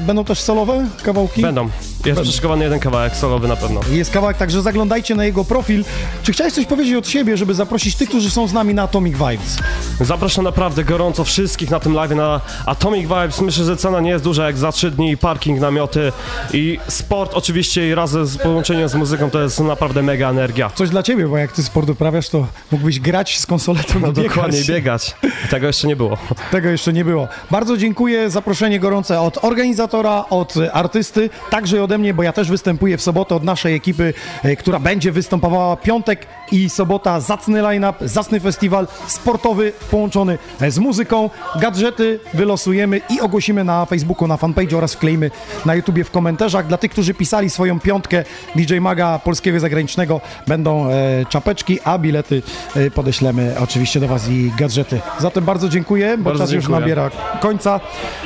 Będą 0.00 0.24
też 0.24 0.40
solowe 0.40 0.86
kawałki? 1.02 1.42
Będą. 1.42 1.68
Jest 2.06 2.22
przyszykowany 2.22 2.64
jeden 2.64 2.80
kawałek 2.80 3.16
solowy 3.16 3.48
na 3.48 3.56
pewno. 3.56 3.80
Jest 3.90 4.10
kawałek, 4.10 4.36
także 4.36 4.62
zaglądajcie 4.62 5.14
na 5.14 5.24
jego 5.24 5.44
profil. 5.44 5.84
Czy 6.22 6.32
chciałeś 6.32 6.52
coś 6.52 6.66
powiedzieć 6.66 6.94
od 6.94 7.08
siebie, 7.08 7.36
żeby 7.36 7.54
zaprosić 7.54 7.96
tych, 7.96 8.08
którzy 8.08 8.30
są 8.30 8.48
z 8.48 8.52
nami 8.52 8.74
na 8.74 8.82
Atomic 8.82 9.14
Vibes? 9.16 9.58
Zapraszam 10.02 10.44
naprawdę 10.44 10.84
gorąco 10.84 11.24
wszystkich 11.24 11.70
na 11.70 11.80
tym 11.80 11.94
live 11.94 12.10
na 12.10 12.40
Atomic 12.66 13.02
Vibes. 13.02 13.40
Myślę, 13.40 13.64
że 13.64 13.76
cena 13.76 14.00
nie 14.00 14.10
jest 14.10 14.24
duża 14.24 14.46
jak 14.46 14.58
za 14.58 14.72
3 14.72 14.90
dni, 14.90 15.16
parking, 15.16 15.60
namioty 15.60 16.12
i 16.52 16.78
sport 16.88 17.34
oczywiście 17.34 17.88
i 17.88 17.94
razem 17.94 18.26
z 18.26 18.38
połączeniem 18.38 18.88
z 18.88 18.94
muzyką 18.94 19.30
to 19.30 19.42
jest 19.42 19.60
naprawdę 19.60 20.02
mega 20.02 20.30
energia. 20.30 20.70
Coś 20.74 20.90
dla 20.90 21.02
ciebie, 21.02 21.28
bo 21.28 21.38
jak 21.38 21.52
ty 21.52 21.62
sport 21.62 21.90
uprawiasz, 21.90 22.28
to 22.28 22.46
mógłbyś 22.70 23.00
grać 23.00 23.38
z 23.38 23.46
konsoletą 23.46 24.00
No 24.00 24.08
i 24.08 24.12
biegać. 24.12 24.28
dokładnie, 24.28 24.60
biegać. 24.68 25.14
Tego 25.50 25.66
jeszcze 25.66 25.88
nie 25.88 25.96
było. 25.96 26.18
Tego 26.50 26.68
jeszcze 26.68 26.92
nie 26.92 27.04
było. 27.04 27.28
Bardzo 27.50 27.76
dziękuję, 27.76 28.30
zaproszenie 28.30 28.80
gorące 28.80 29.20
od 29.20 29.44
organizatora, 29.44 30.24
od 30.30 30.54
artysty, 30.72 31.30
także 31.50 31.82
ode 31.82 31.98
mnie, 31.98 32.14
bo 32.14 32.22
ja 32.22 32.32
też 32.32 32.50
występuję 32.50 32.96
w 32.98 33.02
sobotę 33.02 33.34
od 33.34 33.44
naszej 33.44 33.74
ekipy, 33.74 34.14
e, 34.42 34.56
która 34.56 34.78
będzie 34.78 35.12
występowała 35.12 35.76
piątek 35.76 36.26
i 36.52 36.70
sobota. 36.70 37.20
Zacny 37.20 37.62
line-up, 37.62 38.08
zacny 38.08 38.40
festiwal 38.40 38.86
sportowy 39.06 39.72
połączony 39.90 40.38
e, 40.60 40.70
z 40.70 40.78
muzyką. 40.78 41.30
Gadżety 41.60 42.20
wylosujemy 42.34 43.00
i 43.10 43.20
ogłosimy 43.20 43.64
na 43.64 43.86
Facebooku, 43.86 44.28
na 44.28 44.36
fanpage 44.36 44.76
oraz 44.78 44.94
wkleimy 44.94 45.30
na 45.66 45.74
YouTubie 45.74 46.04
w 46.04 46.10
komentarzach. 46.10 46.66
Dla 46.66 46.76
tych, 46.76 46.90
którzy 46.90 47.14
pisali 47.14 47.50
swoją 47.50 47.80
piątkę 47.80 48.24
DJ 48.56 48.78
Maga 48.78 49.18
polskiego 49.18 49.56
i 49.56 49.60
zagranicznego 49.60 50.20
będą 50.46 50.90
e, 50.90 50.92
czapeczki, 51.28 51.78
a 51.84 51.98
bilety 51.98 52.42
e, 52.76 52.90
podeślemy 52.90 53.54
oczywiście 53.60 54.00
do 54.00 54.08
Was 54.08 54.28
i 54.28 54.52
gadżety. 54.58 55.00
Zatem 55.18 55.44
bardzo 55.44 55.68
dziękuję, 55.68 56.18
bo 56.18 56.24
Bardzo 56.24 56.44
czas 56.44 56.52
już 56.52 56.64
dziękuję. 56.64 56.80
nabiera 56.80 57.10
końca. 57.40 57.80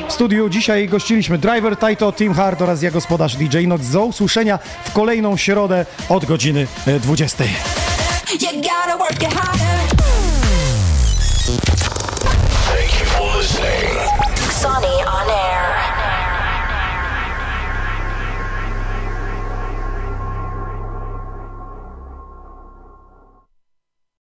W 0.09 0.13
studiu 0.13 0.49
dzisiaj 0.49 0.89
gościliśmy 0.89 1.39
Driver, 1.39 1.77
Taito, 1.77 2.13
Team 2.13 2.35
Hard 2.35 2.63
oraz 2.63 2.83
ja 2.83 2.91
gospodarz 2.91 3.37
DJ 3.37 3.67
Nox. 3.67 3.91
Do 3.91 4.05
usłyszenia 4.05 4.59
w 4.85 4.93
kolejną 4.93 5.37
środę 5.37 5.87
od 6.09 6.25
godziny 6.25 6.67
e, 6.87 7.01
20. 7.01 7.45
You 8.33 8.61
gotta 8.61 8.99
work 8.99 9.23
it 9.23 9.33
harder. 9.33 9.66